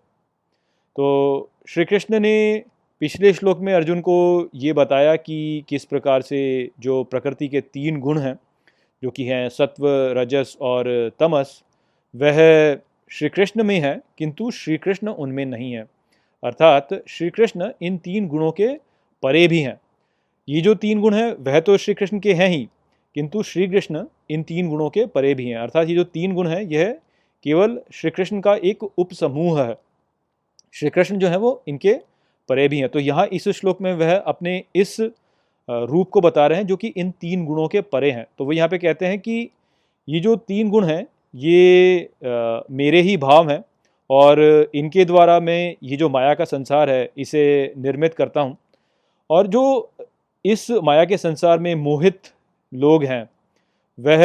तो 0.96 1.50
श्री 1.68 1.86
कृष्ण 1.86 2.20
ने 2.20 2.64
पिछले 3.02 3.34
श्लोक 3.34 3.60
में 3.60 3.74
अर्जुन 3.74 4.00
को 4.02 4.50
ये 4.56 4.74
बताया 4.74 5.16
कि 5.16 5.66
किस 5.70 5.86
प्रकार 5.86 6.22
से 6.22 6.72
जो 6.80 7.04
प्रकृति 7.04 7.48
के 7.48 7.62
तीन 7.62 8.00
गुण 8.00 8.20
हैं, 8.20 8.40
जो 9.04 9.10
कि 9.10 9.24
हैं 9.24 9.50
सत्व, 9.50 9.84
रजस 10.18 10.58
और 10.62 11.12
तमस, 11.20 11.64
वह 12.16 12.36
श्री 13.12 13.30
कृष्ण 13.30 13.64
में 13.64 13.80
है, 13.80 14.02
किंतु 14.18 14.52
श्री 14.52 14.78
कृष्ण 14.78 15.08
उनमें 15.08 15.46
नहीं 15.46 15.72
है। 15.72 15.86
अर्थात 16.44 16.90
श्री 17.08 17.30
कृष्ण 17.30 17.72
इन 17.82 17.98
तीन 17.98 18.28
गुणों 18.28 18.52
के 18.52 18.68
परे 19.24 19.48
भी 19.48 19.62
हैं। 19.62 19.80
ये 20.50 20.62
जो 20.62 20.76
तीन 20.76 21.02
गुण 21.02 21.14
हैं, 21.14 21.32
वह 21.40 21.60
तो 21.60 21.78
श्री 21.78 21.94
कृष्ण 21.94 22.20
के 22.20 22.34
हैं 22.34 22.50
ही, 22.50 22.70
किंतु 23.16 23.44
श्री 23.44 23.68
कृष्ण 23.68 24.06
इन 24.30 24.44
तीन 24.44 24.70
गुणों 24.70 24.90
के 24.90 25.06
परे 25.06 25.34
भी 25.34 25.48
हैं। 25.50 25.58
अर्थात 25.58 25.90
ये 25.90 25.96
जो 25.96 26.04
तीन 26.04 26.34
गुण 26.34 26.48
हैं, 26.48 26.62
यह 26.62 27.00
केवल 27.44 27.82
श्री 27.94 28.12
कृष्ण 28.12 28.42
का 28.42 28.56
एक 28.56 28.84
उपसमूह 28.84 29.64
है। 29.64 29.78
श्री 30.74 30.90
कृष्ण 30.90 31.18
जो 31.18 31.28
है, 31.28 31.38
वो 31.38 31.64
इनके 31.68 31.96
परे 32.50 32.68
भी 32.68 32.80
हैं। 32.80 32.90
तो 32.90 33.00
यहाँ 33.00 33.26
इस 33.28 33.48
श्लोक 33.52 33.82
में 33.82 33.94
वह 33.96 34.16
अपने 34.16 34.64
इस 34.76 34.96
रूप 35.70 36.10
को 36.10 36.22
बता 36.22 36.46
रहे 36.48 36.58
हैं 36.58 36.66
जो 36.68 36.76
कि 36.76 36.88
इन 36.88 37.12
तीन 37.12 37.46
गुणों 37.46 37.68
के 37.68 37.82
परे 37.84 38.12
हैं। 38.12 38.26
तो 38.38 38.46
वो 38.46 38.52
यहाँ 38.52 38.70
पे 38.70 38.78
कहते 38.78 39.06
हैं 39.06 39.20
कि 39.20 39.50
ये 40.08 40.20
जो 40.20 40.36
तीन 40.38 40.70
गुण 40.70 40.86
हैं 40.86 41.06
ये 41.34 42.00
आ, 42.26 42.62
मेरे 42.72 43.02
ही 43.02 43.18
भाव 43.18 43.50
हैं 43.50 43.64
और 44.10 44.40
इनके 44.76 45.06
द्वारा 45.06 45.40
मैं 45.40 45.76
ये 45.84 45.98
जो 45.98 46.10
माया 46.10 46.34
का 46.34 46.46
संसार 46.46 46.90
है 46.90 47.10
इसे 47.18 47.74
निर्मित 47.78 48.14
करता 48.14 48.42
हूँ। 48.42 48.58
और 49.30 49.48
जो 49.48 49.92
इस 50.46 50.70
माया 50.84 51.04
के 51.06 51.18
संसार 51.18 51.60
में 51.60 51.74
मोहित 51.76 52.32
लोग 52.72 53.04
हैं 53.04 53.24
वह 54.00 54.24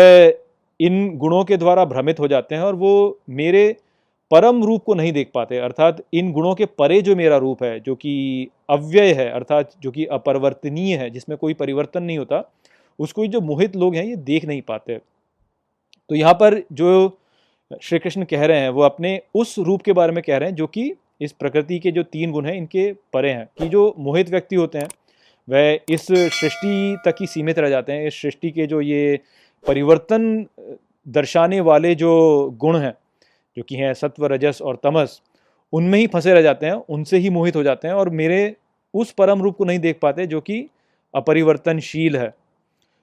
इन 0.80 1.16
गुणों 1.18 1.44
के 1.44 1.56
द्वारा 1.56 1.84
भ्रमित 1.84 2.20
हो 2.20 2.28
जाते 2.28 2.54
हैं 2.54 2.62
और 2.62 2.74
वो 2.74 3.18
मेरे 3.30 3.64
परम 4.34 4.62
रूप 4.64 4.82
को 4.84 4.94
नहीं 4.94 5.12
देख 5.12 5.30
पाते, 5.34 5.58
अर्थात 5.58 6.02
इन 6.12 6.32
गुणों 6.32 6.54
के 6.54 6.66
परे 6.66 7.00
जो 7.02 7.14
मेरा 7.16 7.36
रूप 7.36 7.62
है, 7.62 7.80
जो 7.80 7.94
कि 7.94 8.48
अव्यय 8.70 9.12
है, 9.12 9.30
अर्थात 9.30 9.70
जो 9.82 9.90
कि 9.90 10.04
अपरिवर्तनीय 10.06 10.96
है, 10.96 11.10
जिसमें 11.10 11.36
कोई 11.38 11.54
परिवर्तन 11.54 12.02
नहीं 12.02 12.18
होता, 12.18 12.42
उसको 12.98 13.26
जो 13.26 13.40
मोहित 13.40 13.76
लोग 13.76 13.94
हैं, 13.94 14.04
ये 14.04 14.16
देख 14.16 14.44
नहीं 14.44 14.62
पाते। 14.62 14.96
तो 16.10 16.14
यहाँ 16.14 16.34
पर 16.34 16.62
जो 16.72 17.18
श्री 17.82 17.98
कृष्ण 17.98 18.24
कह 18.24 18.44
रहे 18.44 18.60
हैं, 18.60 18.68
वो 18.68 18.82
अपने 18.82 19.20
उस 19.34 19.58
रूप 19.58 19.82
के 19.82 19.92
बारे 19.92 20.12
में 20.12 20.22
कह 20.22 20.36
रहे 20.36 20.48
हैं, 20.48 20.56
जो 20.56 20.66
कि 20.66 20.94
इस 21.20 21.32
प्रकृति 21.32 21.78
के 21.78 21.90
जो 21.90 22.02
तीन 22.02 22.32
गुण 22.32 22.46
हैं, 22.46 22.54
इनके 22.54 22.92
परे 23.12 23.30
हैं, 23.30 23.48
कि 23.58 23.68
जो 23.68 23.94
मोहित 23.98 24.30
व्यक्ति 24.30 24.56
होते 24.56 24.78
हैं, 24.78 24.88
वह 25.48 25.78
इस 25.88 26.06
सृष्टि 26.06 26.96
तक 27.06 27.14
ही 27.20 27.26
सीमित 27.26 27.58
रह 27.58 27.68
जाते 27.68 27.92
हैं, 27.92 28.06
इस 28.06 28.20
सृष्टि 28.22 28.50
के 28.50 28.66
जो 28.66 28.80
ये 28.80 29.20
परिवर्तन 29.66 30.46
दर्शाने 31.06 31.60
वाले 31.60 31.94
जो 31.94 32.12
गुण 32.58 32.76
हैं 32.76 32.94
जो 33.56 33.62
कि 33.62 33.76
हैं 33.76 33.94
सत्व, 33.94 34.26
रजस 34.26 34.62
और 34.62 34.76
तमस, 34.82 35.20
उनमें 35.72 35.98
ही 35.98 36.06
फंसे 36.06 36.34
रह 36.34 36.42
जाते 36.42 36.66
हैं, 36.66 36.72
उनसे 36.72 37.18
ही 37.18 37.30
मोहित 37.30 37.56
हो 37.56 37.62
जाते 37.62 37.88
हैं 37.88 37.94
और 37.94 38.10
मेरे 38.10 38.56
उस 38.94 39.12
परम 39.12 39.42
रूप 39.42 39.56
को 39.56 39.64
नहीं 39.64 39.78
देख 39.78 39.98
पाते 40.02 40.26
जो 40.26 40.40
कि 40.40 40.66
अपरिवर्तनशील 41.14 42.16
है। 42.16 42.34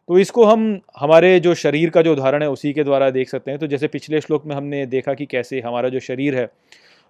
तो 0.08 0.20
इसको 0.20 0.46
हम, 0.46 0.82
हमारे 1.00 1.40
जो 1.40 1.54
शरीर 1.54 1.90
का 1.90 2.02
जो 2.02 2.12
उदाहरण 2.12 2.42
है, 2.42 2.50
उसी 2.50 2.74
के 2.74 2.84
द्वारा 2.84 3.10
देख 3.10 3.30
सकते 3.30 3.52
हैं। 3.52 3.60
तो 3.60 3.68
जैसे 3.68 3.88
पिछले 3.88 4.22
श्लोक 4.22 4.46
में 4.46 4.56
हमने 4.56 4.86
देखा 4.86 5.14
कि 5.14 5.26
कैसे 5.26 5.60
हमारा 5.60 5.90
जो 5.90 6.00
शरीर 6.00 6.36
है, 6.36 6.50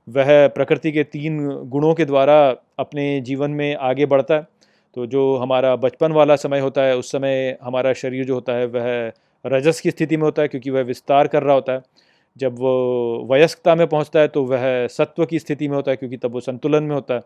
वह 0.10 0.48
प्रकृति 0.48 0.92
के 0.92 1.04
तीन 1.04 1.48
गुणों 1.66 1.94
के 1.94 2.06
द्वारा 2.06 2.56
अपने 2.80 3.22
जीवन 3.22 3.52
में 3.52 3.76
आगे 3.76 4.06
बढ़ता 4.06 4.36
है। 4.36 4.48
तो 4.96 5.06
जो 5.06 5.38
हमारा 5.38 5.76
बचपन 5.76 6.12
वाला 6.12 6.36
समय 6.36 6.60
होता 6.60 6.84
है, 6.84 6.98
उस 6.98 7.12
समय 7.12 7.58
हमारा 7.62 7.94
शरीर 7.94 8.26
जो 8.26 8.34
होता 8.34 8.54
है, 8.54 8.66
वह 8.66 9.12
रजस 9.46 9.82
की 9.82 9.92
स्थिति 9.92 10.18
में 10.18 10.24
होता 10.24 10.42
है, 10.42 10.48
क्योंकि 10.48 10.70
वह 10.70 10.82
विस्तार 10.82 11.28
कर 11.28 11.44
रहा 11.44 11.54
होता 11.54 11.74
है। 11.74 11.82
जब 12.38 12.60
वो 12.60 13.28
वयस्कता 13.32 13.76
में 13.76 13.86
पहुँचता 13.88 14.20
है 14.20 14.28
तो 14.28 14.44
वह 14.46 14.88
सत्व 14.88 15.26
की 15.26 15.40
स्थिति 15.40 15.68
में 15.68 15.76
होता 15.76 15.92
है, 15.92 15.98
क्योंकि 15.98 16.18
तब 16.18 16.34
वो 16.34 16.40
संतुलन 16.40 16.84
में 16.84 16.96
होता 16.96 17.14
है। 17.14 17.22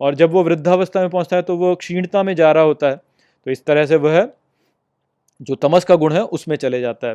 और 0.00 0.14
जब 0.14 0.32
वो 0.32 0.42
वृद्धावस्था 0.44 1.00
में 1.00 1.10
पहुँचता 1.10 1.36
है 1.36 1.42
तो 1.42 1.56
वो 1.56 1.74
क्षीणता 1.74 2.22
में 2.22 2.34
जा 2.36 2.52
रहा 2.52 2.62
होता 2.62 2.88
है। 2.88 2.96
तो 2.96 3.50
इस 3.50 3.64
तरह 3.64 3.86
से 3.86 3.96
वह 3.96 4.28
जो 5.40 5.54
तमस 5.54 5.84
का 5.84 5.94
गुण 5.96 6.12
है, 6.12 6.22
उसमें 6.22 6.56
चले 6.56 6.80
जाता 6.80 7.08
है। 7.08 7.14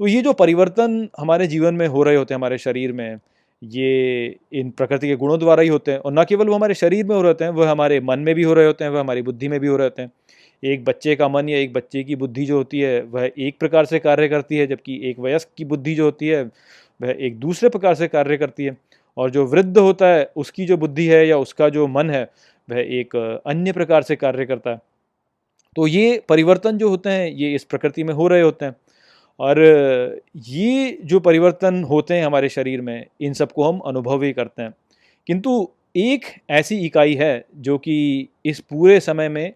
तो 0.00 0.06
ये 0.06 0.22
जो 0.22 0.32
परिवर्तन 0.32 1.08
हमारे 1.18 1.46
जीवन 1.46 1.74
में 1.74 1.86
हो 1.86 2.02
रहे 2.02 2.16
होते 2.16 2.34
हैं, 2.34 2.38
हमारे 2.38 2.58
शरीर 2.58 2.92
में, 2.92 3.18
ये 3.62 4.36
इन 4.52 4.70
प्रकृति 4.70 5.08
के 5.08 5.16
गुणों 5.16 5.38
द्वारा 5.38 5.62
ही 5.62 5.68
होते 5.68 5.92
हैं। 5.92 5.98
और 5.98 6.12
न 6.12 6.24
केवल 6.24 6.48
वो 6.48 6.54
हमारे 6.54 6.74
शरीर 6.74 7.04
में 7.06 7.14
हो 7.16 7.22
रहे 7.22 7.30
होते 7.30 7.44
हैं, 7.44 7.50
वह 7.52 7.70
हमारे 7.70 8.00
मन 8.00 8.18
में 8.18 8.34
भी 8.34 8.42
हो 8.42 8.54
रहे 8.54 8.66
होते 8.66 8.84
हैं, 8.84 8.90
वह 8.90 9.00
हमारी 9.00 9.22
बुद्धि 9.22 9.48
में 9.48 9.58
भी 9.60 9.66
हो 9.66 9.76
रहे 9.76 9.86
होते 9.86 10.02
हैं। 10.02 10.12
एक 10.64 10.84
बच्चे 10.84 11.16
का 11.16 11.28
मन 11.28 11.48
या 11.48 11.58
एक 11.58 11.72
बच्चे 11.72 12.04
की 12.04 12.16
बुद्धि 12.16 12.46
जो 12.46 12.56
होती 12.56 12.80
है, 12.80 13.02
वह 13.02 13.30
एक 13.38 13.58
प्रकार 13.58 13.84
से 13.84 13.98
कार्य 13.98 14.28
करती 14.28 14.56
है, 14.56 14.66
जबकि 14.66 15.10
एक 15.10 15.18
वयस्क 15.18 15.48
की 15.56 15.64
बुद्धि 15.64 15.94
जो 15.94 16.04
होती 16.04 16.28
है, 16.28 16.42
वह 17.02 17.16
एक 17.20 17.36
दूसरे 17.36 17.68
प्रकार 17.68 17.94
से 17.94 18.08
कार्य 18.08 18.36
करती 18.36 18.64
है। 18.64 18.76
और 19.16 19.30
जो 19.30 19.46
वृद्ध 19.46 19.78
होता 19.78 20.08
है, 20.08 20.30
उसकी 20.36 20.66
जो 20.66 20.76
बुद्धि 20.76 21.06
है 21.06 21.28
या 21.28 21.38
उसका 21.38 21.68
जो 21.68 21.86
मन 21.86 22.10
है, 22.10 22.30
वह 22.70 22.78
एक 22.78 23.40
अन्य 23.46 23.72
प्रकार 23.72 24.02
से 24.02 24.16
कार्य 24.16 24.46
करता 24.46 24.70
है। 24.70 24.78
तो 25.76 25.86
ये 25.86 26.22
परिवर्तन 26.28 26.78
जो 26.78 26.88
होते 26.88 27.10
हैं, 27.10 27.30
ये 27.30 27.54
इस 27.54 27.64
प्रकृति 27.64 28.04
में 28.04 28.14
हो 28.14 28.28
रहे 28.28 28.40
होते 28.40 28.64
हैं। 28.64 28.76
और 29.40 29.60
ये 30.36 30.98
जो 31.04 31.20
परिवर्तन 31.20 31.84
होते 31.84 32.14
हैं 32.14 32.26
हमारे 32.26 32.48
शरीर 32.48 32.80
में, 32.80 33.06
इन 33.20 33.32
सबको 33.32 33.64
हम 33.64 33.78
अनुभव 33.78 34.22
ही 34.22 34.32
करते 34.32 34.62
हैं। 34.62 34.74
किंतु 35.26 35.68
एक 35.96 36.22
ऐसी 36.50 36.76
इकाई 36.76 37.14
है, 37.14 37.44
जो 37.56 37.78
कि 37.78 38.28
इस 38.46 38.60
पूरे 38.60 39.00
समय 39.00 39.28
में 39.28 39.52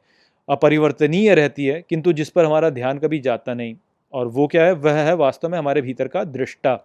अपरिवर्तनीय 0.48 1.34
रहती 1.34 1.66
है, 1.66 1.84
किंतु 1.90 2.12
जिस 2.12 2.30
पर 2.30 2.44
हमारा 2.44 2.70
ध्यान 2.70 2.98
कभी 2.98 3.18
जाता 3.18 3.54
नहीं। 3.54 3.74
और 4.12 4.26
वो 4.26 4.46
क्या 4.46 4.64
है? 4.64 4.72
वह 4.72 4.92
है 4.92 5.14
वास्तव 5.14 5.48
में 5.48 5.58
हमारे 5.58 5.80
भीतर 5.82 6.08
का 6.08 6.24
दृष्टा। 6.24 6.78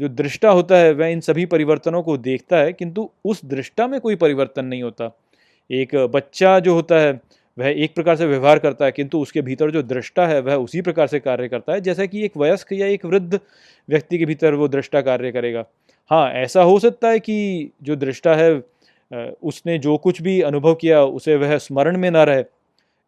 जो 0.00 0.08
दृष्टा 0.08 0.50
होता 0.50 0.76
है, 0.76 0.92
वह 0.92 1.06
इन 1.06 1.20
सभी 1.20 1.44
परिवर्तनों 1.46 2.02
को 2.02 2.16
देखता 2.16 2.56
है, 2.56 2.72
किंतु 2.72 3.08
उस 3.24 3.44
दृष्टा 3.44 3.86
में 3.86 4.00
कोई 4.00 4.16
परिवर्तन 4.16 4.64
नहीं 4.64 4.82
होता। 4.82 5.10
एक 5.70 5.94
बच्चा 6.14 6.58
जो 6.58 6.74
होता 6.74 6.98
है, 7.00 7.12
वह 7.58 7.68
एक 7.68 7.94
प्रकार 7.94 8.16
से 8.16 8.26
व्यवहार 8.26 8.58
करता 8.58 8.84
है, 8.84 8.92
किंतु 8.92 9.20
उसके 9.20 9.42
भीतर 9.42 9.70
जो 9.70 9.82
दृष्टा 9.82 10.26
है, 10.26 10.40
वह 10.40 10.54
उसी 10.54 10.80
प्रकार 10.80 11.06
से 11.06 11.20
कार्य 11.20 11.48
करता 11.48 11.72
है, 11.72 11.80
जैसा 11.80 12.06
कि 12.06 12.24
एक 12.24 12.36
वयस्क 12.36 12.72
या 12.72 12.86
एक 12.86 13.04
वृद्ध 13.04 13.40
व्यक्ति 13.88 14.18
के 14.18 14.26
भीतर 14.26 14.54
वो 14.54 14.68
दृष्टा 14.68 15.00
कार्य 15.00 15.32
करेगा। 15.32 15.64
हाँ 16.10 16.30
ऐसा 16.32 16.62
हो 16.62 16.78
सकता 16.78 17.08
है 17.08 17.18
कि 17.20 17.70
जो 17.82 17.96
दृष्टा 17.96 18.34
है 18.34 18.62
उसने 19.42 19.78
जो 19.78 19.96
कुछ 19.96 20.20
भी 20.22 20.40
अनुभव 20.40 20.74
किया, 20.74 21.02
उसे 21.04 21.36
वह 21.36 21.56
स्मरण 21.58 21.96
में 21.98 22.10
ना 22.10 22.24
रहे। 22.24 22.44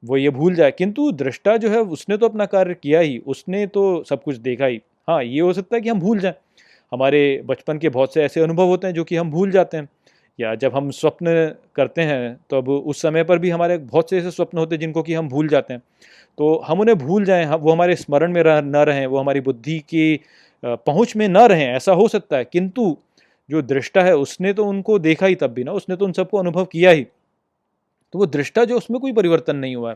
वो 0.04 0.16
ये 0.16 0.30
भूल 0.30 0.54
जाए। 0.54 0.70
किंतु 0.70 1.10
दृष्टा 1.12 1.56
जो 1.56 1.70
है, 1.70 1.80
उसने 1.80 2.16
तो 2.16 2.28
अपना 2.28 2.46
कार्य 2.46 2.74
किया 2.74 3.00
ही, 3.00 3.18
उसने 3.18 3.66
तो 3.66 4.02
सब 4.04 4.22
कुछ 4.22 4.36
देखा 4.36 4.66
ही। 4.66 4.80
हाँ 5.08 5.22
ये 5.24 5.40
हो 5.40 5.52
सकता 5.52 5.76
है 5.76 5.80
कि 5.82 5.88
हम 5.88 6.00
भूल 6.00 6.18
जाएँ। 6.18 6.34
हमारे 6.92 7.42
बचपन 7.46 7.78
के 7.78 7.88
बहुत 7.88 8.14
से 8.14 8.22
ऐसे 8.22 8.40
अनुभव 8.40 8.66
होते 8.66 8.86
हैं 8.86 8.94
जो 8.94 9.04
कि 9.04 9.16
हम 9.16 9.30
भूल 9.30 9.50
जाते 9.50 9.76
हैं। 9.76 9.88
या 10.38 10.54
जब 10.54 10.74
हम 10.74 10.90
स्वप्न 10.90 11.54
करते 11.76 12.02
हैं 12.02 12.36
तो 12.50 12.58
अब 12.58 12.68
उस 12.68 13.02
समय 13.02 13.24
पर 13.24 13.38
भी 13.38 13.50
हमारे 13.50 13.76
बहुत 13.78 14.10
से 14.10 14.18
ऐसे 14.18 14.30
स्वप्न 14.30 14.58
होते 14.58 14.74
हैं 14.74 14.80
जिनको 14.80 15.02
कि 15.02 15.14
हम 15.14 15.28
भूल 15.28 15.48
जाते 15.48 15.74
हैं। 15.74 15.82
तो 16.38 16.56
हम 16.66 16.80
उन्हें 16.80 16.96
भूल 16.98 17.24
जाएँ 17.24 17.46
वो 17.46 17.72
हमारे 17.72 17.96
स्मरण 17.96 18.32
में 18.32 18.42
रह, 18.42 18.60
न 18.60 18.76
रहें, 18.76 19.06
वो 19.06 19.18
हमारी 19.18 19.40
बुद्धि 19.40 19.78
की 19.80 20.20
पहुँच 20.62 21.14
में 21.16 21.26
न 21.28 21.36
रहें, 21.38 21.66
ऐसा 21.66 21.92
हो 21.92 22.08
सकता 22.08 22.36
है। 22.36 22.44
किंतु 22.44 22.96
जो 23.50 23.62
दृष्टा 23.62 24.02
है, 24.02 24.16
उसने 24.16 24.52
तो 24.52 24.64
उनको 24.64 24.98
देखा 24.98 25.26
ही 25.26 25.34
तब 25.34 25.52
भी 25.52 25.64
ना, 25.64 25.72
उसने 25.72 25.96
तो 25.96 26.04
उन 26.04 26.12
सबको 26.12 26.38
अनुभव 26.38 26.64
किया 26.64 26.90
ही। 26.90 27.06
तो 28.14 28.18
वो 28.18 28.26
दृष्टा 28.26 28.64
जो 28.64 28.76
उसमें 28.76 28.98
कोई 29.00 29.12
परिवर्तन 29.12 29.56
नहीं 29.56 29.76
हुआ 29.76 29.90
है। 29.90 29.94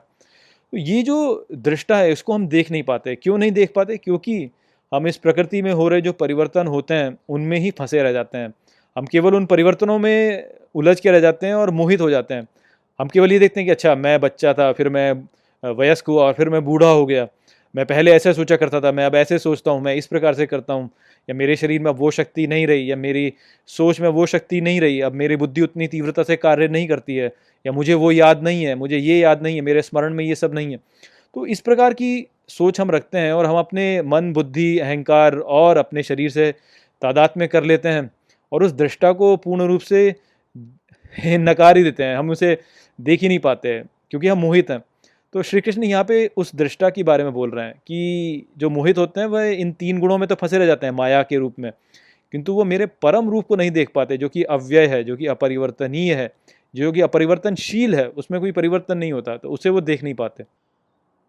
तो 0.73 0.77
ये 0.77 1.03
जो 1.03 1.47
दृष्टा 1.53 1.97
है, 1.97 2.13
इसको 2.13 2.33
हम 2.33 2.47
देख 2.49 2.71
नहीं 2.71 2.83
पाते। 2.83 3.15
क्यों 3.15 3.37
नहीं 3.39 3.53
देख 3.53 3.73
पाते? 3.75 3.97
क्योंकि 3.97 4.51
हम 4.93 5.07
इस 5.07 5.17
प्रकृति 5.17 5.61
में 5.63 5.73
हो 5.73 5.89
रहे 5.89 6.01
जो 6.01 6.13
परिवर्तन 6.13 6.67
होते 6.67 6.95
हैं, 6.95 7.17
उनमें 7.29 7.59
ही 7.59 7.71
फंसे 7.71 8.03
रह 8.03 8.13
जाते 8.13 8.39
हैं। 8.39 8.53
हम 8.97 9.07
केवल 9.07 9.35
उन 9.35 9.47
परिवर्तनों 9.47 9.99
में 9.99 10.49
उलझ 10.75 10.99
के 11.01 11.11
रह 11.11 11.21
जाते 11.21 11.47
हैं 11.47 11.55
और 11.55 11.71
मोहित 11.71 12.01
हो 12.01 12.11
जाते 12.11 12.35
हैं। 12.35 12.47
हम 13.01 13.09
केवल 13.09 13.33
ये 13.33 13.39
देखते 13.39 13.61
हैं 13.61 13.67
कि 13.67 13.71
अच्छा 13.71 13.95
मैं 13.95 14.21
बच्चा 14.21 14.53
था, 14.53 14.73
फिर 14.73 14.89
मैं 14.89 15.13
वयस्क 15.63 16.09
हुआ 16.09 16.25
और 16.25 16.33
फिर 16.33 16.49
मैं 16.49 16.65
बूढ़ा 16.65 16.89
हो 16.89 17.07
गया। 17.07 17.27
मैं 17.75 17.87
पहले 17.87 18.13
ऐसे 18.13 18.33
सोचा 18.33 18.57
करता 18.57 18.81
था, 18.81 18.93
मैं 18.93 19.07
अब 19.07 19.15
ऐसे 19.15 19.39
सोचता 19.39 19.71
हूँ, 19.71 19.83
मैं 19.83 19.95
इस 19.95 20.07
प्रकार 20.07 20.35
से 20.35 20.47
करता 20.47 20.75
हूँ। 20.75 20.91
या 21.29 21.35
मेरे 21.35 21.57
शरीर 21.57 21.81
में 21.81 21.91
अब 21.91 21.99
वो 21.99 22.11
शक्ति 22.11 22.47
नहीं 22.47 22.67
रही, 22.67 22.91
या 22.91 22.97
मेरी 22.97 23.33
सोच 23.69 24.01
में 24.01 24.09
वो 24.09 24.27
शक्ति 24.27 24.61
नहीं 24.61 24.81
रही, 24.81 25.01
अब 25.01 25.13
मेरी 25.15 25.37
बुद्धि 25.37 25.61
उतनी 25.61 25.87
तीव्रता 25.87 26.23
से 26.23 26.37
कार्य 26.37 26.69
नहीं 26.69 26.89
करती 26.89 27.17
है, 27.17 27.33
या 27.65 27.73
मुझे 27.73 27.95
वो 27.95 28.13
याद 28.13 28.43
नहीं 28.43 28.65
है, 28.65 28.75
मुझे 28.75 28.99
ये 28.99 29.19
याद 29.19 29.43
नहीं 29.43 29.57
है, 29.57 29.63
मेरे 29.63 29.83
स्मरण 29.83 30.15
में 30.15 30.25
ये 30.25 30.35
सब 30.35 30.55
नहीं 30.55 30.73
है। 30.73 30.79
तो 31.37 31.47
इस 31.47 31.61
प्रकार 31.61 31.95
की 31.95 32.27
सोच 32.49 32.81
हम 32.81 32.91
रखते 32.91 33.19
हैं 33.19 33.33
और 33.33 33.47
हम 33.47 33.57
अपने 33.57 34.03
मन, 34.03 34.33
बुद्धि, 34.33 34.79
अहंकार 34.79 35.37
और 35.37 35.79
अपने 35.79 36.03
शरीर 36.03 36.31
से 36.31 36.53
तादाद 37.03 37.33
में 37.37 37.49
कर 37.49 37.65
लेते 37.65 37.89
हैं 37.89 38.11
और 38.53 38.63
उस 38.65 38.73
दृष्टा 38.73 39.13
को 39.13 39.37
पूर्ण 39.37 39.67
रूप 39.67 39.81
से 39.81 40.15
नकार 41.17 41.77
ही 41.77 41.83
देते 41.83 42.05
हैं, 42.05 42.17
हम 42.17 42.31
उसे 42.31 42.57
देख 42.99 43.21
ही 43.23 43.29
नहीं 43.29 43.39
पाते 43.39 43.81
क्योंकि 44.11 44.29
हम 44.29 44.39
मोहित 44.39 44.71
हैं। 44.71 44.79
तो 45.33 45.43
श्री 45.43 45.61
कृष्ण 45.61 45.85
यहाँ 45.85 46.05
पे 46.05 46.31
उस 46.37 46.55
दृष्टा 46.55 46.91
के 46.91 47.03
बारे 47.03 47.25
में 47.25 47.33
बोल 47.33 47.51
रहे 47.51 47.65
हैं 47.67 47.75
कि 47.79 48.47
जो 48.59 48.71
मोहित 48.71 48.99
होते 48.99 49.21
हैं, 49.21 49.27
वह 49.27 49.43
इन 49.43 49.73
तीन 49.73 49.99
गुणों 50.01 50.19
में 50.19 50.29
तो 50.29 50.35
फंसे 50.35 50.59
रह 50.59 50.67
जाते 50.67 50.87
हैं, 50.87 50.93
माया 50.93 51.23
के 51.23 51.37
रूप 51.37 51.55
में। 51.59 51.71
किंतु 52.33 52.53
वो 52.53 52.65
मेरे 52.65 52.87
परम 53.03 53.29
रूप 53.31 53.47
को 53.47 53.57
नहीं 53.57 53.71
देख 53.71 53.91
पाते, 53.95 54.17
जो 54.17 54.29
कि 54.29 54.43
अव्यय 54.43 54.87
है, 54.87 55.03
जो 55.05 55.17
कि 55.17 55.27
अपरिवर्तनीय 55.27 56.15
है, 56.15 56.31
जो 56.75 56.93
कि 56.93 57.01
अपरिवर्तनशील 57.01 57.95
है, 57.95 58.07
उसमें 58.09 58.41
कोई 58.41 58.53
परिवर्तन 58.53 58.99
नहीं 58.99 59.13
होता 59.13 59.37
तो 59.37 59.51
उसे 59.51 59.71
वो 59.71 59.81
देख 59.81 60.03
नहीं 60.05 60.15
पाते। 60.15 60.45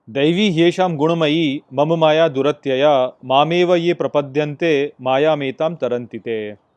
दैवी 0.07 0.47
येषाम 0.47 0.95
गुणमयी, 0.95 1.61
मम 1.73 1.93
माया 1.93 2.27
दुरत्यया, 2.27 2.91
मामेव 3.25 3.75
ये 3.75 3.93
प्रपद्यन्ते 3.93 4.91
माया 5.01 5.35
मेताम 5.35 5.75
तरंतिते 5.75 6.68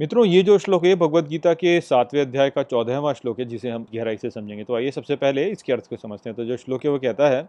मित्रों, 0.00 0.26
ये 0.26 0.42
जो 0.42 0.58
श्लोक 0.58 0.84
है 0.84 0.94
भगवत 0.94 1.24
गीता 1.24 1.54
के 1.54 1.80
सातवें 1.80 2.20
अध्याय 2.20 2.50
का 2.50 2.62
चौदहवा 2.62 3.12
श्लोक 3.12 3.40
है, 3.40 3.46
जिसे 3.46 3.70
हम 3.70 3.86
गहराई 3.94 4.16
से 4.16 4.30
समझेंगे। 4.30 4.64
तो 4.64 4.76
आइए 4.76 4.90
सबसे 4.90 5.16
पहले 5.16 5.44
इसके 5.44 5.72
अर्थ 5.72 5.86
को 5.86 5.96
समझते 5.96 6.30
हैं। 6.30 6.36
तो 6.36 6.44
जो 6.44 6.56
श्लोक 6.56 6.84
है, 6.84 6.90
वो 6.90 6.98
कहता 6.98 7.28
है, 7.28 7.48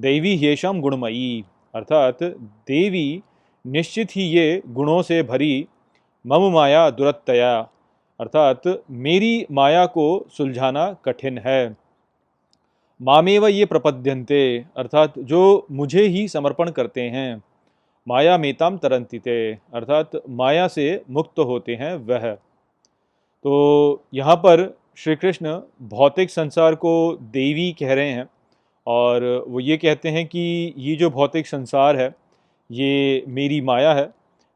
देवी 0.00 0.30
येषाम 0.30 0.80
गुणमयी। 0.80 1.44
अर्थात, 1.74 2.18
देवी 2.68 3.22
निश्चित 3.66 4.08
ही 4.10 4.22
ये 4.22 4.62
गुणों 4.66 5.02
से 5.02 5.22
भरी, 5.22 5.66
मम 6.26 6.52
माया 6.52 6.90
दुरतया 6.90 7.68
अर्थात, 8.20 8.82
मेरी 8.90 9.46
माया 9.50 9.86
को 9.86 10.26
सुलझाना 10.32 10.92
कठिन 10.92 11.38
है। 11.38 11.76
मामेव 13.02 13.46
ये 13.46 13.66
प्रपद्यंते 13.66 14.64
अर्थात, 14.76 15.18
जो 15.18 15.66
मुझे 15.70 16.02
ही 16.02 16.28
समर्पण 16.28 16.70
करते 16.70 17.00
हैं। 17.00 17.42
माया 18.08 18.36
मेताम 18.38 18.76
तरंतिते 18.78 19.38
अर्थात 19.74 20.10
माया 20.30 20.66
से 20.68 20.84
मुक्त 21.10 21.38
होते 21.40 21.74
हैं 21.74 21.94
वह। 22.06 22.30
तो 23.44 24.02
यहाँ 24.14 24.36
पर 24.36 24.62
श्री 24.98 25.16
कृष्ण 25.16 25.52
भौतिक 25.88 26.30
संसार 26.30 26.74
को 26.74 26.92
देवी 27.32 27.70
कह 27.72 27.92
रहे 27.94 28.10
हैं 28.10 28.28
और 28.86 29.26
वो 29.48 29.60
ये 29.60 29.76
कहते 29.76 30.08
हैं 30.08 30.24
कि 30.26 30.74
ये 30.78 30.94
जो 30.96 31.10
भौतिक 31.10 31.46
संसार 31.46 31.96
है, 31.96 32.14
ये 32.70 33.24
मेरी 33.28 33.60
माया 33.62 33.92
है, 33.94 34.08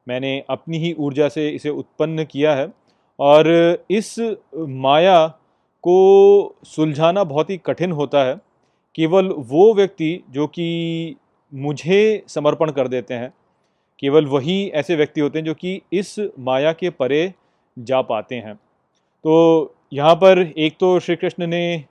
मैंने 0.07 0.32
अपनी 0.50 0.78
ही 0.78 0.92
ऊर्जा 0.98 1.28
से 1.28 1.48
इसे 1.50 1.70
उत्पन्न 1.70 2.24
किया 2.24 2.55
है 2.55 2.66
और 3.18 3.50
इस 3.90 4.14
माया 4.57 5.26
को 5.84 6.55
सुलझाना 6.66 7.24
बहुत 7.24 7.50
ही 7.50 7.57
कठिन 7.66 7.92
होता 7.92 8.24
है। 8.24 8.34
केवल 8.94 9.28
वो 9.48 9.72
व्यक्ति 9.74 10.18
जो 10.30 10.46
कि 10.46 11.16
मुझे 11.53 12.24
समर्पण 12.28 12.70
कर 12.70 12.88
देते 12.88 13.14
हैं 13.14 13.32
केवल 13.99 14.26
वही 14.26 14.66
ऐसे 14.68 14.97
व्यक्ति 14.97 15.20
होते 15.20 15.38
हैं 15.38 15.47
जो 15.47 15.55
कि 15.55 15.80
इस 15.93 16.14
माया 16.38 16.72
के 16.72 16.90
परे 16.90 17.32
जा 17.76 18.01
पाते 18.03 18.34
हैं। 18.34 18.55
तो 18.55 19.74
यहाँ 19.93 20.14
पर 20.14 20.38
एक 20.38 20.76
तो 20.80 20.99
श्री 21.01 21.16
कृष्ण 21.16 21.47
ने 21.47 21.84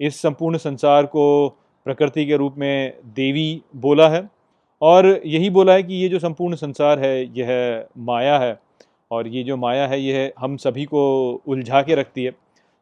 इस 0.00 0.20
संपूर्ण 0.22 0.56
संसार 0.56 1.06
को 1.06 1.48
प्रकृति 1.86 2.24
के 2.26 2.36
रूप 2.36 2.54
में 2.58 2.94
देवी 3.14 3.62
बोला 3.76 4.08
है 4.08 4.28
और 4.82 5.06
यही 5.26 5.50
बोला 5.50 5.72
है 5.72 5.82
कि 5.82 5.94
ये 5.94 6.08
जो 6.08 6.18
संपूर्ण 6.18 6.54
संसार 6.54 6.98
है, 6.98 7.38
यह 7.38 7.84
माया 7.98 8.38
है 8.38 8.58
और 9.10 9.28
ये 9.28 9.42
जो 9.42 9.56
माया 9.56 9.86
है, 9.86 10.00
यह 10.00 10.32
हम 10.38 10.56
सभी 10.56 10.84
को 10.84 11.32
उलझा 11.46 11.82
के 11.82 11.94
रखती 11.94 12.24
है। 12.24 12.32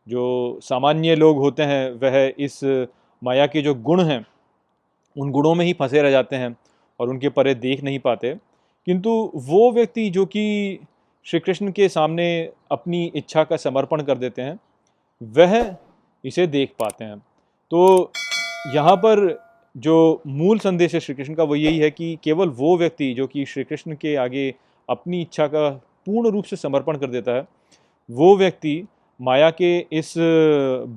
जो 0.06 0.58
सामान्य 0.62 1.14
लोग 1.14 1.38
होते 1.38 1.62
हैं, 1.62 1.90
वह 1.92 2.32
इस 2.38 2.60
माया 3.22 3.46
के 3.46 3.62
जो 3.62 3.74
गुण 3.74 4.02
हैं, 4.02 4.24
उन 5.16 5.30
गुणों 5.30 5.54
में 5.54 5.64
ही 5.64 5.72
फंसे 5.72 6.02
रह 6.02 6.10
जाते 6.10 6.36
हैं 6.36 6.56
और 7.00 7.08
उनके 7.08 7.28
परे 7.28 7.54
देख 7.54 7.82
नहीं 7.82 7.98
पाते। 7.98 8.34
किंतु 8.86 9.10
वो 9.36 9.70
व्यक्ति 9.72 10.08
जो 10.10 10.24
कि 10.26 10.78
श्री 11.26 11.40
कृष्ण 11.40 11.70
के 11.72 11.88
सामने 11.88 12.28
अपनी 12.72 13.04
इच्छा 13.16 13.44
का 13.44 13.56
समर्पण 13.56 14.02
कर 14.02 14.18
देते 14.18 14.42
हैं, 14.42 14.58
वह 15.20 15.76
इसे 16.24 16.46
देख 16.46 16.72
पाते 16.78 17.04
हैं। 17.04 17.18
तो 17.70 18.10
यहाँ 18.74 18.96
पर 18.96 19.38
जो 19.74 20.22
मूल 20.26 20.58
संदेश 20.58 20.94
है 20.94 21.00
श्री 21.00 21.14
कृष्ण 21.14 21.34
का, 21.34 21.42
वो 21.42 21.56
यही 21.56 21.78
है 21.78 21.90
कि 21.90 22.18
केवल 22.24 22.48
वो 22.48 22.76
व्यक्ति 22.78 23.12
जो 23.14 23.26
कि 23.26 23.44
श्री 23.44 23.64
कृष्ण 23.64 23.94
के 23.94 24.14
आगे 24.16 24.54
अपनी 24.88 25.20
इच्छा 25.22 25.46
का 25.46 25.68
पूर्ण 26.06 26.30
रूप 26.30 26.44
से 26.44 26.56
समर्पण 26.56 26.96
कर 26.96 27.06
देता 27.06 27.32
है, 27.32 27.46
वो 28.08 28.36
व्यक्ति 28.36 28.82
माया 29.20 29.50
के 29.50 29.78
इस 29.92 30.14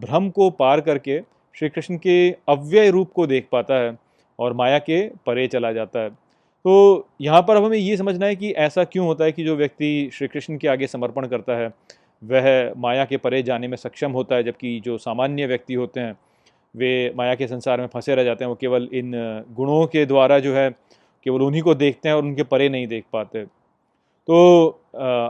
भ्रम 0.01 0.29
को 0.29 0.49
पार 0.49 0.81
करके 0.81 1.19
श्री 1.55 1.69
कृष्ण 1.69 1.97
के 1.97 2.31
अव्यय 2.49 2.89
रूप 2.89 3.11
को 3.11 3.27
देख 3.27 3.47
पाता 3.51 3.75
है 3.75 3.97
और 4.39 4.53
माया 4.53 4.79
के 4.79 5.07
परे 5.25 5.47
चला 5.47 5.71
जाता 5.71 5.99
है। 5.99 6.22
तो 6.65 7.07
यहाँ 7.21 7.41
पर 7.41 7.55
अब 7.55 7.63
हमें 7.65 7.77
ये 7.77 7.95
समझना 7.97 8.25
है 8.25 8.35
कि 8.35 8.51
ऐसा 8.57 8.83
क्यों 8.83 9.05
होता 9.05 9.25
है 9.25 9.31
कि 9.31 9.43
जो 9.43 9.55
व्यक्ति 9.55 10.09
श्री 10.13 10.27
कृष्ण 10.27 10.57
के 10.57 10.67
आगे 10.67 10.87
समर्पण 10.87 11.27
करता 11.27 11.55
है, 11.57 11.71
वह 12.21 12.73
माया 12.77 13.05
के 13.05 13.17
परे 13.17 13.41
जाने 13.43 13.67
में 13.67 13.75
सक्षम 13.77 14.11
होता 14.11 14.35
है, 14.35 14.43
जबकि 14.43 14.79
जो 14.79 14.97
सामान्य 14.97 15.45
व्यक्ति 15.47 15.73
होते 15.73 15.99
हैं, 15.99 16.15
वे 16.75 17.13
माया 17.17 17.35
के 17.35 17.47
संसार 17.47 17.81
में 17.81 17.87
फंसे 17.87 18.15
रह 18.15 18.23
जाते 18.23 18.43
हैं, 18.43 18.49
वो 18.49 18.55
केवल 18.55 18.87
इन 18.93 19.11
गुणों 19.55 19.85
के 19.87 20.05
द्वारा 20.05 20.39
जो 20.39 20.53
है, 20.55 20.69
केवल 21.25 21.41
उन्हीं 21.41 21.61
को 21.61 21.75
देखते 21.75 22.09
हैं 22.09 22.15
और 22.15 22.23
उनके 22.23 22.43
परे 22.43 22.69
नहीं 22.69 22.87
देख 22.87 23.03
पाते। 23.13 23.45
तो 24.27 24.67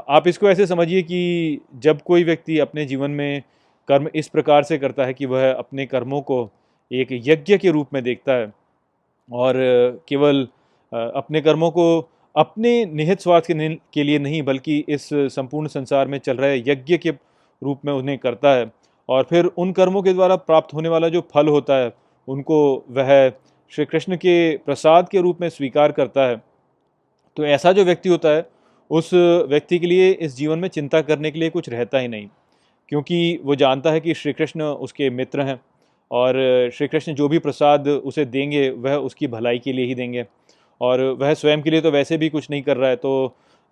आप 0.10 0.28
इसको 0.28 0.50
ऐसे 0.50 0.66
समझिए 0.68 1.02
कि 1.02 1.60
जब 1.76 2.02
कोई 2.02 2.24
व्यक्ति 2.24 2.58
अपने 2.60 2.86
जीवन 2.86 3.12
में 3.12 3.44
कर्म 3.90 4.08
इस 4.16 4.28
प्रकार 4.28 4.64
से 4.64 4.78
करता 4.78 5.06
है 5.06 5.14
कि 5.14 5.26
वह 5.26 5.52
अपने 5.52 5.86
कर्मों 5.86 6.22
को 6.22 6.50
एक 6.92 7.08
यज्ञ 7.28 7.58
के 7.58 7.72
रूप 7.72 7.94
में 7.94 8.04
देखता 8.04 8.34
है 8.34 8.52
और 9.30 9.56
केवल 10.08 10.48
अपने 10.94 11.42
कर्मों 11.42 11.70
को 11.72 11.86
अपने 12.36 12.86
निहित 12.86 13.20
स्वार्थ 13.20 13.46
के, 13.46 13.70
के 13.70 14.04
लिए 14.04 14.20
नहीं 14.20 14.42
बल्कि 14.44 14.78
इस 14.90 15.10
संपूर्ण 15.14 15.68
संसार 15.68 16.08
में 16.08 16.18
चल 16.18 16.38
रहे 16.38 16.58
यज्ञ 16.58 16.98
के 16.98 17.10
रूप 17.10 17.82
में 17.86 17.94
उन्हें 17.94 18.18
करता 18.18 18.54
है। 18.54 18.72
और 19.10 19.24
फिर 19.24 19.46
उन 19.46 19.72
कर्मों 19.72 20.02
के 20.02 20.14
द्वारा 20.14 20.36
प्राप्त 20.36 20.74
होने 20.74 20.90
वाला 20.90 21.10
जो 21.10 21.22
फल 21.34 21.48
होता 21.48 21.76
है 21.76 21.92
उनको 22.28 22.86
वह 22.90 23.30
श्री 23.72 23.86
कृष्ण 23.86 24.16
के 24.16 24.36
प्रसाद 24.58 25.10
के 25.10 25.22
रूप 25.22 25.42
में 25.42 25.50
स्वीकार 25.50 25.92
करता 25.92 26.28
है। 26.28 26.42
तो 27.38 27.46
ऐसा 27.46 27.72
जो 27.72 27.84
व्यक्ति 27.86 28.10
होता 28.10 28.30
है 28.30 28.46
उस 28.90 29.10
व्यक्ति 29.50 29.80
के 29.80 29.88
लिए 29.88 30.12
इस 30.12 30.36
जीवन 30.38 30.60
में 30.60 30.68
चिंता 30.70 31.02
करने 31.02 31.32
के 31.32 31.40
लिए 31.40 31.50
कुछ 31.50 31.70
रहता 31.70 32.00
ही 32.00 32.08
नहीं 32.08 32.28
क्योंकि 32.90 33.40
वो 33.44 33.56
जानता 33.56 33.92
है 33.92 34.00
कि 34.00 34.14
श्री 34.14 34.34
कृष्ण 34.34 34.64
उसके 34.64 35.10
मित्र 35.10 35.42
हैं 35.42 35.60
और 36.12 36.36
श्री 36.74 36.88
कृष्ण 36.88 37.14
जो 37.14 37.28
भी 37.28 37.40
प्रसाद 37.40 37.88
उसे 37.88 38.26
देंगे 38.26 38.70
वह 38.70 38.96
उसकी 38.96 39.28
भलाई 39.28 39.60
के 39.60 39.74
लिए 39.74 39.86
ही 39.86 39.96
देंगे। 39.96 40.26
और 40.84 41.02
वह 41.20 41.34
स्वयं 41.34 41.62
के 41.62 41.72
लिए 41.72 41.82
तो 41.82 41.92
वैसे 41.92 42.18
भी 42.18 42.30
कुछ 42.30 42.50
नहीं 42.50 42.62
कर 42.62 42.78
रहा 42.78 42.90
है 42.90 42.96
तो 42.98 43.12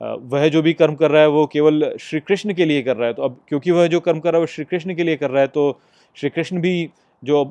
वह 0.02 0.48
जो 0.48 0.62
भी 0.62 0.74
कर्म 0.74 0.96
कर 0.96 1.12
रहा 1.12 1.22
है 1.22 1.28
वो 1.30 1.46
केवल 1.48 1.96
श्री 2.00 2.20
कृष्ण 2.20 2.54
के 2.54 2.66
लिए 2.66 2.82
कर 2.82 2.98
रहा 2.98 3.08
है। 3.08 3.14
तो 3.14 3.24
अब 3.24 3.40
क्योंकि 3.50 3.72
वह 3.72 3.88
जो 3.88 4.00
कर्म 4.00 4.20
कर 4.20 4.32
रहा 4.32 4.38
है 4.38 4.42
वो 4.42 4.48
श्री 4.48 4.66
कृष्ण 4.66 4.96
के 4.96 5.04
लिए 5.04 5.16
कर 5.16 5.30
रहा 5.30 5.42
है 5.42 5.48
तो 5.48 5.80
श्री 6.16 6.30
कृष्ण 6.30 6.62
भी 6.62 6.90
जो 7.24 7.44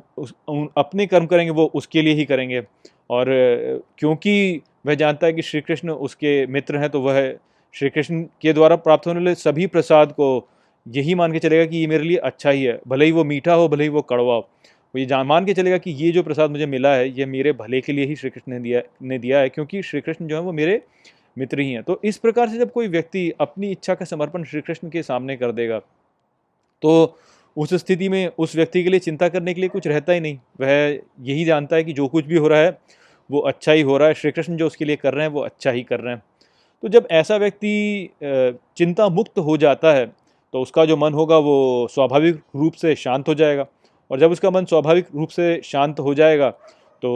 अपने 0.79 1.07
कर्म 1.07 1.27
करेंगे 1.27 1.51
वो 1.53 1.71
उसके 1.75 2.03
लिए 2.03 2.15
ही 2.15 2.25
करेंगे। 2.25 2.63
और 3.11 3.27
क्योंकि 3.99 4.61
वह 4.87 4.95
जानता 4.95 5.27
है 5.27 5.33
कि 5.33 5.43
श्री 5.43 5.61
कृष्ण 5.61 5.91
उसके 5.91 6.47
मित्र 6.47 6.79
हैं 6.79 6.91
तो 6.91 7.01
वह 7.01 7.21
श्री 7.75 7.91
कृष्ण 7.91 8.23
के 8.43 8.53
द्वारा 8.53 8.77
प्राप्त 8.79 9.07
होने 9.07 9.19
वाले 9.21 9.35
सभी 9.35 9.67
प्रसाद 9.67 10.13
को 10.13 10.29
यही 10.87 11.15
मान 11.15 11.33
के 11.33 11.39
चलेगा 11.39 11.65
कि 11.65 11.77
ये 11.77 11.87
मेरे 11.87 12.05
लिए 12.05 12.17
अच्छा 12.17 12.51
ही 12.51 12.63
है, 12.65 12.81
भले 12.89 13.05
ही 13.05 13.13
वो 13.13 13.25
मीठा 13.25 13.55
हो, 13.55 13.69
भले 13.69 13.85
ही 13.85 13.91
वो 13.91 14.03
कड़वा 14.03 14.35
हो। 14.35 14.49
वो 14.95 14.99
ये 14.99 15.05
जान 15.07 15.27
मान 15.27 15.45
के 15.45 15.55
चलेगा 15.55 15.79
कि 15.79 15.91
ये 15.93 16.11
जो 16.13 16.23
प्रसाद 16.23 16.51
मुझे 16.51 16.67
मिला 16.67 16.95
है, 16.95 17.09
ये 17.11 17.27
मेरे 17.27 17.53
भले 17.55 17.81
के 17.81 17.93
लिए 17.93 18.05
ही 18.07 18.17
श्री 18.17 18.31
कृष्ण 18.31 18.53
ने 18.53 18.59
दिया 18.61 18.83
ने 19.03 19.19
दिया 19.19 19.39
है, 19.39 19.49
क्योंकि 19.49 19.83
श्री 19.83 20.01
कृष्ण 20.01 20.27
जो 20.27 20.37
है 20.37 20.43
वो 20.43 20.53
मेरे 20.53 20.81
मित्र 21.37 21.61
ही 21.61 21.73
हैं। 21.73 21.83
तो 21.83 22.01
इस 22.05 22.17
प्रकार 22.19 22.49
से 22.49 22.59
जब 22.59 22.73
कोई 22.73 22.89
व्यक्ति 22.89 23.31
अपनी 23.41 23.71
इच्छा 23.71 23.95
का 23.95 24.05
समर्पण 24.07 24.45
श्री 24.45 24.61
कृष्ण 24.61 24.89
के 24.91 25.03
सामने 25.03 25.37
कर 25.37 25.53
देगा 25.53 25.79
तो 26.83 27.19
उस 27.57 27.75
स्थिति 27.75 28.09
में 28.09 28.31
उस 28.39 28.55
व्यक्ति 28.57 28.83
के 28.85 28.91
लिए 28.91 29.01
चिंता 29.01 29.29
करने 29.29 29.55
के 29.55 29.61
लिए 29.61 29.69
कुछ 29.69 29.87
रहता 29.87 30.13
ही 30.13 30.21
नहीं। 30.21 30.39
वह 30.61 30.71
यही 31.21 31.45
जानता 31.45 31.77
है 31.77 31.85
कि 31.85 31.93
जो 31.93 32.07
कुछ 32.09 32.25
भी 32.27 32.37
हो 32.37 32.49
रहा 32.49 32.61
है, 32.61 32.79
वो 33.31 33.41
अच्छा 33.41 33.73
ही 33.73 33.83
हो 33.83 33.97
रहा 33.97 34.09
है। 34.09 34.15
श्री 34.15 34.31
कृष्ण 34.31 34.57
जो 34.57 34.67
उसके 34.67 34.85
लिए 34.85 34.97
कर 34.97 35.15
रहे 35.15 35.25
हैं, 35.25 35.33
वो 35.33 35.41
अच्छा 35.41 35.71
ही 35.71 35.83
कर 35.83 36.01
रहे 36.01 36.15
हैं। 36.15 36.23
तो 36.83 36.89
जब 36.89 37.07
ऐसा 37.13 37.37
व्यक्ति 37.37 38.11
चिंता 38.23 39.09
मुक्त 39.11 39.39
हो 39.41 39.57
जाता 39.59 39.93
है 39.93 40.07
तो 40.55 40.61
उसका 40.61 40.85
जो 40.85 40.97
मन 40.97 41.15
होगा, 41.15 41.37
वो 41.39 41.89
स्वाभाविक 41.91 42.41
रूप 42.57 42.73
से 42.75 42.95
शांत 42.97 43.29
हो 43.29 43.35
जाएगा। 43.35 43.67
और 44.11 44.19
जब 44.19 44.31
उसका 44.31 44.51
मन 44.51 44.65
स्वाभाविक 44.65 45.07
रूप 45.15 45.29
से 45.29 45.61
शांत 45.65 46.01
हो 46.01 46.15
जाएगा 46.15 46.51
तो 47.03 47.11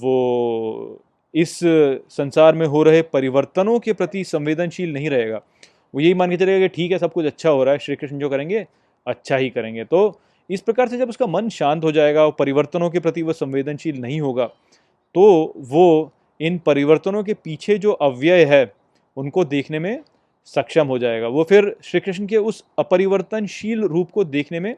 वो 0.00 1.00
इस 1.34 1.58
संसार 2.10 2.54
में 2.54 2.66
हो 2.66 2.82
रहे 2.82 3.02
परिवर्तनों 3.04 3.78
के 3.78 3.92
प्रति 3.92 4.24
संवेदनशील 4.24 4.92
नहीं 4.92 5.10
रहेगा। 5.10 5.40
वो 5.94 6.00
यही 6.00 6.14
मान 6.14 6.30
के 6.30 6.36
चलेगा 6.36 6.66
कि 6.66 6.74
ठीक 6.74 6.92
है, 6.92 6.98
सब 6.98 7.12
कुछ 7.12 7.26
अच्छा 7.26 7.50
हो 7.50 7.64
रहा 7.64 7.72
है 7.72 7.78
श्री 7.78 7.96
कृष्ण 7.96 8.18
जो 8.18 8.28
करेंगे 8.28 8.66
अच्छा 9.06 9.36
ही 9.36 9.50
करेंगे। 9.50 9.84
तो 9.84 10.18
इस 10.50 10.60
प्रकार 10.60 10.88
से 10.88 10.98
जब 10.98 11.08
उसका 11.08 11.26
मन 11.26 11.48
शांत 11.48 11.84
हो 11.84 11.92
जाएगा 11.92 12.24
और 12.26 12.32
परिवर्तनों 12.38 12.90
के 12.90 13.00
प्रति 13.00 13.22
वो 13.22 13.32
संवेदनशील 13.32 14.00
नहीं 14.00 14.20
होगा 14.20 14.46
तो 15.14 15.52
वो 15.68 16.12
इन 16.40 16.58
परिवर्तनों 16.58 17.22
के 17.24 17.34
पीछे 17.34 17.78
जो 17.78 17.92
अव्यय 17.92 18.44
है, 18.44 18.72
उनको 19.16 19.44
देखने 19.44 19.78
में 19.78 20.02
सक्षम 20.46 20.86
हो 20.86 20.98
जाएगा। 20.98 21.28
वो 21.28 21.44
फिर 21.44 21.74
श्री 21.84 22.00
कृष्ण 22.00 22.26
के 22.26 22.36
उस 22.38 22.64
अपरिवर्तनशील 22.78 23.82
रूप 23.84 24.10
को 24.10 24.24
देखने 24.26 24.60
में 24.60 24.74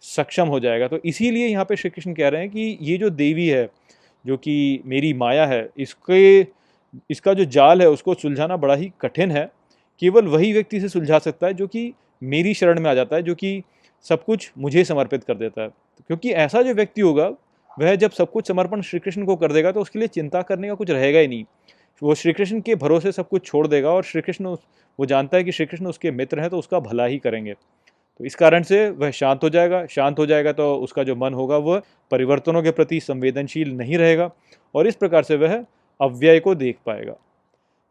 सक्षम 0.00 0.48
हो 0.48 0.60
जाएगा। 0.60 0.88
तो 0.88 0.98
इसीलिए 1.04 1.46
यहाँ 1.46 1.64
पे 1.64 1.76
श्री 1.76 1.90
कृष्ण 1.90 2.14
कह 2.14 2.28
रहे 2.28 2.40
हैं 2.40 2.50
कि 2.50 2.78
ये 2.80 2.98
जो 2.98 3.10
देवी 3.10 3.48
है, 3.48 3.68
जो 4.26 4.36
कि 4.36 4.82
मेरी 4.86 5.14
माया 5.14 5.46
है, 5.46 5.70
इसके, 5.78 6.40
इसका 7.10 7.34
जो 7.34 7.44
जाल 7.44 7.82
है, 7.82 7.88
उसको 7.88 8.14
सुलझाना 8.14 8.56
बड़ा 8.56 8.74
ही 8.74 8.92
कठिन 9.00 9.30
है। 9.30 9.52
केवल 10.00 10.26
वही 10.26 10.52
व्यक्ति 10.52 10.80
से 10.80 10.88
सुलझा 10.88 11.18
सकता 11.18 11.46
है, 11.46 11.54
जो 11.54 11.66
कि 11.66 11.92
मेरी 12.22 12.54
शरण 12.54 12.80
में 12.80 12.90
आ 12.90 12.94
जाता 12.94 13.16
है, 13.16 13.22
जो 13.22 13.34
कि 13.34 13.62
सब 14.02 14.24
कुछ 14.24 14.52
मुझे 14.58 14.84
समर्पित 14.84 15.24
कर 15.24 15.34
देता 15.34 15.62
है। 15.62 15.68
क्योंकि 16.06 16.32
ऐसा 16.32 16.62
जो 16.62 16.74
व्यक्ति 16.74 17.00
होगा, 17.00 17.30
वह 17.78 17.94
जब 17.94 18.10
सब 18.10 18.30
कुछ 18.30 18.48
समर्पण 18.48 18.80
श्री 18.80 19.00
कृष्ण 19.00 19.24
को 19.24 19.36
कर 19.36 19.52
देगा 19.52 19.72
तो 19.72 19.80
उसके 19.80 19.98
लिए 19.98 20.08
चिंता 20.08 20.42
करने 20.42 20.68
का 20.68 20.74
कुछ 20.74 20.90
रहेगा 20.90 21.18
ही 21.18 21.28
नहीं। 21.28 21.44
वो 22.02 22.14
श्री 22.14 22.32
कृष्ण 22.32 22.60
के 22.60 22.74
भरोसे 22.74 23.12
सब 23.12 23.28
कुछ 23.28 23.46
छोड़ 23.46 23.66
देगा 23.66 23.90
और 23.90 24.02
श्री 24.02 24.22
कृष्ण 24.22 24.46
वो 25.00 25.06
जानता 25.06 25.36
है 25.36 25.44
कि 25.44 25.52
श्री 25.52 25.66
कृष्ण 25.66 25.86
उसके 25.86 26.10
मित्र 26.10 26.40
हैं 26.40 26.50
तो 26.50 26.58
उसका 26.58 26.80
भला 26.80 27.04
ही 27.04 27.18
करेंगे। 27.18 27.54
तो 28.20 28.24
इस 28.24 28.34
कारण 28.34 28.62
से 28.62 28.88
वह 28.90 29.10
शांत 29.10 29.42
हो 29.42 29.48
जाएगा। 29.48 29.84
शांत 29.86 30.18
हो 30.18 30.26
जाएगा 30.26 30.52
तो 30.52 30.74
उसका 30.76 31.02
जो 31.02 31.16
मन 31.16 31.34
होगा 31.34 31.56
वह 31.58 31.82
परिवर्तनों 32.10 32.62
के 32.62 32.70
प्रति 32.70 33.00
संवेदनशील 33.00 33.72
नहीं 33.72 33.98
रहेगा 33.98 34.30
और 34.74 34.86
इस 34.86 34.96
प्रकार 34.96 35.22
से 35.22 35.36
वह 35.36 35.64
अव्यय 36.00 36.40
को 36.40 36.54
देख 36.54 36.78
पाएगा। 36.86 37.12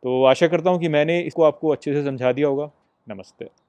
तो 0.04 0.24
आशा 0.26 0.48
करता 0.48 0.70
हूँ 0.70 0.80
कि 0.80 0.90
मैंने 0.90 1.20
इसको 1.22 1.44
आपको 1.44 1.70
अच्छे 1.70 1.94
से 1.94 2.04
समझा 2.04 2.32
दिया 2.32 2.48
होगा। 2.48 2.70
नमस्ते। 3.08 3.65